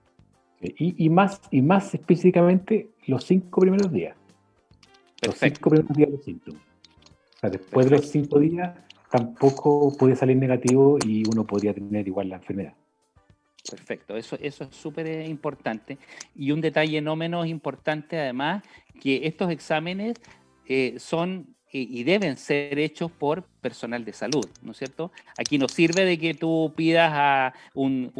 Y, 0.60 1.04
y, 1.04 1.08
más, 1.10 1.40
y 1.50 1.62
más 1.62 1.94
específicamente 1.94 2.88
los 3.06 3.24
cinco 3.24 3.60
primeros 3.60 3.92
días. 3.92 4.16
Los 5.24 5.36
cinco 5.36 5.70
primeros 5.70 5.96
días 5.96 6.10
de 6.10 6.18
síntomas. 6.18 6.62
O 7.36 7.38
sea, 7.40 7.50
después 7.50 7.88
de 7.88 7.96
los 7.96 8.08
cinco 8.08 8.40
días 8.40 8.76
tampoco 9.10 9.96
puede 9.96 10.16
salir 10.16 10.36
negativo 10.36 10.98
y 11.04 11.22
uno 11.28 11.44
podría 11.44 11.74
tener 11.74 12.08
igual 12.08 12.30
la 12.30 12.36
enfermedad. 12.36 12.74
Perfecto, 13.70 14.16
eso, 14.16 14.38
eso 14.40 14.64
es 14.64 14.76
súper 14.76 15.26
importante. 15.28 15.98
Y 16.34 16.52
un 16.52 16.60
detalle 16.60 17.00
no 17.00 17.16
menos 17.16 17.46
importante, 17.46 18.18
además, 18.18 18.62
que 19.00 19.26
estos 19.26 19.50
exámenes 19.50 20.16
eh, 20.66 20.96
son 20.98 21.54
eh, 21.70 21.86
y 21.86 22.02
deben 22.02 22.38
ser 22.38 22.78
hechos 22.78 23.10
por 23.10 23.42
personal 23.60 24.02
de 24.02 24.14
salud, 24.14 24.46
¿no 24.62 24.72
es 24.72 24.78
cierto? 24.78 25.12
Aquí 25.36 25.58
no 25.58 25.68
sirve 25.68 26.06
de 26.06 26.18
que 26.18 26.32
tú 26.32 26.72
pidas 26.74 27.10
a 27.12 27.52
un, 27.74 28.10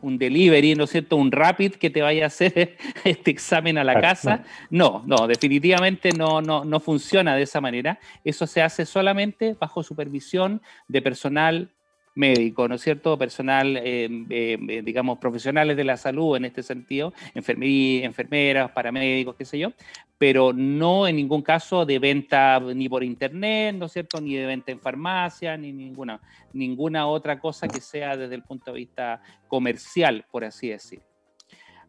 un, 0.00 0.18
delivery, 0.18 0.76
¿no 0.76 0.84
es 0.84 0.90
cierto? 0.90 1.16
Un 1.16 1.32
rapid 1.32 1.72
que 1.72 1.90
te 1.90 2.00
vaya 2.00 2.24
a 2.24 2.26
hacer 2.28 2.76
este 3.04 3.32
examen 3.32 3.76
a 3.76 3.82
la 3.82 4.00
casa. 4.00 4.44
No, 4.70 5.02
no, 5.04 5.26
definitivamente 5.26 6.12
no, 6.12 6.40
no, 6.40 6.64
no 6.64 6.78
funciona 6.78 7.34
de 7.34 7.42
esa 7.42 7.60
manera. 7.60 7.98
Eso 8.24 8.46
se 8.46 8.62
hace 8.62 8.86
solamente 8.86 9.56
bajo 9.58 9.82
supervisión 9.82 10.62
de 10.86 11.02
personal 11.02 11.72
médico, 12.14 12.68
¿no 12.68 12.74
es 12.74 12.82
cierto? 12.82 13.18
Personal, 13.18 13.76
eh, 13.76 14.08
eh, 14.30 14.82
digamos, 14.84 15.18
profesionales 15.18 15.76
de 15.76 15.84
la 15.84 15.96
salud 15.96 16.36
en 16.36 16.44
este 16.44 16.62
sentido, 16.62 17.12
enfermería, 17.34 18.04
enfermeras, 18.04 18.70
paramédicos, 18.72 19.36
qué 19.36 19.44
sé 19.44 19.58
yo, 19.58 19.72
pero 20.18 20.52
no 20.52 21.06
en 21.06 21.16
ningún 21.16 21.42
caso 21.42 21.86
de 21.86 21.98
venta 21.98 22.60
ni 22.60 22.88
por 22.88 23.02
internet, 23.02 23.74
¿no 23.76 23.86
es 23.86 23.92
cierto? 23.92 24.20
Ni 24.20 24.34
de 24.34 24.46
venta 24.46 24.72
en 24.72 24.80
farmacia, 24.80 25.56
ni 25.56 25.72
ninguna, 25.72 26.20
ninguna 26.52 27.06
otra 27.06 27.38
cosa 27.38 27.68
que 27.68 27.80
sea 27.80 28.16
desde 28.16 28.34
el 28.34 28.42
punto 28.42 28.72
de 28.72 28.78
vista 28.78 29.22
comercial, 29.48 30.24
por 30.30 30.44
así 30.44 30.70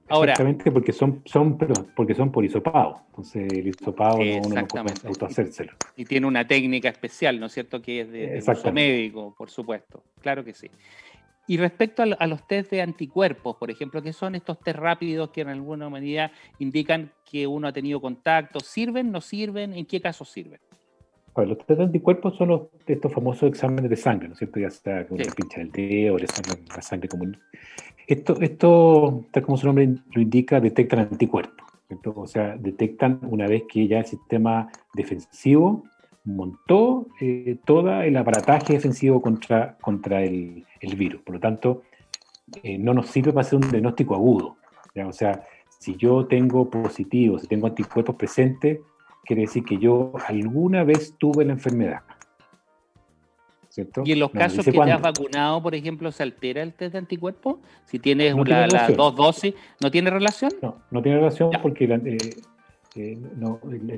decirlo. 0.04 0.24
Exactamente, 0.24 0.72
porque 0.72 0.92
son, 0.92 1.22
son, 1.26 1.58
porque 1.96 2.16
son 2.16 2.32
por 2.32 2.46
hisopado. 2.46 3.02
Entonces, 3.10 3.52
el 3.52 3.68
hisopado 3.68 4.18
uno 4.18 4.62
no 4.62 4.68
puede 4.68 4.94
autohacérselo. 5.06 5.74
Y 5.96 6.06
tiene 6.06 6.28
una 6.28 6.46
técnica 6.48 6.90
especial, 6.90 7.40
¿no 7.40 7.48
es 7.48 7.54
cierto? 7.54 7.82
Que 7.82 8.02
es 8.02 8.12
de, 8.12 8.44
uso 8.52 8.72
médico, 8.72 9.34
por 9.38 9.50
supuesto. 9.50 10.04
Claro 10.22 10.44
que 10.44 10.54
sí. 10.54 10.70
Y 11.46 11.58
respecto 11.58 12.04
a, 12.04 12.28
los 12.28 12.48
test 12.48 12.72
de 12.72 12.82
anticuerpos, 12.82 13.58
por 13.58 13.70
ejemplo, 13.70 14.02
¿qué 14.02 14.14
son 14.14 14.36
estos 14.36 14.60
test 14.62 14.78
rápidos 14.78 15.30
que 15.32 15.42
en 15.42 15.50
alguna 15.50 15.90
medida 15.90 16.32
indican 16.60 17.12
que 17.30 17.48
uno 17.48 17.68
ha 17.68 17.74
tenido 17.74 18.00
contacto? 18.00 18.62
¿Sirven, 18.62 19.12
no 19.12 19.20
sirven? 19.20 19.74
¿En 19.74 19.86
qué 19.86 20.00
casos 20.00 20.30
sirven? 20.30 20.62
Los 21.36 21.58
test 21.60 21.80
de 21.80 21.84
anticuerpos 21.84 22.36
son 22.36 22.50
los, 22.50 22.62
estos 22.86 23.12
famosos 23.12 23.50
exámenes 23.50 23.90
de 23.90 23.96
sangre, 23.96 24.28
¿no 24.28 24.34
es 24.34 24.40
cierto? 24.40 24.60
Ya 24.60 24.70
sea 24.70 25.08
con 25.08 25.18
sí. 25.18 25.24
la 25.24 25.34
pincha 25.34 25.60
del 25.60 25.72
dedo 25.72 26.16
o 26.16 26.18
la 26.18 26.82
sangre 26.82 27.10
común. 27.10 27.38
Esto, 28.08 28.40
esto, 28.42 29.26
tal 29.32 29.44
como 29.44 29.58
su 29.58 29.66
nombre 29.66 29.88
lo 30.12 30.22
indica, 30.22 30.60
detectan 30.60 31.00
anticuerpos. 31.00 31.68
O 32.16 32.28
sea, 32.28 32.58
detectan 32.58 33.20
una 33.24 33.48
vez 33.48 33.64
que 33.72 33.88
ya 33.88 34.00
el 34.00 34.06
sistema 34.06 34.70
defensivo 34.94 35.84
montó 36.26 37.08
eh, 37.20 37.58
todo 37.66 38.02
el 38.02 38.18
aparataje 38.18 38.74
defensivo 38.74 39.22
contra, 39.22 39.78
contra 39.80 40.24
el, 40.24 40.66
el 40.80 40.96
virus. 40.96 41.22
Por 41.22 41.36
lo 41.36 41.42
tanto, 41.42 41.84
eh, 42.62 42.78
no 42.78 42.94
nos 42.94 43.08
sirve 43.08 43.32
para 43.32 43.46
hacer 43.46 43.60
un 43.60 43.70
diagnóstico 43.70 44.16
agudo. 44.16 44.58
¿ya? 44.96 45.08
O 45.08 45.14
sea, 45.14 45.44
si 45.80 45.96
yo 45.98 46.26
tengo 46.26 46.70
positivos, 46.70 47.42
si 47.42 47.48
tengo 47.48 47.68
anticuerpos 47.68 48.16
presentes, 48.16 48.80
quiere 49.24 49.44
decir 49.44 49.64
que 49.64 49.78
yo 49.78 50.14
alguna 50.28 50.84
vez 50.84 51.16
tuve 51.18 51.46
la 51.46 51.54
enfermedad. 51.54 52.02
¿Y 54.06 54.12
en 54.12 54.20
los 54.20 54.30
casos 54.30 54.64
que 54.64 54.72
te 54.72 54.92
has 54.92 55.02
vacunado, 55.02 55.62
por 55.64 55.74
ejemplo, 55.74 56.12
se 56.12 56.22
altera 56.22 56.62
el 56.62 56.74
test 56.74 56.94
de 56.94 57.00
anticuerpos? 57.00 57.58
Si 57.86 57.98
tienes 57.98 58.36
las 58.36 58.96
dos 58.96 59.16
dosis, 59.16 59.56
¿no 59.82 59.90
tiene 59.90 60.12
relación? 60.12 60.52
No, 60.62 60.78
no 60.92 61.02
tiene 61.02 61.18
relación 61.18 61.50
porque 61.62 61.88
la, 61.88 61.96
eh, 61.96 62.18
eh, 62.96 63.18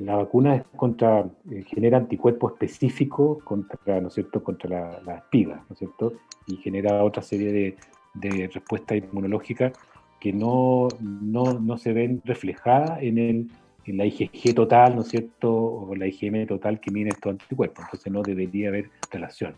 la, 0.00 0.16
vacuna 0.16 0.56
es 0.56 0.62
contra, 0.74 1.26
eh, 1.50 1.62
genera 1.66 1.98
anticuerpos 1.98 2.52
específicos 2.52 3.42
contra, 3.42 4.00
¿no 4.00 4.08
es 4.08 4.14
cierto?, 4.14 4.42
contra 4.42 4.70
la, 4.70 5.00
la 5.04 5.16
espiga, 5.16 5.56
¿no 5.68 5.72
es 5.74 5.78
cierto? 5.78 6.14
Y 6.46 6.56
genera 6.56 7.04
otra 7.04 7.22
serie 7.22 7.52
de, 7.52 7.76
de 8.14 8.48
respuestas 8.48 8.96
inmunológicas 8.96 9.74
que 10.20 10.32
no, 10.32 10.88
no, 11.00 11.60
no 11.60 11.76
se 11.76 11.92
ven 11.92 12.22
reflejadas 12.24 13.02
en 13.02 13.18
el 13.18 13.50
la 13.92 14.04
IgG 14.04 14.54
total, 14.54 14.96
¿no 14.96 15.02
es 15.02 15.08
cierto? 15.08 15.52
O 15.52 15.94
la 15.94 16.06
IgM 16.06 16.46
total 16.46 16.80
que 16.80 16.90
mide 16.90 17.10
estos 17.10 17.30
anticuerpos. 17.30 17.84
Entonces 17.84 18.12
no 18.12 18.22
debería 18.22 18.68
haber 18.68 18.90
relación. 19.10 19.54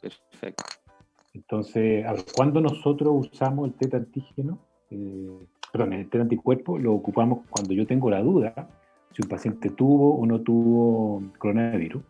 Perfecto. 0.00 0.64
Entonces, 1.32 2.04
¿cuándo 2.34 2.60
nosotros 2.60 3.26
usamos 3.26 3.68
el 3.68 3.74
test 3.74 3.94
antígeno? 3.94 4.58
Eh, 4.90 5.30
perdón, 5.72 5.92
el 5.92 6.08
test 6.08 6.22
anticuerpo 6.22 6.78
lo 6.78 6.92
ocupamos 6.92 7.46
cuando 7.48 7.72
yo 7.72 7.86
tengo 7.86 8.10
la 8.10 8.20
duda 8.20 8.68
si 9.12 9.22
un 9.22 9.28
paciente 9.28 9.70
tuvo 9.70 10.16
o 10.16 10.26
no 10.26 10.40
tuvo 10.40 11.22
coronavirus. 11.38 12.02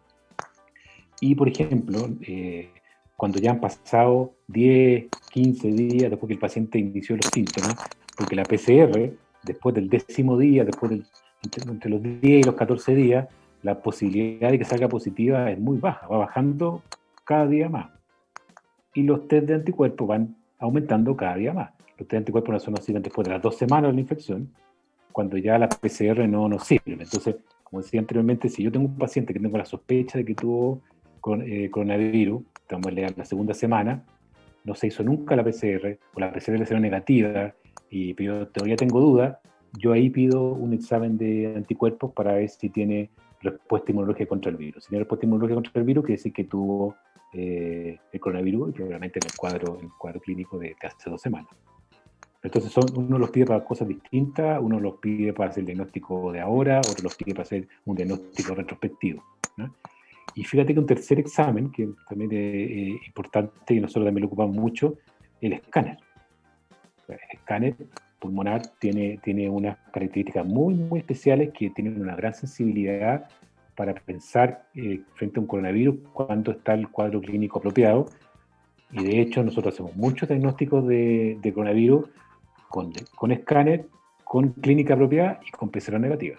Y, 1.20 1.35
por 1.35 1.49
ejemplo, 1.49 2.09
eh, 2.26 2.70
cuando 3.16 3.39
ya 3.39 3.51
han 3.51 3.61
pasado 3.61 4.35
10, 4.49 5.09
15 5.31 5.68
días 5.72 6.11
después 6.11 6.28
que 6.28 6.35
el 6.35 6.39
paciente 6.39 6.78
inició 6.78 7.16
los 7.16 7.26
síntomas, 7.26 7.76
porque 8.16 8.37
la 8.37 8.45
PCR 8.45 9.12
después 9.43 9.74
del 9.74 9.88
décimo 9.88 10.38
día, 10.38 10.64
después 10.64 10.91
del, 10.91 11.05
entre, 11.43 11.91
los 11.91 12.03
10 12.03 12.22
y 12.22 12.43
los 12.43 12.55
14 12.55 12.95
días, 12.95 13.28
la 13.62 13.80
posibilidad 13.80 14.51
de 14.51 14.59
que 14.59 14.64
salga 14.64 14.88
positiva 14.88 15.51
es 15.51 15.59
muy 15.59 15.78
baja, 15.78 16.07
va 16.07 16.18
bajando 16.18 16.82
cada 17.24 17.47
día 17.47 17.68
más. 17.68 17.91
Y 18.95 19.03
los 19.03 19.28
test 19.28 19.47
de 19.47 19.55
anticuerpos 19.55 20.09
van 20.09 20.36
aumentando 20.59 21.16
cada 21.16 21.36
día 21.36 21.53
más. 21.53 21.70
Los 21.99 22.09
test 22.09 22.12
de 22.12 22.16
anticuerpos 22.18 22.53
no 22.53 22.61
son 22.61 22.78
así 22.78 22.93
después 22.93 23.26
de 23.26 23.34
las 23.34 23.43
dos 23.43 23.57
semanas 23.57 23.91
de 23.91 23.95
la 23.95 24.01
infección, 24.01 24.51
cuando 25.12 25.36
ya 25.36 25.59
la 25.59 25.68
PCR 25.68 26.28
no 26.28 26.49
nos 26.49 26.64
sirve. 26.64 26.93
Entonces, 26.93 27.36
como 27.64 27.82
decía 27.82 28.01
anteriormente, 28.01 28.49
si 28.49 28.62
yo 28.62 28.72
tengo 28.72 28.86
un 28.86 28.99
paciente 28.99 29.32
que 29.32 29.41
tengo 29.41 29.57
la 29.57 29.64
sospecha 29.64 30.18
de 30.18 30.24
que 30.24 30.34
tuvo 30.34 30.80
con, 31.20 31.43
eh, 31.43 31.70
coronavirus, 31.70 32.43
estamos 32.55 32.88
en 32.88 33.14
la 33.16 33.24
segunda 33.24 33.55
semana, 33.55 34.05
no 34.64 34.74
se 34.74 34.88
hizo 34.88 35.03
nunca 35.03 35.36
la 35.36 35.45
PCR, 35.45 35.99
o 36.14 36.20
la 36.20 36.32
PCR 36.32 36.59
le 36.59 36.66
salió 36.66 36.80
negativa, 36.80 37.55
y 37.91 38.14
yo 38.23 38.49
todavía 38.49 38.77
tengo 38.77 39.01
dudas, 39.01 39.39
yo 39.79 39.93
ahí 39.93 40.11
pido 40.11 40.53
un 40.53 40.73
examen 40.73 41.16
de 41.16 41.55
anticuerpos 41.57 42.12
para 42.12 42.35
ver 42.35 42.49
si 42.49 42.68
tiene 42.71 43.11
respuesta 43.41 43.93
inmunológica 43.93 44.29
contra 44.29 44.51
el 44.51 44.57
virus. 44.57 44.85
Si 44.85 44.91
tiene 44.91 45.05
respuesta 45.05 45.27
inmunológica 45.27 45.55
contra 45.55 45.81
el 45.81 45.87
virus, 45.87 46.05
quiere 46.05 46.18
decir 46.18 46.33
que 46.33 46.45
tuvo 46.45 46.97
eh, 47.33 47.99
el 48.12 48.21
coronavirus 48.21 48.71
y 48.71 48.73
probablemente 48.73 49.21
en 49.21 49.27
el 49.27 49.37
cuadro, 49.37 49.79
en 49.79 49.87
el 49.87 49.93
cuadro 49.99 50.21
clínico 50.21 50.59
de, 50.59 50.75
hace 50.83 51.11
dos 51.11 51.21
semanas. 51.21 51.51
Entonces 52.43 52.73
son, 52.73 52.85
uno 52.97 53.18
los 53.18 53.31
pide 53.31 53.47
para 53.47 53.62
cosas 53.62 53.87
distintas, 53.87 54.59
uno 54.61 54.81
los 54.81 54.95
pide 54.97 55.33
para 55.33 55.51
hacer 55.51 55.61
el 55.61 55.66
diagnóstico 55.66 56.33
de 56.33 56.41
ahora, 56.41 56.79
otro 56.79 57.05
los 57.05 57.14
pide 57.14 57.33
para 57.33 57.43
hacer 57.43 57.68
un 57.85 57.97
diagnóstico 57.97 58.55
retrospectivo. 58.55 59.23
Y 60.35 60.45
fíjate 60.45 60.73
que 60.73 60.81
un 60.81 60.87
tercer 60.87 61.18
examen, 61.18 61.71
que 61.71 61.89
también 62.09 62.33
es 62.33 62.39
eh, 62.39 63.01
importante 63.07 63.75
y 63.75 63.81
nosotros 63.81 64.07
también 64.07 64.23
lo 64.23 64.29
ocupamos 64.29 64.57
mucho, 64.57 64.97
el 65.41 65.53
escáner. 65.53 65.99
Escáner 67.31 67.77
pulmonar 68.21 68.63
tiene, 68.79 69.19
tiene 69.23 69.49
unas 69.49 69.79
características 69.93 70.47
muy, 70.47 70.75
muy 70.75 71.01
especiales 71.01 71.51
que 71.59 71.71
tienen 71.71 72.01
una 72.01 72.15
gran 72.15 72.35
sensibilidad 72.35 73.27
para 73.75 73.95
pensar 73.95 74.67
eh, 74.75 75.01
frente 75.15 75.39
a 75.39 75.41
un 75.41 75.47
coronavirus 75.47 75.97
cuando 76.13 76.53
está 76.53 76.75
el 76.75 76.89
cuadro 76.89 77.21
clínico 77.21 77.59
apropiado. 77.59 78.07
Y 78.93 79.05
de 79.05 79.21
hecho 79.21 79.43
nosotros 79.43 79.75
hacemos 79.75 79.97
muchos 79.97 80.29
diagnósticos 80.29 80.87
de, 80.87 81.39
coronavirus 81.55 82.11
con, 82.69 82.93
con 83.15 83.33
escáner, 83.33 83.87
con 84.25 84.51
clínica 84.51 84.95
apropiada 84.95 85.41
y 85.47 85.51
con 85.51 85.71
PCR 85.71 85.99
negativa. 85.99 86.39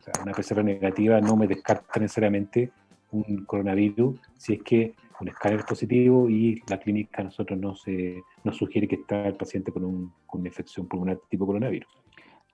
O 0.00 0.02
sea, 0.02 0.12
una 0.22 0.32
PCR 0.32 0.64
negativa 0.64 1.20
no 1.20 1.36
me 1.36 1.46
descarta 1.46 2.00
necesariamente 2.00 2.70
un 3.10 3.44
coronavirus 3.44 4.18
si 4.36 4.54
es 4.54 4.62
que 4.62 4.94
un 5.22 5.28
escáner 5.28 5.64
positivo 5.64 6.28
y 6.28 6.60
la 6.68 6.78
clínica 6.78 7.22
a 7.22 7.24
nosotros 7.24 7.58
no 7.58 7.74
se, 7.74 8.22
nos 8.44 8.56
sugiere 8.56 8.88
que 8.88 8.96
está 8.96 9.26
el 9.28 9.34
paciente 9.34 9.72
con, 9.72 9.84
un, 9.84 10.12
con 10.26 10.40
una 10.40 10.48
infección 10.48 10.86
pulmonar 10.86 11.18
tipo 11.30 11.46
coronavirus. 11.46 11.88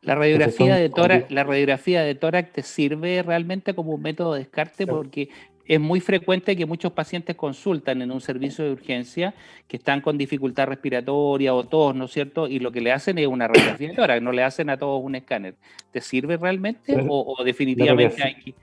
La 0.03 0.14
radiografía, 0.14 0.77
de 0.77 0.91
tórax, 0.91 1.31
la 1.31 1.43
radiografía 1.43 2.03
de 2.03 2.14
tórax 2.14 2.53
te 2.53 2.62
sirve 2.62 3.23
realmente 3.23 3.75
como 3.75 3.93
un 3.93 4.03
método 4.03 4.35
de 4.35 4.41
descarte 4.41 4.87
porque 4.87 5.29
es 5.66 5.81
muy 5.81 6.01
frecuente 6.01 6.57
que 6.57 6.66
muchos 6.66 6.93
pacientes 6.93 7.35
consultan 7.35 8.01
en 8.01 8.12
un 8.12 8.21
servicio 8.21 8.64
de 8.64 8.71
urgencia 8.71 9.35
que 9.66 9.77
están 9.77 10.01
con 10.01 10.16
dificultad 10.16 10.69
respiratoria 10.69 11.53
o 11.53 11.64
tos, 11.64 11.97
¿no 11.97 12.05
es 12.05 12.12
cierto? 12.12 12.47
Y 12.47 12.61
lo 12.61 12.71
que 12.71 12.81
le 12.81 12.93
hacen 12.93 13.19
es 13.19 13.27
una 13.27 13.49
radiografía 13.49 13.89
de 13.89 13.95
tórax, 13.95 14.23
no 14.23 14.31
le 14.31 14.45
hacen 14.45 14.71
a 14.71 14.79
todos 14.79 15.03
un 15.03 15.16
escáner. 15.16 15.57
¿Te 15.91 16.01
sirve 16.01 16.37
realmente 16.37 16.97
o, 17.09 17.35
o, 17.37 17.45
definitivamente 17.45 18.23
hay 18.23 18.35
que, 18.37 18.55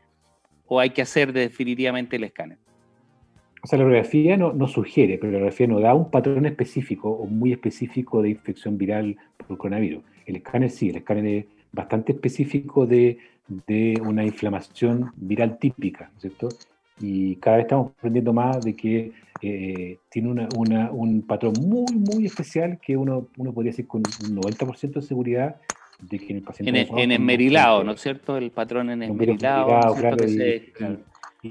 o 0.68 0.80
hay 0.80 0.92
que 0.92 1.02
hacer 1.02 1.34
definitivamente 1.34 2.16
el 2.16 2.24
escáner? 2.24 2.58
O 3.66 3.68
sea, 3.68 3.80
la 3.80 3.86
radiografía 3.86 4.38
no, 4.38 4.54
no, 4.54 4.68
sugiere, 4.68 5.18
pero 5.18 5.32
la 5.32 5.40
radiografía 5.40 5.66
no 5.66 5.80
da 5.80 5.96
un 5.96 6.12
patrón 6.12 6.46
específico 6.46 7.10
o 7.10 7.26
muy 7.26 7.52
específico 7.52 8.22
de 8.22 8.30
infección 8.30 8.78
viral 8.78 9.18
por 9.38 9.58
coronavirus. 9.58 10.04
El 10.28 10.36
escáner 10.36 10.70
sí, 10.70 10.90
el 10.90 10.98
escáner 10.98 11.26
es 11.26 11.46
bastante 11.72 12.12
específico 12.12 12.86
de, 12.86 13.18
de 13.66 14.00
una 14.06 14.24
inflamación 14.24 15.12
viral 15.16 15.58
típica, 15.58 16.12
¿cierto? 16.20 16.50
Y 17.02 17.38
cada 17.38 17.58
vez 17.58 17.66
estamos 17.66 17.94
aprendiendo 17.98 18.34
más 18.34 18.64
de 18.64 18.76
que 18.76 19.14
eh, 19.42 19.98
tiene 20.12 20.30
una, 20.30 20.48
una, 20.56 20.92
un 20.92 21.24
patrón 21.24 21.54
muy, 21.60 21.92
muy 21.92 22.28
especial 22.28 22.78
que 22.80 22.96
uno, 22.96 23.30
uno 23.36 23.52
podría 23.52 23.72
decir 23.72 23.88
con 23.88 24.04
un 24.30 24.36
90% 24.42 24.94
de 24.94 25.02
seguridad 25.02 25.56
de 26.02 26.20
que 26.20 26.34
el 26.34 26.44
paciente... 26.44 26.82
En, 26.82 27.00
en 27.00 27.12
esmerilado, 27.14 27.84
¿no 27.84 27.94
es 27.94 28.02
cierto? 28.02 28.38
El 28.38 28.52
patrón 28.52 28.92
en 28.92 29.02
esmerilado. 29.02 29.96
Claro, 29.96 30.98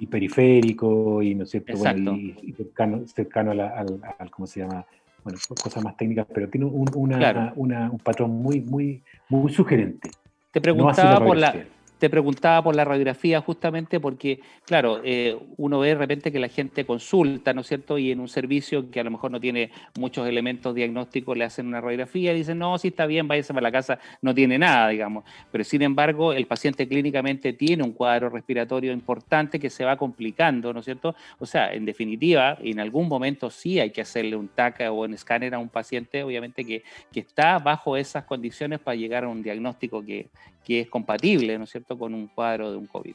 y 0.01 0.07
periférico 0.07 1.23
y, 1.23 1.35
¿no 1.35 1.45
es 1.45 1.51
cierto? 1.51 1.77
Bueno, 1.77 2.17
y, 2.17 2.53
cercano, 2.57 3.07
cercano 3.07 3.51
a 3.53 3.69
al, 3.69 4.01
al, 4.19 4.31
¿cómo 4.31 4.47
se 4.47 4.61
llama? 4.61 4.85
Bueno, 5.23 5.39
cosas 5.63 5.83
más 5.83 5.97
técnicas, 5.97 6.27
pero 6.33 6.49
tiene 6.49 6.67
un, 6.67 6.91
una, 6.95 7.53
una, 7.57 7.91
un 7.91 7.99
patrón 7.99 8.31
muy, 8.31 8.61
muy, 8.61 9.03
muy 9.29 9.53
sugerente. 9.53 10.11
Te 10.51 10.61
preguntaba 10.61 11.25
por 11.25 11.37
la, 11.37 11.55
te 11.99 12.11
preguntaba 12.11 12.63
por 12.63 12.75
la 12.75 12.85
radiografía 12.85 13.41
justamente 13.41 14.01
porque, 14.01 14.41
claro, 14.65 15.01
eh, 15.05 15.39
uno 15.57 15.79
ve 15.79 15.89
de 15.89 15.95
repente 15.95 16.33
que 16.33 16.39
la 16.39 16.49
gente 16.49 16.85
consulta, 16.85 17.53
¿no 17.55 17.61
es 17.61 17.69
cierto? 17.69 17.99
Y 17.99 18.11
en 18.11 18.21
un 18.21 18.29
servicio 18.29 18.91
que 18.91 19.01
a 19.01 19.05
lo 19.05 19.11
mejor 19.11 19.31
no 19.31 19.41
tiene 19.41 19.71
muchos 19.99 20.27
elementos 20.27 20.75
diagnósticos 20.75 21.37
le 21.37 21.45
hacen 21.45 21.67
una 21.67 21.81
radiografía 21.81 22.33
y 22.33 22.39
dicen, 22.39 22.59
no, 22.59 22.77
sí 22.79 22.89
está 22.89 23.07
bien, 23.07 23.29
váyase 23.29 23.55
para 23.55 23.63
la 23.63 23.73
casa, 23.73 23.99
no 24.23 24.35
tiene 24.35 24.59
nada, 24.59 24.89
digamos. 24.89 25.25
Pero 25.51 25.65
sin 25.65 25.83
embargo, 25.83 26.33
el 26.33 26.47
paciente 26.47 26.89
clínicamente 26.89 27.53
tiene 27.53 27.83
un 27.83 27.93
cuadro 27.93 28.29
respiratorio 28.29 28.93
importante 28.93 29.59
que 29.59 29.71
se 29.71 29.85
va 29.85 29.97
complicando, 29.97 30.73
¿no 30.73 30.81
es 30.81 30.85
cierto? 30.85 31.15
O 31.39 31.47
sea, 31.47 31.73
en 31.73 31.85
definitiva, 31.85 32.59
en 32.61 32.81
algún 32.81 33.09
momento 33.09 33.51
sí 33.51 33.79
hay 33.81 33.91
que 33.91 34.01
hacerle 34.01 34.37
un 34.37 34.49
TAC 34.49 34.81
o 34.91 35.05
un 35.05 35.15
escáner 35.15 35.55
a 35.55 35.59
un 35.59 35.69
paciente, 35.69 36.23
obviamente, 36.23 36.65
que, 36.65 36.83
que 37.13 37.21
está 37.21 37.59
bajo 37.59 37.97
esas 37.97 38.25
condiciones 38.25 38.81
para 38.81 38.97
llegar 38.97 39.25
a 39.25 39.29
un 39.29 39.43
diagnóstico 39.43 40.05
que, 40.05 40.29
que 40.65 40.81
es 40.81 40.89
compatible, 40.89 41.59
¿no 41.59 41.65
es 41.65 41.71
cierto?, 41.71 41.99
con 41.99 42.15
un 42.15 42.29
cuadro 42.29 42.71
de 42.71 42.77
un 42.77 42.87
COVID. 42.87 43.15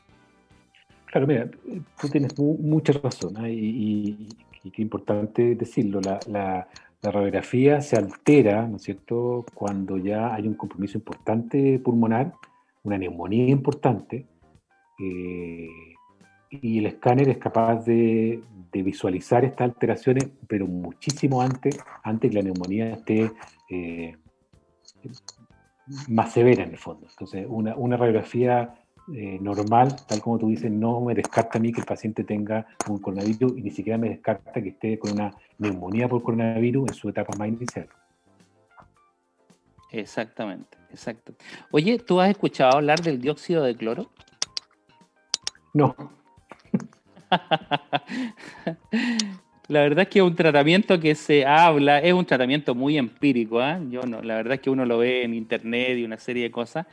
Claro, 1.05 1.27
mira, 1.27 1.49
tú 1.99 2.07
tienes 2.09 2.37
mucha 2.37 2.93
razón 2.93 3.43
¿eh? 3.43 3.51
y, 3.51 4.27
y, 4.63 4.71
qué 4.71 4.81
importante 4.81 5.55
decirlo, 5.55 5.99
la, 6.01 6.67
radiografía 7.01 7.81
se 7.81 7.95
altera, 7.95 8.67
¿no 8.67 8.75
es 8.75 8.83
cierto?, 8.83 9.45
cuando 9.53 9.97
ya 9.97 10.33
hay 10.33 10.47
un 10.47 10.53
compromiso 10.53 10.97
importante 10.97 11.79
pulmonar, 11.79 12.33
una 12.83 12.97
neumonía 12.97 13.47
importante, 13.49 14.25
eh, 14.99 15.67
y 16.49 16.79
el 16.79 16.87
escáner 16.87 17.29
es 17.29 17.37
capaz 17.37 17.85
de, 17.85 18.43
visualizar 18.71 19.43
estas 19.43 19.69
alteraciones, 19.69 20.29
pero 20.47 20.67
muchísimo 20.67 21.41
antes, 21.41 21.79
antes 22.03 22.29
que 22.29 22.35
la 22.37 22.43
neumonía 22.43 22.91
esté 22.91 23.31
eh, 23.69 24.15
más 26.07 26.33
severa 26.33 26.63
en 26.63 26.71
el 26.71 26.77
fondo. 26.77 27.07
Entonces, 27.09 27.45
una, 27.47 27.75
una 27.75 27.97
radiografía 27.97 28.75
eh, 29.11 29.39
normal, 29.41 29.95
tal 30.07 30.21
como 30.21 30.37
tú 30.37 30.49
dices, 30.49 30.71
no 30.71 31.01
me 31.01 31.15
descarta 31.15 31.57
a 31.57 31.61
mí 31.61 31.71
que 31.71 31.81
el 31.81 31.85
paciente 31.85 32.23
tenga 32.23 32.67
un 32.87 32.99
coronavirus 32.99 33.57
y 33.57 33.63
ni 33.63 33.71
siquiera 33.71 33.97
me 33.97 34.09
descarta 34.09 34.61
que 34.61 34.69
esté 34.69 34.99
con 34.99 35.13
una 35.13 35.33
neumonía 35.57 36.07
por 36.07 36.21
coronavirus 36.21 36.89
en 36.89 36.93
su 36.93 37.09
etapa 37.09 37.35
más 37.37 37.47
inicial. 37.47 37.87
Exactamente, 39.91 40.77
exacto. 40.91 41.33
Oye, 41.71 41.97
¿tú 41.97 42.21
has 42.21 42.29
escuchado 42.29 42.77
hablar 42.77 43.01
del 43.01 43.19
dióxido 43.19 43.63
de 43.63 43.75
cloro? 43.75 44.11
No. 45.73 45.95
La 49.69 49.81
verdad 49.81 50.01
es 50.01 50.07
que 50.07 50.17
es 50.17 50.25
un 50.25 50.35
tratamiento 50.35 50.99
que 50.99 51.13
se 51.13 51.45
habla, 51.45 51.99
es 51.99 52.11
un 52.11 52.25
tratamiento 52.25 52.73
muy 52.73 52.97
empírico, 52.97 53.61
¿eh? 53.61 53.77
Yo 53.91 54.01
no, 54.01 54.19
la 54.23 54.37
verdad 54.37 54.55
es 54.55 54.61
que 54.61 54.71
uno 54.71 54.83
lo 54.83 54.97
ve 54.97 55.23
en 55.23 55.35
internet 55.35 55.95
y 55.95 56.03
una 56.03 56.17
serie 56.17 56.41
de 56.41 56.49
cosas, 56.49 56.87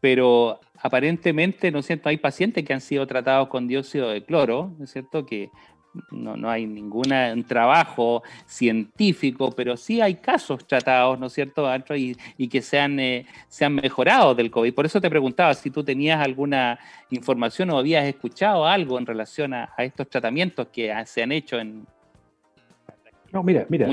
pero 0.00 0.58
aparentemente, 0.78 1.70
¿no 1.70 1.80
es 1.80 1.86
cierto? 1.86 2.08
Hay 2.08 2.16
pacientes 2.16 2.64
que 2.64 2.72
han 2.72 2.80
sido 2.80 3.06
tratados 3.06 3.48
con 3.48 3.68
dióxido 3.68 4.08
de 4.08 4.24
cloro, 4.24 4.72
¿no 4.78 4.84
es 4.84 4.90
cierto? 4.90 5.26
Que 5.26 5.50
no, 6.10 6.34
no 6.38 6.48
hay 6.48 6.66
ningún 6.66 7.04
trabajo 7.46 8.22
científico, 8.46 9.52
pero 9.54 9.76
sí 9.76 10.00
hay 10.00 10.14
casos 10.14 10.66
tratados, 10.66 11.18
¿no 11.18 11.26
es 11.26 11.34
cierto, 11.34 11.68
Y, 11.94 12.16
y 12.38 12.48
que 12.48 12.62
se 12.62 12.80
han, 12.80 12.98
eh, 12.98 13.26
se 13.48 13.66
han 13.66 13.74
mejorado 13.74 14.34
del 14.34 14.50
COVID. 14.50 14.72
Por 14.72 14.86
eso 14.86 15.02
te 15.02 15.10
preguntaba 15.10 15.52
si 15.52 15.70
tú 15.70 15.84
tenías 15.84 16.18
alguna 16.18 16.78
información 17.10 17.68
o 17.68 17.78
habías 17.78 18.06
escuchado 18.06 18.66
algo 18.66 18.98
en 18.98 19.04
relación 19.04 19.52
a 19.52 19.68
estos 19.76 20.08
tratamientos 20.08 20.68
que 20.68 20.90
se 21.04 21.22
han 21.22 21.32
hecho 21.32 21.58
en, 21.58 21.86
no, 23.32 23.42
mira, 23.42 23.66
mira. 23.68 23.88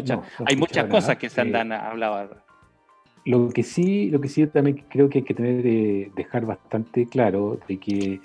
hay 0.45 0.55
muchas 0.55 0.85
cosas 0.85 1.17
que 1.17 1.29
se 1.29 1.41
han 1.41 1.71
hablado. 1.71 2.37
Lo 3.25 3.49
que 3.49 3.63
sí, 3.63 4.09
lo 4.09 4.19
que 4.19 4.27
sí 4.27 4.45
también 4.47 4.85
creo 4.89 5.09
que 5.09 5.19
hay 5.19 5.23
que 5.23 5.33
tener, 5.33 5.65
eh, 5.65 6.11
dejar 6.15 6.45
bastante 6.45 7.05
claro 7.05 7.59
de 7.67 7.77
que 7.77 8.21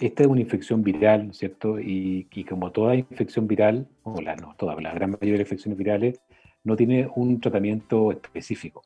esta 0.00 0.22
es 0.22 0.28
una 0.28 0.40
infección 0.40 0.82
viral, 0.82 1.32
¿cierto? 1.32 1.80
Y, 1.80 2.26
como 2.48 2.70
toda 2.70 2.94
infección 2.94 3.46
viral, 3.46 3.88
o 4.02 4.20
la, 4.20 4.36
no 4.36 4.54
toda, 4.56 4.78
la 4.80 4.92
gran 4.92 5.12
mayoría 5.12 5.34
de 5.34 5.42
infecciones 5.42 5.78
virales, 5.78 6.20
no 6.64 6.76
tiene 6.76 7.08
un 7.14 7.40
tratamiento 7.40 8.12
específico. 8.12 8.82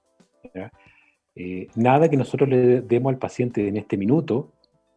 Eh, 1.35 1.69
nada 1.75 2.09
que 2.09 2.17
nosotros 2.17 2.49
le 2.49 2.81
demos 2.81 3.13
al 3.13 3.19
paciente 3.19 3.69
en 3.69 3.77
este 3.77 3.97
minuto 3.97 4.53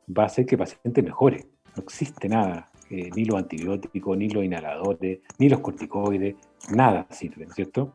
va 0.08 0.24
a 0.24 0.28
hacer 0.28 0.46
que 0.46 0.56
el 0.56 0.60
paciente 0.60 1.02
mejore. 1.02 1.46
No 1.76 1.84
existe 1.84 2.30
nada, 2.30 2.69
eh, 2.90 3.10
ni 3.16 3.26
los 3.26 3.38
antibióticos, 3.38 4.18
ni 4.18 4.30
los 4.30 4.44
inhaladores, 4.44 5.20
ni 5.38 5.50
los 5.50 5.60
corticoides, 5.60 6.36
nada 6.72 7.08
sirve, 7.10 7.48
¿cierto? 7.54 7.94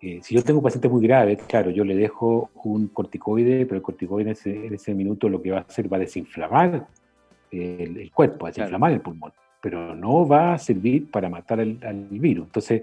Eh, 0.00 0.20
si 0.22 0.34
yo 0.34 0.42
tengo 0.42 0.58
un 0.58 0.64
paciente 0.64 0.88
muy 0.88 1.02
grave, 1.02 1.36
claro, 1.36 1.70
yo 1.70 1.84
le 1.84 1.96
dejo 1.96 2.50
un 2.64 2.88
corticoide, 2.88 3.64
pero 3.66 3.76
el 3.76 3.82
corticoide 3.82 4.34
en 4.44 4.74
ese, 4.74 4.94
minuto 4.94 5.28
lo 5.28 5.40
que 5.40 5.50
va 5.50 5.58
a 5.58 5.62
hacer 5.62 5.90
va 5.92 5.96
a 5.96 6.00
desinflamar 6.00 6.86
el, 7.50 8.10
cuerpo, 8.12 8.46
a 8.46 8.50
desinflamar 8.50 8.92
el 8.92 9.00
pulmón, 9.00 9.32
pero 9.60 9.94
no 9.94 10.26
va 10.26 10.54
a 10.54 10.58
servir 10.58 11.10
para 11.10 11.28
matar 11.28 11.60
al 11.60 12.06
virus. 12.10 12.46
Entonces, 12.46 12.82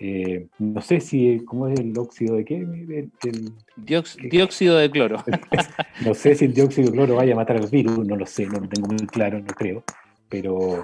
Eh, 0.00 0.46
no 0.60 0.80
sé 0.80 1.00
si, 1.00 1.40
¿cómo 1.44 1.66
es 1.66 1.80
el 1.80 1.98
óxido 1.98 2.36
de 2.36 2.44
qué? 2.44 3.08
dióxido 4.30 4.76
de 4.76 4.90
cloro. 4.90 5.24
no 6.04 6.14
sé 6.14 6.36
si 6.36 6.44
el 6.44 6.54
dióxido 6.54 6.86
de 6.86 6.92
cloro 6.92 7.16
vaya 7.16 7.32
a 7.32 7.36
matar 7.36 7.56
al 7.56 7.66
virus, 7.66 8.06
no 8.06 8.14
lo 8.14 8.24
sé, 8.24 8.46
no 8.46 8.60
lo 8.60 8.68
tengo 8.68 8.86
muy 8.86 9.06
claro, 9.08 9.40
no 9.40 9.46
creo. 9.46 9.82
Pero, 10.28 10.82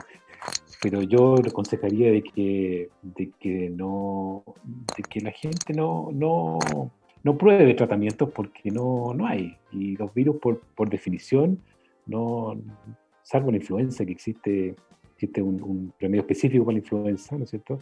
pero 0.82 1.02
yo 1.02 1.36
le 1.36 1.50
aconsejaría 1.50 2.10
de 2.10 2.22
que, 2.22 2.90
de 3.02 3.30
que 3.38 3.70
no, 3.70 4.44
de 4.96 5.02
que 5.02 5.20
la 5.20 5.32
gente 5.32 5.72
no, 5.74 6.10
no, 6.12 6.58
no 7.22 7.38
pruebe 7.38 7.74
tratamientos 7.74 8.30
porque 8.30 8.70
no, 8.70 9.12
no 9.14 9.26
hay. 9.26 9.56
Y 9.72 9.96
los 9.96 10.12
virus, 10.14 10.36
por, 10.36 10.60
por 10.60 10.88
definición, 10.88 11.60
no, 12.06 12.60
salvo 13.22 13.50
la 13.50 13.58
influenza, 13.58 14.04
que 14.04 14.12
existe, 14.12 14.74
existe 15.12 15.42
un, 15.42 15.62
un 15.62 15.92
remedio 15.98 16.22
específico 16.22 16.64
para 16.64 16.74
la 16.74 16.80
influenza, 16.80 17.36
¿no 17.36 17.44
es 17.44 17.50
cierto? 17.50 17.78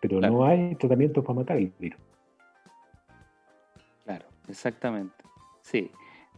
pero 0.00 0.20
no 0.20 0.44
hay 0.44 0.74
tratamiento 0.76 1.22
para 1.22 1.40
matar 1.40 1.58
el 1.58 1.72
virus. 1.78 2.00
Claro, 4.04 4.26
exactamente. 4.48 5.24
Sí. 5.62 5.90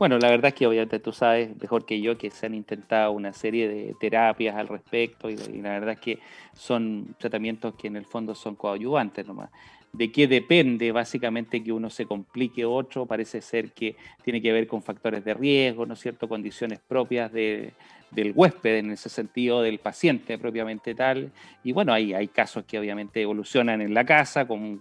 Bueno, 0.03 0.19
la 0.19 0.31
verdad 0.31 0.49
es 0.49 0.55
que 0.55 0.67
obviamente 0.67 0.99
tú 0.99 1.13
sabes 1.13 1.57
mejor 1.61 1.87
que 1.87 2.01
yo 2.01 2.19
que 2.19 2.29
se 2.33 2.47
han 2.47 2.57
intentado 2.57 3.13
una 3.13 3.33
serie 3.33 3.69
de 3.69 3.95
terapias 4.01 4.57
al 4.57 4.67
respecto 4.67 5.31
y, 5.31 5.37
la 5.37 5.71
verdad 5.71 5.91
es 5.91 6.01
que 6.01 6.19
son 6.55 7.15
tratamientos 7.21 7.77
que 7.77 7.87
en 7.87 7.95
el 7.95 8.05
fondo 8.05 8.35
son 8.35 8.57
coadyuvantes 8.57 9.25
nomás. 9.25 9.51
¿De 9.93 10.11
qué 10.11 10.27
depende 10.27 10.91
básicamente 10.91 11.63
que 11.63 11.71
uno 11.71 11.89
se 11.89 12.07
complique 12.07 12.65
otro? 12.65 13.07
Parece 13.07 13.41
ser 13.41 13.71
que 13.71 13.95
tiene 14.25 14.43
que 14.43 14.51
ver 14.51 14.67
con 14.67 14.83
factores 14.83 15.25
de 15.25 15.35
riesgo, 15.35 15.87
¿no 15.87 15.95
es 15.95 16.01
cierto? 16.01 16.29
Condiciones 16.29 16.81
propias 16.81 17.33
de, 17.33 17.73
del 18.11 18.33
huésped 18.35 18.79
en 18.79 18.91
ese 18.91 19.09
sentido, 19.09 19.63
del 19.63 19.79
paciente 19.79 20.37
propiamente 20.37 20.97
tal. 20.97 21.31
Y 21.63 21.71
bueno, 21.71 21.93
hay, 21.93 22.13
hay 22.13 22.27
casos 22.27 22.65
que 22.65 22.77
obviamente 22.77 23.23
evolucionan 23.23 23.81
en 23.81 23.95
la 23.95 24.05
casa, 24.05 24.49
como, 24.49 24.81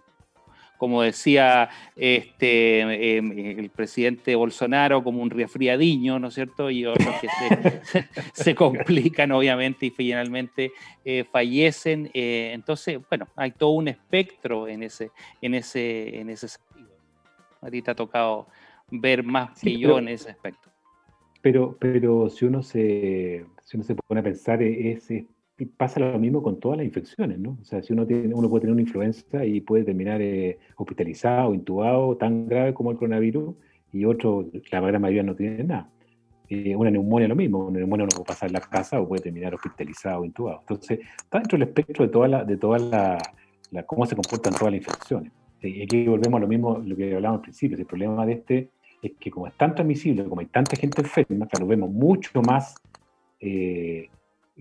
como 0.81 1.03
decía 1.03 1.69
este, 1.95 2.79
em, 3.17 3.59
el 3.59 3.69
presidente 3.69 4.33
Bolsonaro, 4.33 5.03
como 5.03 5.21
un 5.21 5.29
resfriadiño, 5.29 6.17
¿no 6.17 6.29
es 6.29 6.33
cierto? 6.33 6.71
Y 6.71 6.87
otros 6.87 7.13
que 7.21 7.27
se, 8.33 8.55
complican 8.55 9.31
obviamente 9.31 9.85
y 9.85 9.89
finalmente 9.91 10.71
eh, 11.05 11.23
fallecen. 11.31 12.09
Eh, 12.15 12.49
entonces, 12.55 12.99
bueno, 13.07 13.27
hay 13.35 13.51
todo 13.51 13.69
un 13.73 13.89
espectro 13.89 14.67
en 14.67 14.81
ese, 14.81 15.11
en 15.39 15.53
ese, 15.53 16.19
en 16.19 16.31
ese 16.31 16.47
sentido. 16.47 16.89
Ahorita 17.61 17.91
ha 17.91 17.95
tocado 17.95 18.47
ver 18.89 19.21
más 19.21 19.61
que 19.61 19.77
yo 19.77 19.99
en 19.99 20.07
ese 20.07 20.31
aspecto. 20.31 20.71
Pero, 21.43 21.77
pero 21.79 22.27
si 22.27 22.45
uno 22.45 22.63
se, 22.63 23.45
si 23.61 23.77
uno 23.77 23.83
se 23.83 23.93
pone 23.93 24.21
a 24.21 24.23
pensar, 24.23 24.63
e, 24.63 24.93
es, 24.93 25.11
pasa 25.65 25.99
lo 25.99 26.17
mismo 26.19 26.41
con 26.41 26.59
todas 26.59 26.77
las 26.77 26.85
infecciones, 26.85 27.39
¿no? 27.39 27.57
O 27.61 27.65
sea, 27.65 27.81
si 27.81 27.93
uno 27.93 28.05
tiene, 28.05 28.33
uno 28.33 28.49
puede 28.49 28.61
tener 28.61 28.73
una 28.73 28.81
influenza 28.81 29.45
y 29.45 29.61
puede 29.61 29.83
terminar 29.83 30.21
eh, 30.21 30.57
hospitalizado, 30.75 31.53
intubado, 31.53 32.17
tan 32.17 32.47
grave 32.47 32.73
como 32.73 32.91
el 32.91 32.97
coronavirus, 32.97 33.55
y 33.93 34.05
otro, 34.05 34.45
la 34.71 34.79
gran 34.79 35.01
mayoría 35.01 35.23
no 35.23 35.35
tiene 35.35 35.63
nada. 35.63 35.89
Eh, 36.49 36.75
una 36.75 36.91
neumonía 36.91 37.27
lo 37.27 37.35
mismo, 37.35 37.59
una 37.59 37.79
neumonía 37.79 38.05
no 38.05 38.09
puede 38.09 38.25
pasar 38.25 38.49
en 38.49 38.53
la 38.53 38.59
casa 38.61 38.99
o 38.99 39.07
puede 39.07 39.23
terminar 39.23 39.53
hospitalizado 39.53 40.25
intubado. 40.25 40.59
Entonces, 40.61 40.99
está 41.17 41.39
dentro 41.39 41.57
del 41.57 41.67
espectro 41.67 42.05
de 42.05 42.11
toda 42.11 42.27
la, 42.27 42.43
de 42.43 42.57
toda 42.57 42.79
la, 42.79 43.17
cómo 43.85 44.05
se 44.05 44.15
comportan 44.15 44.53
todas 44.53 44.73
las 44.73 44.81
infecciones. 44.81 45.31
Y 45.61 45.83
aquí 45.83 46.07
volvemos 46.07 46.37
a 46.37 46.41
lo 46.41 46.47
mismo, 46.47 46.77
lo 46.79 46.95
que 46.95 47.15
hablábamos 47.15 47.39
al 47.39 47.43
principio, 47.43 47.77
el 47.77 47.85
problema 47.85 48.25
de 48.25 48.33
este 48.33 48.69
es 49.01 49.13
que 49.19 49.31
como 49.31 49.47
es 49.47 49.53
tan 49.53 49.73
transmisible, 49.75 50.25
como 50.25 50.41
hay 50.41 50.47
tanta 50.47 50.75
gente 50.75 51.01
enferma, 51.01 51.47
claro, 51.47 51.67
vemos 51.67 51.89
mucho 51.89 52.41
más, 52.41 52.75
eh, 53.39 54.09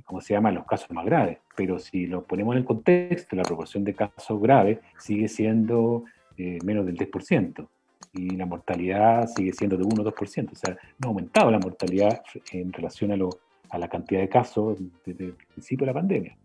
¿cómo 0.05 0.21
se 0.21 0.35
llama?, 0.35 0.51
los 0.51 0.67
casos 0.67 0.91
más 0.91 1.05
graves. 1.05 1.39
Pero 1.57 1.79
si 1.79 2.07
lo 2.07 2.25
ponemos 2.25 2.55
en 2.55 2.59
el 2.59 2.65
contexto, 2.65 3.37
la 3.37 3.43
proporción 3.43 3.85
de 3.85 3.95
casos 3.95 4.41
graves 4.41 4.79
sigue 4.99 5.29
siendo 5.29 6.05
eh, 6.37 6.59
menos 6.65 6.87
del 6.87 6.97
10%. 6.97 7.67
Y 8.13 8.31
la 8.31 8.47
mortalidad 8.47 9.29
sigue 9.29 9.53
siendo 9.53 9.77
de 9.77 9.85
1 9.85 10.03
o 10.03 10.05
2%. 10.05 10.53
O 10.53 10.55
sea, 10.55 10.77
no 10.99 11.07
ha 11.07 11.09
aumentado 11.09 11.51
la 11.51 11.59
mortalidad 11.59 12.23
en 12.53 12.73
relación 12.73 13.13
a, 13.13 13.17
lo, 13.17 13.31
a 13.69 13.79
la 13.79 13.89
cantidad 13.89 14.21
de 14.21 14.29
casos 14.29 14.79
desde 15.05 15.27
el 15.27 15.35
principio 15.35 15.87
de 15.87 15.93
la 15.93 16.01
pandemia. 16.01 16.37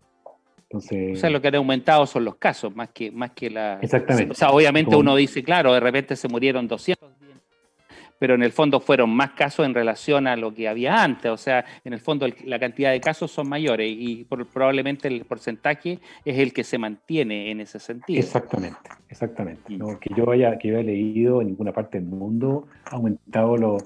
Entonces, 0.68 1.18
o 1.18 1.20
sea, 1.20 1.30
lo 1.30 1.40
que 1.40 1.48
han 1.48 1.54
aumentado 1.54 2.06
son 2.06 2.24
los 2.24 2.36
casos, 2.36 2.74
más 2.74 2.88
que, 2.90 3.12
más 3.12 3.30
que 3.30 3.50
la... 3.50 3.78
Exactamente. 3.80 4.32
O 4.32 4.34
sea, 4.34 4.50
obviamente 4.50 4.96
uno 4.96 5.14
dice, 5.14 5.44
claro, 5.44 5.72
de 5.72 5.80
repente 5.80 6.16
se 6.16 6.28
murieron 6.28 6.66
200 6.66 7.15
pero 8.18 8.34
en 8.34 8.42
el 8.42 8.52
fondo 8.52 8.80
fueron 8.80 9.10
más 9.10 9.32
casos 9.32 9.66
en 9.66 9.74
relación 9.74 10.26
a 10.26 10.36
lo 10.36 10.54
que 10.54 10.68
había 10.68 11.02
antes, 11.02 11.30
o 11.30 11.36
sea, 11.36 11.64
en 11.84 11.92
el 11.92 12.00
fondo 12.00 12.26
la 12.44 12.58
cantidad 12.58 12.92
de 12.92 13.00
casos 13.00 13.30
son 13.30 13.48
mayores 13.48 13.90
y 13.90 14.24
probablemente 14.24 15.08
el 15.08 15.24
porcentaje 15.24 16.00
es 16.24 16.38
el 16.38 16.52
que 16.52 16.64
se 16.64 16.78
mantiene 16.78 17.50
en 17.50 17.60
ese 17.60 17.78
sentido. 17.78 18.20
Exactamente, 18.20 18.90
exactamente. 19.08 19.74
Mm. 19.74 19.78
No, 19.78 19.98
que 19.98 20.14
yo 20.14 20.30
haya, 20.30 20.58
que 20.58 20.70
haya 20.70 20.82
leído 20.82 21.40
en 21.40 21.48
ninguna 21.48 21.72
parte 21.72 21.98
del 21.98 22.08
mundo 22.08 22.66
ha 22.84 22.96
aumentado 22.96 23.56
lo, 23.56 23.78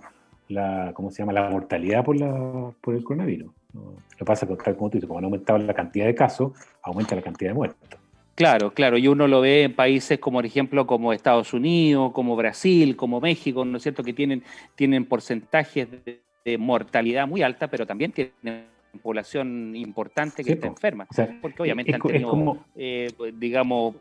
la, 0.48 0.92
¿cómo 0.94 1.10
se 1.10 1.22
llama? 1.22 1.32
la 1.32 1.48
mortalidad 1.50 2.04
por, 2.04 2.18
la, 2.18 2.72
por 2.80 2.94
el 2.94 3.04
coronavirus. 3.04 3.50
Lo 3.72 3.94
que 4.16 4.24
pasa 4.24 4.46
con 4.46 4.58
tal 4.58 4.76
como 4.76 4.90
tú 4.90 4.96
dices, 4.96 5.06
como 5.06 5.18
han 5.18 5.24
aumentado 5.24 5.58
la 5.58 5.74
cantidad 5.74 6.06
de 6.06 6.14
casos, 6.14 6.52
aumenta 6.82 7.14
la 7.14 7.22
cantidad 7.22 7.50
de 7.50 7.54
muertos. 7.54 7.99
Claro, 8.40 8.72
claro, 8.72 8.96
y 8.96 9.06
uno 9.06 9.28
lo 9.28 9.42
ve 9.42 9.64
en 9.64 9.74
países 9.74 10.18
como, 10.18 10.38
por 10.38 10.46
ejemplo, 10.46 10.86
como 10.86 11.12
Estados 11.12 11.52
Unidos, 11.52 12.12
como 12.12 12.36
Brasil, 12.36 12.96
como 12.96 13.20
México, 13.20 13.66
¿no 13.66 13.76
es 13.76 13.82
cierto?, 13.82 14.02
que 14.02 14.14
tienen, 14.14 14.42
tienen 14.74 15.04
porcentajes 15.04 15.88
de, 15.90 16.56
mortalidad 16.56 17.28
muy 17.28 17.42
alta, 17.42 17.68
pero 17.68 17.86
también 17.86 18.12
tienen 18.12 18.64
población 19.02 19.76
importante 19.76 20.42
que 20.42 20.52
está 20.52 20.68
enferma, 20.68 21.06
porque 21.42 21.62
obviamente 21.62 21.94
han 21.94 22.00
tenido, 22.00 22.64
eh, 22.76 23.08
digamos, 23.34 23.96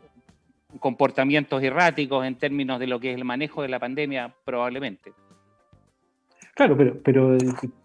comportamientos 0.78 1.62
erráticos 1.62 2.24
en 2.24 2.36
términos 2.36 2.80
de 2.80 2.86
lo 2.86 2.98
que 2.98 3.10
es 3.10 3.18
el 3.18 3.26
manejo 3.26 3.60
de 3.60 3.68
la 3.68 3.78
pandemia, 3.78 4.34
probablemente. 4.44 5.12
Claro, 6.54 6.78
pero, 6.78 6.98
pero 7.02 7.36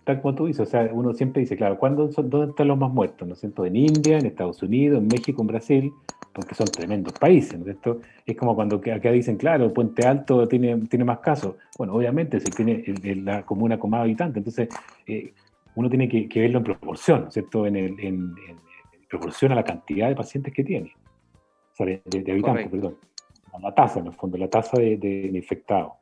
tal 0.05 0.21
como 0.21 0.35
tú 0.35 0.45
dices, 0.45 0.61
o 0.61 0.65
sea, 0.69 0.87
uno 0.93 1.13
siempre 1.13 1.41
dice, 1.41 1.57
claro, 1.57 1.77
¿cuándo 1.77 2.11
son, 2.11 2.29
¿dónde 2.29 2.51
están 2.51 2.67
los 2.67 2.77
más 2.77 2.91
muertos? 2.91 3.27
¿No 3.27 3.33
es 3.33 3.39
cierto? 3.39 3.65
En 3.65 3.75
India, 3.75 4.19
en 4.19 4.27
Estados 4.27 4.61
Unidos, 4.61 4.99
en 4.99 5.07
México, 5.07 5.41
en 5.41 5.47
Brasil, 5.47 5.93
porque 6.31 6.53
son 6.53 6.67
tremendos 6.67 7.13
países, 7.13 7.59
¿no 7.59 7.69
es 7.69 7.77
Es 8.25 8.37
como 8.37 8.55
cuando 8.55 8.75
acá 8.75 9.11
dicen, 9.11 9.35
claro, 9.37 9.73
Puente 9.73 10.05
Alto 10.05 10.47
tiene, 10.47 10.77
tiene 10.87 11.05
más 11.05 11.19
casos. 11.19 11.55
Bueno, 11.77 11.95
obviamente, 11.95 12.39
si 12.39 12.51
tiene 12.51 12.83
la 13.23 13.43
comuna 13.43 13.79
con 13.79 13.89
más 13.89 14.01
habitantes, 14.01 14.37
entonces 14.37 14.69
eh, 15.07 15.33
uno 15.73 15.89
tiene 15.89 16.07
que, 16.07 16.39
verlo 16.39 16.59
en 16.59 16.63
proporción, 16.63 17.21
¿no 17.21 17.27
es 17.29 17.33
cierto? 17.33 17.65
En, 17.65 17.75
el, 17.75 17.99
en, 17.99 18.35
proporción 19.09 19.53
a 19.53 19.55
la 19.55 19.63
cantidad 19.63 20.07
de 20.09 20.15
pacientes 20.15 20.53
que 20.53 20.63
tiene, 20.63 20.93
o 21.73 21.75
sea, 21.75 21.85
de, 21.87 22.31
habitantes, 22.31 22.69
perdón. 22.69 22.97
La 23.61 23.73
tasa, 23.73 24.01
en 24.01 24.07
el 24.07 24.13
fondo, 24.13 24.37
la 24.37 24.49
tasa 24.49 24.77
de, 24.77 24.97
de 24.97 25.31
infectados. 25.33 25.93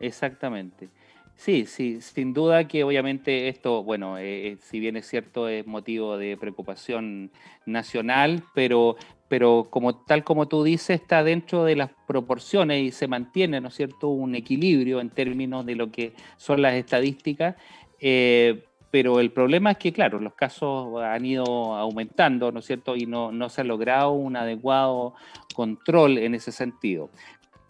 Exactamente. 0.00 0.88
Sí, 1.36 1.66
sí, 1.66 2.00
sin 2.00 2.32
duda 2.32 2.68
que 2.68 2.84
obviamente 2.84 3.48
esto, 3.48 3.82
bueno, 3.82 4.18
eh, 4.18 4.48
eh, 4.48 4.58
si 4.62 4.78
bien 4.80 4.96
es 4.96 5.06
cierto, 5.06 5.48
es 5.48 5.66
motivo 5.66 6.16
de 6.16 6.36
preocupación 6.36 7.32
nacional, 7.66 8.44
pero, 8.54 8.96
pero 9.28 9.66
como 9.68 9.96
tal 9.96 10.22
como 10.24 10.48
tú 10.48 10.62
dices, 10.62 11.00
está 11.00 11.24
dentro 11.24 11.64
de 11.64 11.76
las 11.76 11.90
proporciones 12.06 12.82
y 12.82 12.92
se 12.92 13.08
mantiene, 13.08 13.60
¿no 13.60 13.68
es 13.68 13.74
cierto?, 13.74 14.08
un 14.08 14.34
equilibrio 14.36 15.00
en 15.00 15.10
términos 15.10 15.66
de 15.66 15.74
lo 15.74 15.90
que 15.90 16.14
son 16.36 16.62
las 16.62 16.74
estadísticas. 16.74 17.56
Eh, 18.00 18.64
pero 18.90 19.18
el 19.18 19.32
problema 19.32 19.72
es 19.72 19.78
que, 19.78 19.92
claro, 19.92 20.20
los 20.20 20.34
casos 20.34 21.02
han 21.02 21.26
ido 21.26 21.44
aumentando, 21.74 22.52
¿no 22.52 22.60
es 22.60 22.66
cierto? 22.66 22.94
Y 22.94 23.06
no, 23.06 23.32
no 23.32 23.48
se 23.48 23.62
ha 23.62 23.64
logrado 23.64 24.12
un 24.12 24.36
adecuado 24.36 25.14
control 25.52 26.18
en 26.18 26.36
ese 26.36 26.52
sentido. 26.52 27.10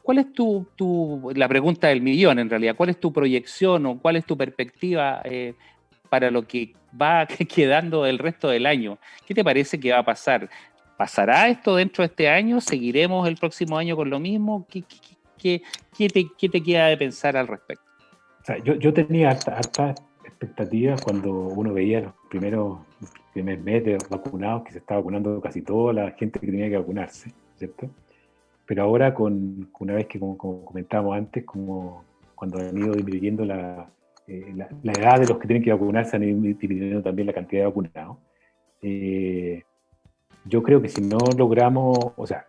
¿Cuál 0.05 0.19
es 0.19 0.35
tu, 0.35 1.33
la 1.35 1.49
pregunta 1.49 1.89
del 1.89 2.03
millón 2.03 2.39
en 2.39 2.51
realidad, 2.51 2.77
cuál 2.77 2.91
es 2.91 3.01
tu 3.01 3.11
proyección 3.11 3.87
o 3.87 3.99
cuál 3.99 4.17
es 4.17 4.27
tu 4.27 4.37
perspectiva 4.37 5.23
eh, 5.25 5.55
para 6.11 6.31
lo 6.31 6.47
que 6.47 6.75
va 7.01 7.27
quedando 7.49 8.05
el 8.05 8.19
resto 8.19 8.51
del 8.51 8.67
año? 8.67 8.99
¿Qué 9.27 9.33
te 9.33 9.43
parece 9.43 9.81
que 9.81 9.93
va 9.93 10.01
a 10.01 10.05
pasar? 10.05 10.51
¿Pasará 10.99 11.49
esto 11.49 11.77
dentro 11.77 12.03
de 12.03 12.09
este 12.09 12.29
año? 12.29 12.61
¿Seguiremos 12.61 13.27
el 13.27 13.37
próximo 13.37 13.79
año 13.79 13.97
con 13.97 14.11
lo 14.11 14.21
mismo? 14.21 14.67
¿Qué, 14.69 14.83
te, 15.97 16.61
queda 16.63 16.89
de 16.89 16.99
pensar 16.99 17.35
al 17.39 17.49
respecto? 17.49 17.83
yo, 18.63 18.93
tenía 18.93 19.31
hartas 19.31 19.95
expectativas 20.23 21.01
cuando 21.01 21.33
uno 21.33 21.73
veía 21.73 22.03
los 22.03 22.13
primeros, 22.29 22.81
primeros 23.33 23.65
meses 23.65 24.07
vacunados, 24.11 24.65
que 24.65 24.73
se 24.73 24.79
estaba 24.81 25.01
vacunando 25.01 25.41
casi 25.41 25.63
toda 25.63 25.95
la 25.95 26.11
gente 26.11 26.39
que 26.41 26.47
tenía 26.49 26.69
que 26.69 26.77
vacunarse, 26.77 27.33
¿cierto? 27.57 27.89
Pero 28.67 28.83
ahora, 28.83 29.15
con, 29.15 29.71
una 29.79 29.95
vez 29.95 30.07
que, 30.07 30.19
como, 30.19 30.37
comentábamos 30.37 31.17
antes, 31.17 31.45
como 31.45 32.05
cuando 32.35 32.59
han 32.59 32.77
ido 32.77 32.95
disminuyendo 32.95 33.45
eh, 33.45 34.53
la, 34.55 34.69
la, 34.83 34.93
edad 34.93 35.21
de 35.21 35.27
los 35.27 35.39
que 35.39 35.47
tienen 35.47 35.63
que 35.63 35.73
vacunarse, 35.73 36.17
han 36.17 36.25
ido 36.25 36.41
disminuyendo 36.41 37.03
también 37.03 37.27
la 37.27 37.33
cantidad 37.33 37.63
de 37.63 37.67
vacunados. 37.67 38.19
Eh, 38.83 39.63
yo 40.47 40.63
creo 40.63 40.81
que 40.81 40.89
si 40.89 41.01
no 41.01 41.19
logramos, 41.37 41.99
o 42.17 42.27
sea, 42.27 42.47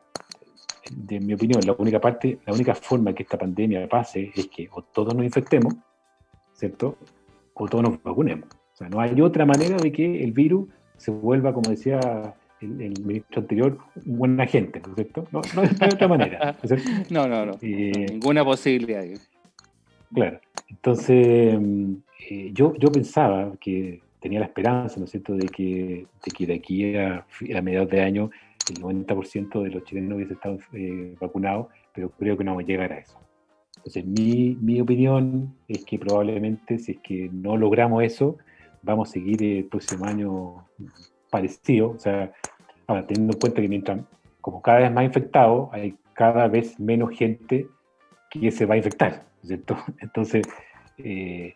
de 0.92 1.20
mi 1.20 1.34
opinión, 1.34 1.62
la 1.66 1.74
única 1.78 2.00
parte, 2.00 2.40
la 2.46 2.54
única 2.54 2.76
forma 2.76 3.14
que 3.14 3.24
esta 3.24 3.38
pandemia 3.38 3.88
pase 3.88 4.32
es 4.36 4.48
que 4.48 4.70
o 4.72 4.84
todos 4.84 5.16
nos 5.16 5.26
infectemos, 5.26 5.74
¿cierto? 6.54 6.98
O 7.54 7.68
todos 7.68 7.84
nos 7.84 8.04
vacunemos. 8.04 8.50
O 8.74 8.76
sea, 8.76 8.90
no 8.90 9.00
hay 9.00 9.20
otra 9.22 9.46
manera 9.46 9.78
de 9.78 9.92
que 9.92 10.24
el 10.24 10.32
virus 10.34 10.70
se 10.98 11.12
vuelva, 11.12 11.54
como 11.54 11.70
decía 11.70 12.00
el, 12.62 12.94
ministro 13.04 13.42
anterior 13.42 13.78
un 14.06 14.18
buen 14.18 14.40
agente, 14.40 14.80
¿no 14.80 14.90
es 14.90 14.96
cierto? 14.96 15.28
No, 15.32 15.42
no, 15.56 15.62
de 15.62 15.86
otra 15.86 16.08
manera. 16.08 16.58
¿no, 17.10 17.28
no, 17.28 17.46
no, 17.46 17.54
eh, 17.62 18.06
ninguna 18.10 18.44
posibilidad. 18.44 19.04
Claro. 20.14 20.40
Entonces, 20.70 21.60
eh, 22.30 22.52
yo, 22.54 22.74
yo 22.78 22.92
pensaba 22.92 23.54
que 23.60 24.02
tenía 24.20 24.40
la 24.40 24.48
esperanza, 24.48 25.00
¿no 25.00 25.06
es 25.06 25.12
cierto?, 25.12 25.36
de 25.36 25.48
que 25.48 26.08
de, 26.26 26.32
que 26.32 26.48
de 26.48 26.54
aquí 26.56 26.96
a, 26.96 27.26
a 27.56 27.62
mediados 27.62 27.90
de 27.90 28.02
año 28.02 28.32
el 28.70 28.82
90% 28.82 29.62
de 29.62 29.70
los 29.70 29.84
chilenos 29.84 30.16
hubiese 30.16 30.34
estado 30.34 30.58
eh, 30.74 31.16
vacunados, 31.20 31.68
pero 31.94 32.10
creo 32.10 32.38
que 32.38 32.44
no 32.44 32.52
vamos 32.52 32.64
a 32.64 32.68
llegar 32.68 32.92
a 32.92 32.98
eso. 32.98 33.20
Entonces, 33.78 34.06
mi, 34.06 34.58
mi, 34.62 34.82
opinión 34.82 35.56
es 35.68 35.86
que 35.86 36.00
probablemente 36.00 36.80
si 36.80 36.94
es 36.94 37.00
que 37.02 37.30
no 37.32 37.56
logramos 37.56 38.04
eso, 38.04 38.38
vamos 38.82 39.10
a 39.10 39.12
seguir 39.12 39.44
el 39.44 39.66
próximo 39.66 40.06
año 40.06 40.66
parecido. 41.36 41.92
O 41.92 42.00
sea, 42.00 42.32
ahora, 42.88 43.06
teniendo 43.06 43.34
en 43.34 43.40
cuenta 43.40 43.62
que 43.62 43.68
mientras, 43.68 44.00
como 44.42 44.62
cada 44.62 44.80
vez 44.80 44.92
más 44.92 45.04
infectados, 45.04 45.70
hay 45.74 45.96
cada 46.14 46.48
vez 46.48 46.80
menos 46.80 47.10
gente 47.12 47.68
que 48.30 48.52
se 48.52 48.66
va 48.66 48.76
a 48.76 48.78
infectar, 48.78 49.26
¿cierto? 49.44 49.76
Entonces, 50.00 50.48
eh, 50.98 51.56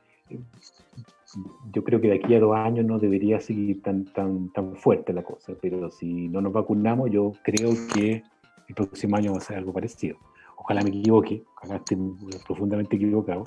yo 1.71 1.83
creo 1.83 2.01
que 2.01 2.09
de 2.09 2.15
aquí 2.15 2.33
a 2.35 2.39
dos 2.39 2.55
años 2.55 2.85
no 2.85 2.99
debería 2.99 3.39
seguir 3.39 3.81
tan, 3.81 4.05
tan, 4.05 4.51
tan 4.51 4.75
fuerte 4.75 5.13
la 5.13 5.23
cosa, 5.23 5.53
pero 5.61 5.89
si 5.91 6.27
no 6.27 6.41
nos 6.41 6.51
vacunamos, 6.51 7.09
yo 7.11 7.31
creo 7.43 7.71
que 7.93 8.23
el 8.67 8.75
próximo 8.75 9.15
año 9.15 9.31
va 9.31 9.37
a 9.37 9.41
ser 9.41 9.57
algo 9.57 9.71
parecido. 9.71 10.17
Ojalá 10.57 10.81
me 10.81 10.89
equivoque, 10.89 11.43
ojalá 11.55 11.77
esté 11.77 11.97
profundamente 12.45 12.97
equivocado. 12.97 13.45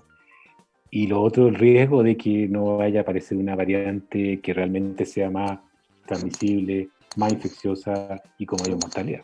Y 0.90 1.06
lo 1.06 1.20
otro, 1.22 1.48
el 1.48 1.54
riesgo 1.54 2.02
de 2.02 2.16
que 2.16 2.48
no 2.48 2.78
vaya 2.78 3.00
a 3.00 3.02
aparecer 3.02 3.38
una 3.38 3.56
variante 3.56 4.40
que 4.40 4.54
realmente 4.54 5.04
sea 5.04 5.30
más 5.30 5.58
transmisible, 6.06 6.88
más 7.16 7.32
infecciosa 7.32 8.22
y 8.38 8.46
con 8.46 8.60
mayor 8.60 8.78
mortalidad. 8.82 9.22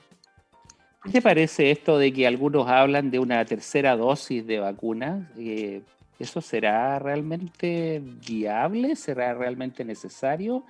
¿Qué 1.05 1.11
te 1.11 1.22
parece 1.22 1.70
esto 1.70 1.99
de 1.99 2.12
que 2.12 2.26
algunos 2.26 2.68
hablan 2.68 3.11
de 3.11 3.18
una 3.18 3.45
tercera 3.45 3.97
dosis 3.97 4.47
de 4.47 4.59
vacuna? 4.59 5.31
Eh, 5.39 5.83
¿Eso 6.18 6.41
será 6.41 6.99
realmente 6.99 8.03
viable? 8.26 8.97
¿Será 8.97 9.33
realmente 9.35 9.85
necesario? 9.85 10.64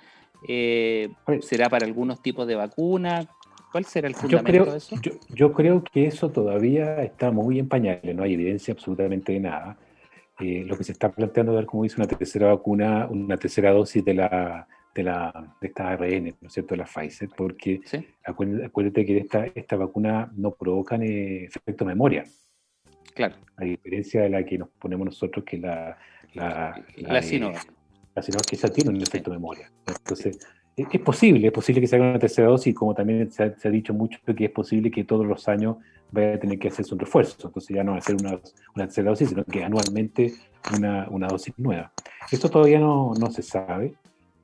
Eh, 0.47 1.09
¿Será 1.41 1.69
para 1.69 1.87
algunos 1.87 2.21
tipos 2.23 2.47
de 2.47 2.55
vacuna? 2.55 3.27
¿Cuál 3.73 3.85
será 3.87 4.09
el 4.09 4.15
fundamento 4.15 4.53
yo 4.53 4.63
creo, 4.63 4.73
de 4.73 4.79
eso? 4.79 4.97
Yo, 5.35 5.53
creo 5.53 5.83
que 5.83 6.07
eso 6.07 6.31
todavía 6.31 7.03
está 7.03 7.31
muy 7.31 7.59
en 7.59 7.69
pañales, 7.69 8.15
no 8.15 8.23
hay 8.23 8.35
evidencia 8.35 8.73
absolutamente 8.73 9.33
de 9.33 9.41
nada. 9.41 9.77
Eh, 10.41 10.65
lo 10.67 10.77
que 10.77 10.85
se 10.85 10.93
está 10.93 11.11
planteando 11.11 11.55
ver 11.55 11.67
como 11.67 11.83
dice 11.83 11.97
una 11.97 12.07
tercera 12.07 12.49
vacuna, 12.49 13.09
una 13.11 13.37
tercera 13.37 13.73
dosis 13.73 14.05
de 14.05 14.15
la 14.15 14.69
de, 14.99 15.05
la, 15.05 15.55
de 15.61 15.68
esta 15.68 15.90
ARN, 15.90 16.34
¿no 16.40 16.49
es 16.49 16.53
cierto?, 16.53 16.74
de 16.74 16.78
la 16.78 16.84
Pfizer, 16.84 17.28
porque 17.36 17.80
acuérdate, 18.24 19.07
que 19.07 19.18
esta, 19.18 19.46
esta 19.55 19.76
vacuna 19.76 20.30
no 20.34 20.51
provoca 20.51 20.96
efecto 20.96 21.84
memoria. 21.84 22.24
Claro. 23.14 23.36
A 23.57 23.64
diferencia 23.64 24.22
de 24.22 24.30
la 24.30 24.44
que 24.44 24.59
nos 24.59 24.68
ponemos 24.70 25.07
nosotros, 25.07 25.44
que 25.44 25.59
la, 25.59 25.96
la, 26.34 26.84
la, 26.96 27.22
Sinovac. 27.22 27.72
La 28.14 28.22
Sinovac 28.22 28.46
que 28.46 28.57
esa 28.57 28.68
tiene 28.68 28.90
un 28.90 29.01
efecto 29.01 29.30
memoria. 29.30 29.70
Entonces, 29.86 30.38
es, 30.76 31.01
posible, 31.01 31.46
es 31.46 31.53
posible 31.53 31.80
que 31.80 31.86
se 31.86 31.96
haga 31.96 32.11
una 32.11 32.18
tercera 32.18 32.49
dosis, 32.49 32.74
como 32.74 32.92
también 32.92 33.30
se 33.30 33.44
ha, 33.44 33.70
dicho 33.70 33.94
mucho 33.94 34.18
que 34.36 34.46
es 34.46 34.51
posible 34.51 34.90
que 34.90 35.05
todos 35.05 35.26
los 35.26 35.46
años 35.49 35.76
vaya 36.11 36.34
a 36.34 36.38
tener 36.38 36.59
que 36.59 36.68
hacerse 36.68 36.92
un 36.92 37.01
refuerzo. 37.01 37.46
Entonces 37.46 37.76
ya 37.76 37.84
no 37.84 37.92
va 37.92 37.99
a 37.99 38.01
ser 38.01 38.16
una, 38.16 38.40
una 38.74 38.86
tercera 38.86 39.11
dosis, 39.11 39.28
sino 39.28 39.44
que 39.44 39.62
anualmente 39.62 40.32
una, 40.76 41.09
una 41.09 41.28
dosis 41.28 41.55
nueva. 41.57 41.92
Esto 42.30 42.49
todavía 42.49 42.80
no, 42.80 43.12
no 43.14 43.30
se 43.30 43.42
sabe, 43.42 43.94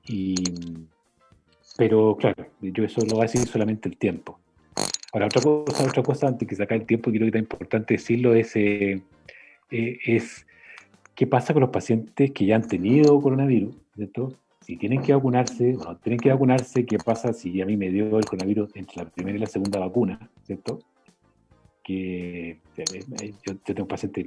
y, 0.07 0.35
pero 1.77 2.17
claro, 2.17 2.47
yo 2.61 2.85
eso 2.85 3.01
lo 3.09 3.17
va 3.17 3.25
a 3.25 3.27
decir 3.27 3.47
solamente 3.47 3.89
el 3.89 3.97
tiempo. 3.97 4.39
Ahora, 5.13 5.27
otra 5.27 5.43
cosa, 5.43 5.85
otra 5.85 6.03
cosa 6.03 6.27
antes 6.29 6.49
que 6.49 6.57
sacar 6.57 6.79
el 6.79 6.87
tiempo, 6.87 7.11
creo 7.11 7.31
que 7.31 7.39
es 7.39 7.43
importante 7.43 7.95
decirlo, 7.95 8.35
es, 8.35 8.55
eh, 8.57 9.01
eh, 9.71 9.99
es 10.05 10.47
qué 11.15 11.27
pasa 11.27 11.53
con 11.53 11.61
los 11.61 11.71
pacientes 11.71 12.33
que 12.33 12.47
ya 12.47 12.57
han 12.57 12.67
tenido 12.67 13.21
coronavirus, 13.21 13.75
¿cierto? 13.95 14.35
Si 14.61 14.77
tienen 14.77 15.03
que 15.03 15.15
vacunarse, 15.15 15.75
bueno, 15.77 15.97
tienen 15.99 16.19
que 16.19 16.31
vacunarse, 16.31 16.85
¿qué 16.85 16.99
pasa 16.99 17.33
si 17.33 17.61
a 17.61 17.67
mí 17.67 17.77
me 17.77 17.91
dio 17.91 18.19
el 18.19 18.25
coronavirus 18.25 18.75
entre 18.75 19.05
la 19.05 19.11
primera 19.11 19.37
y 19.37 19.41
la 19.41 19.47
segunda 19.47 19.79
vacuna, 19.79 20.31
¿cierto? 20.43 20.81
Que 21.83 22.59
eh, 22.77 23.35
yo, 23.47 23.57
tengo 23.59 23.87
pacientes, 23.87 24.27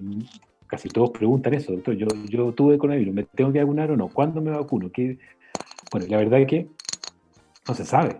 casi 0.67 0.89
todos 0.89 1.11
preguntan 1.11 1.53
eso, 1.53 1.73
doctor, 1.73 1.95
yo, 1.95 2.07
yo 2.29 2.53
tuve 2.53 2.77
coronavirus, 2.77 3.13
¿me 3.13 3.23
tengo 3.23 3.51
que 3.51 3.59
vacunar 3.59 3.91
o 3.91 3.97
no? 3.97 4.07
¿Cuándo 4.07 4.41
me 4.41 4.51
vacuno? 4.51 4.89
¿Qué? 4.91 5.17
Bueno, 5.91 6.07
la 6.09 6.17
verdad 6.17 6.41
es 6.41 6.47
que 6.47 6.67
no 7.67 7.73
se 7.73 7.85
sabe. 7.85 8.17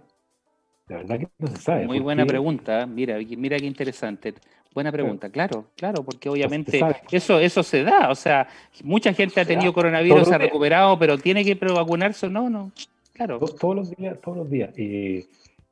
La 0.88 0.97
verdad 0.97 1.20
que 1.20 1.28
no 1.38 1.47
se 1.47 1.57
sabe. 1.57 1.86
Muy 1.86 1.99
buena 1.99 2.26
pregunta, 2.26 2.86
mira, 2.86 3.18
mira 3.18 3.57
qué 3.57 3.65
interesante. 3.65 4.34
Buena 4.74 4.91
pregunta, 4.91 5.32
claro, 5.32 5.65
claro, 5.76 6.03
porque 6.03 6.30
obviamente 6.30 6.80
eso, 7.09 7.39
eso 7.39 7.63
se 7.63 7.84
da, 7.84 8.11
o 8.11 8.15
sea, 8.15 8.47
mucha 8.84 9.11
gente 9.11 9.41
ha 9.41 9.45
tenido 9.45 9.74
coronavirus, 9.74 10.28
se 10.28 10.36
ha 10.36 10.38
recuperado, 10.38 10.99
pero 10.99 11.18
tiene 11.18 11.43
que 11.43 11.55
vacunarse 11.55 12.28
o 12.28 12.30
no, 12.30 12.47
no, 12.47 12.72
claro. 13.11 13.39
Todos 13.39 13.76
los 13.76 13.89
días, 13.89 14.22
todos 14.22 14.38
los 14.38 14.49
días. 14.51 14.70
Eh, 14.78 15.26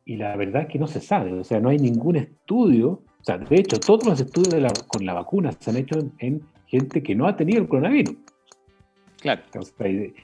y 0.06 0.16
la 0.16 0.36
verdad 0.36 0.64
es 0.64 0.70
que 0.70 0.80
no 0.80 0.88
se 0.88 1.02
sabe, 1.02 1.34
o 1.34 1.44
sea, 1.44 1.60
no 1.60 1.70
hay 1.70 1.78
ningún 1.78 2.16
estudio, 2.16 2.90
o 2.90 3.24
sea, 3.24 3.38
de 3.38 3.56
hecho, 3.56 3.80
todos 3.80 4.08
los 4.08 4.20
estudios 4.20 4.74
con 4.88 5.06
la 5.06 5.14
vacuna 5.14 5.52
se 5.52 5.70
han 5.70 5.78
hecho 5.78 6.00
en 6.18 6.42
gente 6.66 7.04
que 7.04 7.14
no 7.14 7.28
ha 7.28 7.36
tenido 7.36 7.62
el 7.62 7.68
coronavirus. 7.68 8.16
Claro. 9.26 9.42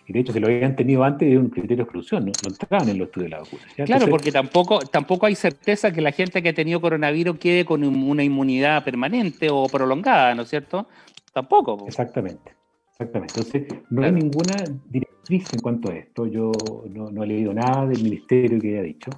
Y 0.07 0.13
de 0.13 0.19
hecho, 0.19 0.31
si 0.31 0.39
lo 0.39 0.45
habían 0.45 0.75
tenido 0.75 1.03
antes, 1.03 1.27
era 1.27 1.39
un 1.39 1.49
criterio 1.49 1.77
de 1.77 1.83
exclusión, 1.83 2.23
no, 2.23 2.31
entraban 2.47 2.87
en 2.87 2.99
los 2.99 3.07
estudios 3.07 3.31
de 3.31 3.35
la 3.35 3.39
vacuna. 3.39 3.63
Claro, 3.83 4.07
porque 4.07 4.31
tampoco, 4.31 4.77
tampoco 4.81 5.25
hay 5.25 5.33
certeza 5.33 5.91
que 5.91 6.01
la 6.01 6.11
gente 6.11 6.43
que 6.43 6.49
ha 6.49 6.53
tenido 6.53 6.79
coronavirus 6.79 7.39
quede 7.39 7.65
con 7.65 7.83
una 7.83 8.23
inmunidad 8.23 8.83
permanente 8.83 9.49
o 9.49 9.65
prolongada, 9.65 10.35
¿no 10.35 10.43
es 10.43 10.49
cierto? 10.49 10.87
Tampoco. 11.33 11.83
Exactamente. 11.87 12.53
Exactamente. 12.91 13.33
Entonces, 13.39 13.81
no 13.89 14.03
hay 14.03 14.11
ninguna 14.11 14.53
directriz 14.87 15.51
en 15.51 15.61
cuanto 15.61 15.89
a 15.91 15.95
esto. 15.95 16.27
Yo 16.27 16.51
no, 16.91 17.23
he 17.23 17.25
leído 17.27 17.55
nada 17.55 17.87
del 17.87 18.03
ministerio 18.03 18.59
que 18.59 18.73
haya 18.73 18.83
dicho. 18.83 19.09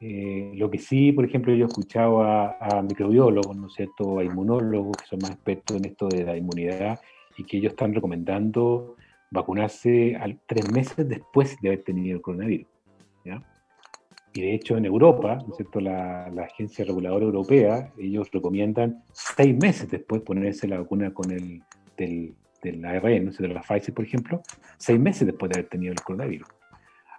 Eh, 0.00 0.54
lo 0.56 0.68
que 0.68 0.78
sí, 0.78 1.12
por 1.12 1.24
ejemplo, 1.24 1.54
yo 1.54 1.66
he 1.66 1.68
escuchado 1.68 2.24
a, 2.24 2.56
a 2.58 2.82
microbiólogos, 2.82 3.56
¿no 3.56 3.68
es 3.68 3.74
cierto?, 3.74 4.18
a 4.18 4.24
inmunólogos 4.24 4.96
que 4.96 5.06
son 5.06 5.20
más 5.22 5.30
expertos 5.30 5.76
en 5.76 5.84
esto 5.84 6.08
de 6.08 6.24
la 6.24 6.36
inmunidad 6.36 6.98
y 7.38 7.44
que 7.44 7.56
ellos 7.58 7.70
están 7.70 7.94
recomendando 7.94 8.96
vacunarse 9.30 10.16
al, 10.16 10.40
tres 10.46 10.70
meses 10.70 11.08
después 11.08 11.56
de 11.60 11.68
haber 11.68 11.84
tenido 11.84 12.16
el 12.16 12.22
coronavirus. 12.22 12.66
Y 14.34 14.42
de 14.42 14.54
hecho 14.54 14.76
en 14.76 14.84
Europa, 14.84 15.36
¿no 15.36 15.50
es 15.50 15.56
cierto? 15.56 15.80
La, 15.80 16.26
Agencia 16.26 16.84
Reguladora 16.84 17.24
Europea, 17.24 17.92
ellos 17.98 18.30
recomiendan 18.30 19.02
seis 19.12 19.56
meses 19.56 19.90
después 19.90 20.22
ponerse 20.22 20.68
la 20.68 20.78
vacuna 20.78 21.12
con 21.12 21.30
el 21.30 21.62
del, 21.96 22.34
del 22.62 22.84
ARN, 22.84 23.24
¿no? 23.24 23.32
de 23.32 23.48
la 23.48 23.62
Pfizer, 23.62 23.94
por 23.94 24.04
ejemplo, 24.04 24.42
seis 24.76 25.00
meses 25.00 25.26
después 25.26 25.50
de 25.50 25.60
haber 25.60 25.70
tenido 25.70 25.92
el 25.92 26.00
coronavirus. 26.02 26.48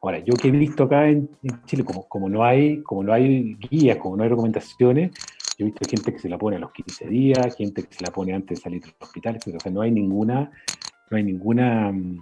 Ahora, 0.01 0.19
yo 0.19 0.33
que 0.35 0.47
he 0.47 0.51
visto 0.51 0.83
acá 0.83 1.09
en, 1.09 1.29
Chile, 1.65 1.83
como, 1.83 2.07
como, 2.07 2.29
no 2.29 2.43
hay, 2.43 2.81
como 2.83 3.03
no 3.03 3.11
hay 3.11 3.55
guías, 3.55 3.97
como 3.97 4.15
no 4.15 4.23
hay 4.23 4.29
recomendaciones, 4.29 5.11
yo 5.59 5.65
he 5.65 5.71
visto 5.71 5.89
gente 5.89 6.13
que 6.13 6.19
se 6.19 6.29
la 6.29 6.37
pone 6.37 6.55
a 6.55 6.59
los 6.59 6.71
15 6.71 7.07
días, 7.07 7.55
gente 7.57 7.83
que 7.83 7.93
se 7.93 8.05
la 8.05 8.11
pone 8.11 8.33
antes 8.33 8.57
de 8.57 8.63
salir 8.63 8.81
del 8.81 8.93
hospital, 8.97 9.35
etc. 9.35 9.57
O 9.57 9.59
sea, 9.59 9.71
no 9.71 9.81
hay 9.81 9.91
ninguna, 9.91 10.49
no 11.11 11.17
hay 11.17 11.23
ninguna, 11.23 11.91
mm, 11.91 12.17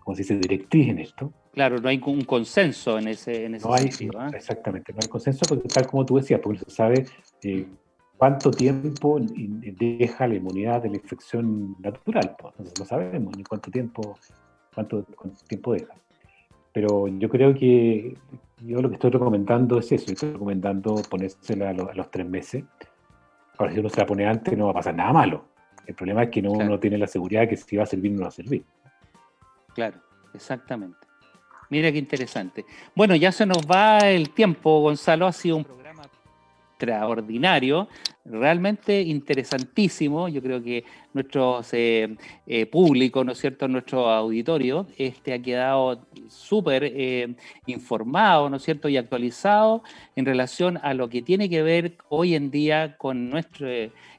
¿cómo 0.00 0.14
se 0.14 0.22
dice?, 0.22 0.36
directriz 0.36 0.90
en 0.90 0.98
esto. 0.98 1.32
Claro, 1.54 1.78
no 1.78 1.88
hay 1.88 1.98
un 2.04 2.24
consenso 2.24 2.98
en 2.98 3.08
ese, 3.08 3.46
en 3.46 3.54
ese 3.54 3.66
no 3.66 3.76
sentido. 3.78 4.20
Hay, 4.20 4.26
¿ah? 4.26 4.36
Exactamente, 4.36 4.92
no 4.92 4.98
hay 5.02 5.08
consenso 5.08 5.46
porque 5.48 5.66
tal 5.66 5.86
como 5.86 6.04
tú 6.04 6.16
decías, 6.16 6.40
porque 6.40 6.58
no 6.58 6.64
se 6.68 6.76
sabe 6.76 7.06
eh, 7.42 7.66
cuánto 8.18 8.50
tiempo 8.50 9.18
deja 9.18 10.26
la 10.26 10.34
inmunidad 10.34 10.82
de 10.82 10.90
la 10.90 10.96
infección 10.96 11.76
natural. 11.80 12.36
No 12.78 12.84
sabemos 12.84 13.34
ni 13.34 13.44
cuánto 13.44 13.70
tiempo, 13.70 14.18
cuánto, 14.74 15.06
cuánto 15.16 15.42
tiempo 15.46 15.72
deja. 15.72 15.94
Pero 16.74 17.08
yo 17.08 17.30
creo 17.30 17.54
que 17.54 18.14
yo 18.60 18.80
lo 18.80 18.88
que 18.88 18.94
estoy 18.94 19.10
recomendando 19.10 19.78
es 19.78 19.90
eso, 19.92 20.12
estoy 20.12 20.32
recomendando 20.32 20.94
ponérsela 21.08 21.70
a 21.70 21.72
los, 21.72 22.10
tres 22.10 22.26
meses. 22.26 22.64
Ahora, 23.58 23.72
si 23.72 23.80
uno 23.80 23.88
se 23.88 24.00
la 24.00 24.06
pone 24.06 24.26
antes, 24.26 24.56
no 24.56 24.66
va 24.66 24.70
a 24.72 24.74
pasar 24.74 24.94
nada 24.94 25.12
malo. 25.12 25.46
El 25.86 25.94
problema 25.94 26.24
es 26.24 26.30
que 26.30 26.40
no, 26.40 26.52
uno 26.52 26.80
tiene 26.80 26.96
la 26.96 27.06
seguridad 27.06 27.42
de 27.42 27.48
que 27.48 27.56
si 27.56 27.76
va 27.76 27.82
a 27.82 27.86
servir 27.86 28.12
o 28.12 28.16
no 28.16 28.22
va 28.22 28.28
a 28.28 28.32
servir. 28.32 28.64
Claro, 29.74 29.98
exactamente. 30.32 30.98
Mira 31.70 31.90
qué 31.92 31.98
interesante. 31.98 32.64
Bueno, 32.94 33.16
ya 33.16 33.32
se 33.32 33.46
nos 33.46 33.58
va 33.66 33.98
el 33.98 34.30
tiempo, 34.30 34.80
Gonzalo. 34.80 35.26
Ha 35.26 35.32
sido 35.32 35.56
un 35.56 35.64
programa 35.64 35.83
extraordinario 36.74 37.88
realmente 38.24 39.02
interesantísimo. 39.02 40.28
Yo 40.28 40.42
creo 40.42 40.62
que 40.62 40.84
nuestro 41.12 41.60
eh, 41.72 42.16
eh, 42.46 42.66
público, 42.66 43.22
¿no 43.22 43.32
es 43.32 43.38
cierto?, 43.38 43.68
nuestro 43.68 44.08
auditorio, 44.08 44.86
este 44.96 45.34
ha 45.34 45.42
quedado 45.42 46.06
súper 46.28 46.84
eh, 46.84 47.34
informado, 47.66 48.48
¿no 48.50 48.56
es 48.56 48.62
cierto?, 48.62 48.88
y 48.88 48.96
actualizado 48.96 49.82
en 50.16 50.24
relación 50.24 50.78
a 50.82 50.94
lo 50.94 51.08
que 51.08 51.22
tiene 51.22 51.48
que 51.48 51.62
ver 51.62 51.96
hoy 52.08 52.34
en 52.34 52.50
día 52.50 52.96
con 52.96 53.30
nuestro, 53.30 53.68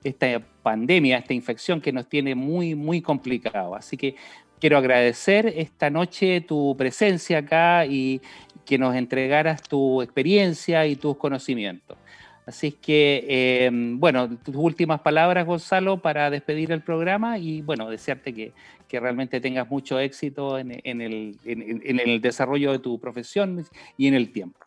esta 0.04 0.42
pandemia, 0.62 1.18
esta 1.18 1.34
infección 1.34 1.82
que 1.82 1.92
nos 1.92 2.08
tiene 2.08 2.36
muy, 2.36 2.76
muy 2.76 3.02
complicado. 3.02 3.76
Así 3.76 3.98
que 3.98 4.16
quiero 4.60 4.78
agradecer 4.78 5.48
esta 5.58 5.90
noche 5.90 6.42
tu 6.42 6.76
presencia 6.78 7.40
acá 7.40 7.86
y 7.86 8.22
que 8.66 8.78
nos 8.78 8.96
entregaras 8.96 9.62
tu 9.62 10.02
experiencia 10.02 10.86
y 10.88 10.96
tus 10.96 11.18
conocimientos. 11.18 11.98
Así 12.46 12.72
que, 12.72 13.26
eh, 13.28 13.70
bueno, 13.72 14.38
tus 14.38 14.56
últimas 14.56 15.02
palabras, 15.02 15.46
Gonzalo, 15.46 15.98
para 15.98 16.30
despedir 16.30 16.72
el 16.72 16.82
programa 16.82 17.40
y, 17.40 17.62
bueno, 17.62 17.90
desearte 17.90 18.34
que, 18.34 18.52
realmente 18.98 19.42
tengas 19.42 19.70
mucho 19.70 20.00
éxito 20.00 20.58
en, 20.58 20.72
el, 21.02 22.22
desarrollo 22.22 22.72
de 22.72 22.80
tu 22.80 22.98
profesión 22.98 23.66
y 23.98 24.08
en 24.08 24.14
el 24.14 24.32
tiempo. 24.32 24.58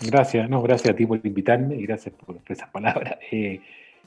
Gracias, 0.00 0.50
no, 0.50 0.60
gracias 0.60 0.92
a 0.92 0.96
ti 0.96 1.06
por 1.06 1.20
invitarme 1.22 1.76
y 1.76 1.86
gracias 1.86 2.12
por, 2.16 2.40
esas 2.48 2.68
palabras. 2.70 3.18
Eh, 3.30 3.60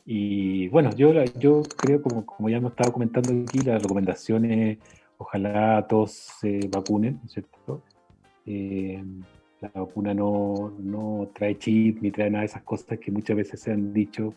y 0.05 0.67
bueno, 0.67 0.91
yo, 0.95 1.23
yo 1.39 1.63
creo, 1.77 2.01
como, 2.01 2.25
como 2.25 2.49
ya 2.49 2.57
hemos 2.57 2.73
estado 2.73 2.91
comentando 2.91 3.31
aquí, 3.31 3.59
las 3.59 3.81
recomendaciones, 3.81 4.77
ojalá 5.17 5.85
todos 5.87 6.11
se 6.11 6.59
vacunen, 6.67 7.21
¿cierto? 7.27 7.81
Eh, 8.45 9.01
la 9.61 9.71
vacuna 9.73 10.13
no, 10.13 10.73
no, 10.79 11.29
trae 11.33 11.57
chip 11.57 12.01
ni 12.01 12.11
trae 12.11 12.29
nada 12.29 12.41
de 12.41 12.47
esas 12.47 12.63
cosas 12.63 12.99
que 12.99 13.11
muchas 13.11 13.37
veces 13.37 13.59
se 13.59 13.71
han 13.71 13.93
dicho. 13.93 14.33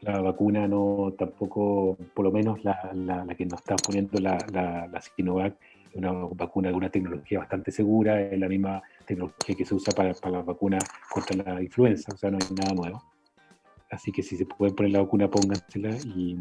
La 0.00 0.20
vacuna 0.20 0.68
no 0.68 1.14
tampoco, 1.18 1.96
por 2.14 2.24
lo 2.24 2.32
menos 2.32 2.62
la, 2.64 2.90
la, 2.94 3.34
que 3.34 3.44
nos 3.44 3.60
está 3.60 3.76
poniendo 3.76 4.20
la, 4.20 4.38
la, 4.52 5.00
Sinovac, 5.00 5.56
una 5.94 6.12
vacuna 6.12 6.68
de 6.68 6.74
una 6.74 6.90
tecnología 6.90 7.40
bastante 7.40 7.72
segura, 7.72 8.20
es 8.20 8.38
la 8.38 8.48
misma 8.48 8.82
tecnología 9.04 9.56
que 9.56 9.64
se 9.64 9.74
usa 9.74 9.92
para, 9.92 10.14
para 10.14 10.38
la 10.38 10.42
vacuna 10.42 10.78
contra 11.10 11.54
la 11.54 11.62
influenza, 11.62 12.12
o 12.14 12.16
sea, 12.16 12.30
no 12.30 12.38
hay 12.40 12.54
nada 12.54 12.74
nuevo. 12.74 13.02
Así 13.90 14.12
que 14.12 14.22
si 14.22 14.36
se 14.36 14.46
pueden 14.46 14.76
poner 14.76 14.92
la 14.92 15.00
vacuna, 15.00 15.28
póngansela 15.28 15.96
y, 16.14 16.36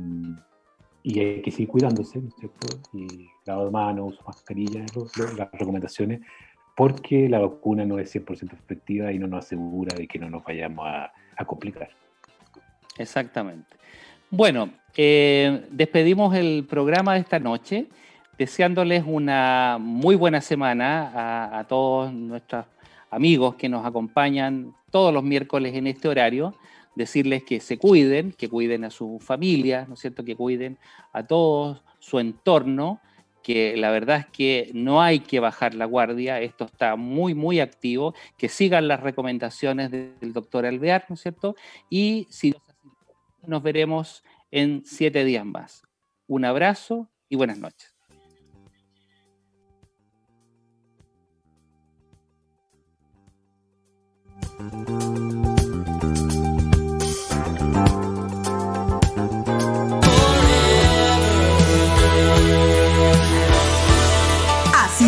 y 1.02 1.20
hay 1.20 1.42
que 1.42 1.50
seguir 1.50 1.70
cuidándose, 1.70 2.22
¿cierto? 2.38 2.68
Y 2.94 3.28
lavado 3.46 3.68
de 3.68 3.72
manos, 3.72 4.20
mascarilla, 4.26 4.86
las 5.38 5.52
recomendaciones 5.52 6.22
porque 6.78 7.28
la 7.28 7.40
vacuna 7.40 7.86
no 7.86 7.98
es 7.98 8.16
100% 8.16 8.54
efectiva 8.54 9.12
y 9.12 9.18
no 9.18 9.26
nos 9.26 9.46
asegura 9.46 9.96
de 9.98 10.08
que 10.08 10.20
no 10.20 10.30
nos 10.30 10.44
vayamos 10.44 10.86
a, 10.88 11.12
complicar. 11.46 11.90
Exactamente. 13.00 13.76
Bueno, 14.30 14.70
eh, 14.96 15.66
despedimos 15.72 16.36
el 16.36 16.68
programa 16.70 17.16
de 17.16 17.22
esta 17.22 17.40
noche, 17.40 17.88
deseándoles 18.38 19.04
una 19.08 19.80
muy 19.80 20.16
buena 20.16 20.40
semana 20.40 21.12
a, 21.16 21.60
a, 21.60 21.64
todos 21.64 22.14
nuestros 22.14 22.68
amigos 23.10 23.56
que 23.56 23.70
nos 23.70 23.84
acompañan 23.84 24.76
todos 24.92 25.12
los 25.12 25.24
miércoles 25.24 25.74
en 25.74 25.88
este 25.88 26.08
horario, 26.08 26.54
decirles 26.94 27.42
que 27.44 27.60
se 27.60 27.80
cuiden, 27.80 28.34
que 28.34 28.50
cuiden 28.50 28.84
a 28.84 28.92
su 28.92 29.18
familia, 29.20 29.86
¿no 29.88 29.96
es 29.96 30.02
cierto?, 30.02 30.24
que 30.24 30.36
cuiden 30.36 30.78
a 31.12 31.24
todo 31.24 31.82
su 31.98 32.20
entorno 32.20 33.02
que 33.48 33.78
la 33.78 33.92
verdad 33.92 34.18
es 34.20 34.26
que 34.26 34.72
no 34.74 35.02
hay 35.02 35.22
que 35.22 35.40
bajar 35.40 35.74
la 35.74 35.86
guardia, 35.86 36.42
esto 36.42 36.66
está 36.66 36.98
muy, 36.98 37.34
muy 37.34 37.62
activo, 37.62 38.14
que 38.38 38.50
sigan 38.50 38.90
las 38.90 39.00
recomendaciones 39.00 39.90
del 39.90 40.34
doctor 40.34 40.66
Alvear, 40.66 41.06
¿no 41.08 41.16
es 41.16 41.22
cierto? 41.22 41.56
Y 41.90 42.28
si 42.30 42.54
nos 43.44 43.64
veremos 43.64 44.22
en 44.52 44.84
siete 44.86 45.24
días 45.24 45.46
más. 45.46 45.84
Un 46.28 46.44
abrazo 46.44 47.10
y 47.30 47.38
buenas 47.38 47.58
noches. 47.58 47.96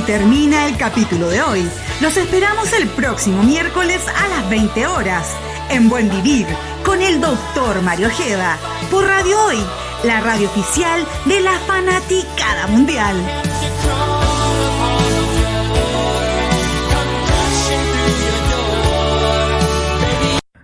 Termina 0.10 0.66
el 0.66 0.76
capítulo 0.76 1.30
de 1.30 1.40
hoy. 1.40 1.70
Los 2.02 2.18
esperamos 2.18 2.74
el 2.74 2.88
próximo 2.88 3.44
miércoles 3.44 4.02
a 4.08 4.28
las 4.28 4.50
20 4.50 4.88
horas 4.88 5.36
en 5.70 5.88
Buen 5.88 6.10
Vivir 6.10 6.48
con 6.84 7.00
el 7.04 7.22
doctor 7.22 7.80
Mario 7.84 8.08
Ojeda 8.08 8.58
por 8.90 9.06
Radio 9.06 9.40
Hoy, 9.46 9.60
la 10.04 10.20
radio 10.20 10.50
oficial 10.50 11.06
de 11.26 11.42
la 11.42 11.60
fanaticada 11.60 12.66
mundial. 12.66 13.16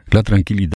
La 0.09 0.23
tranquilidad 0.23 0.71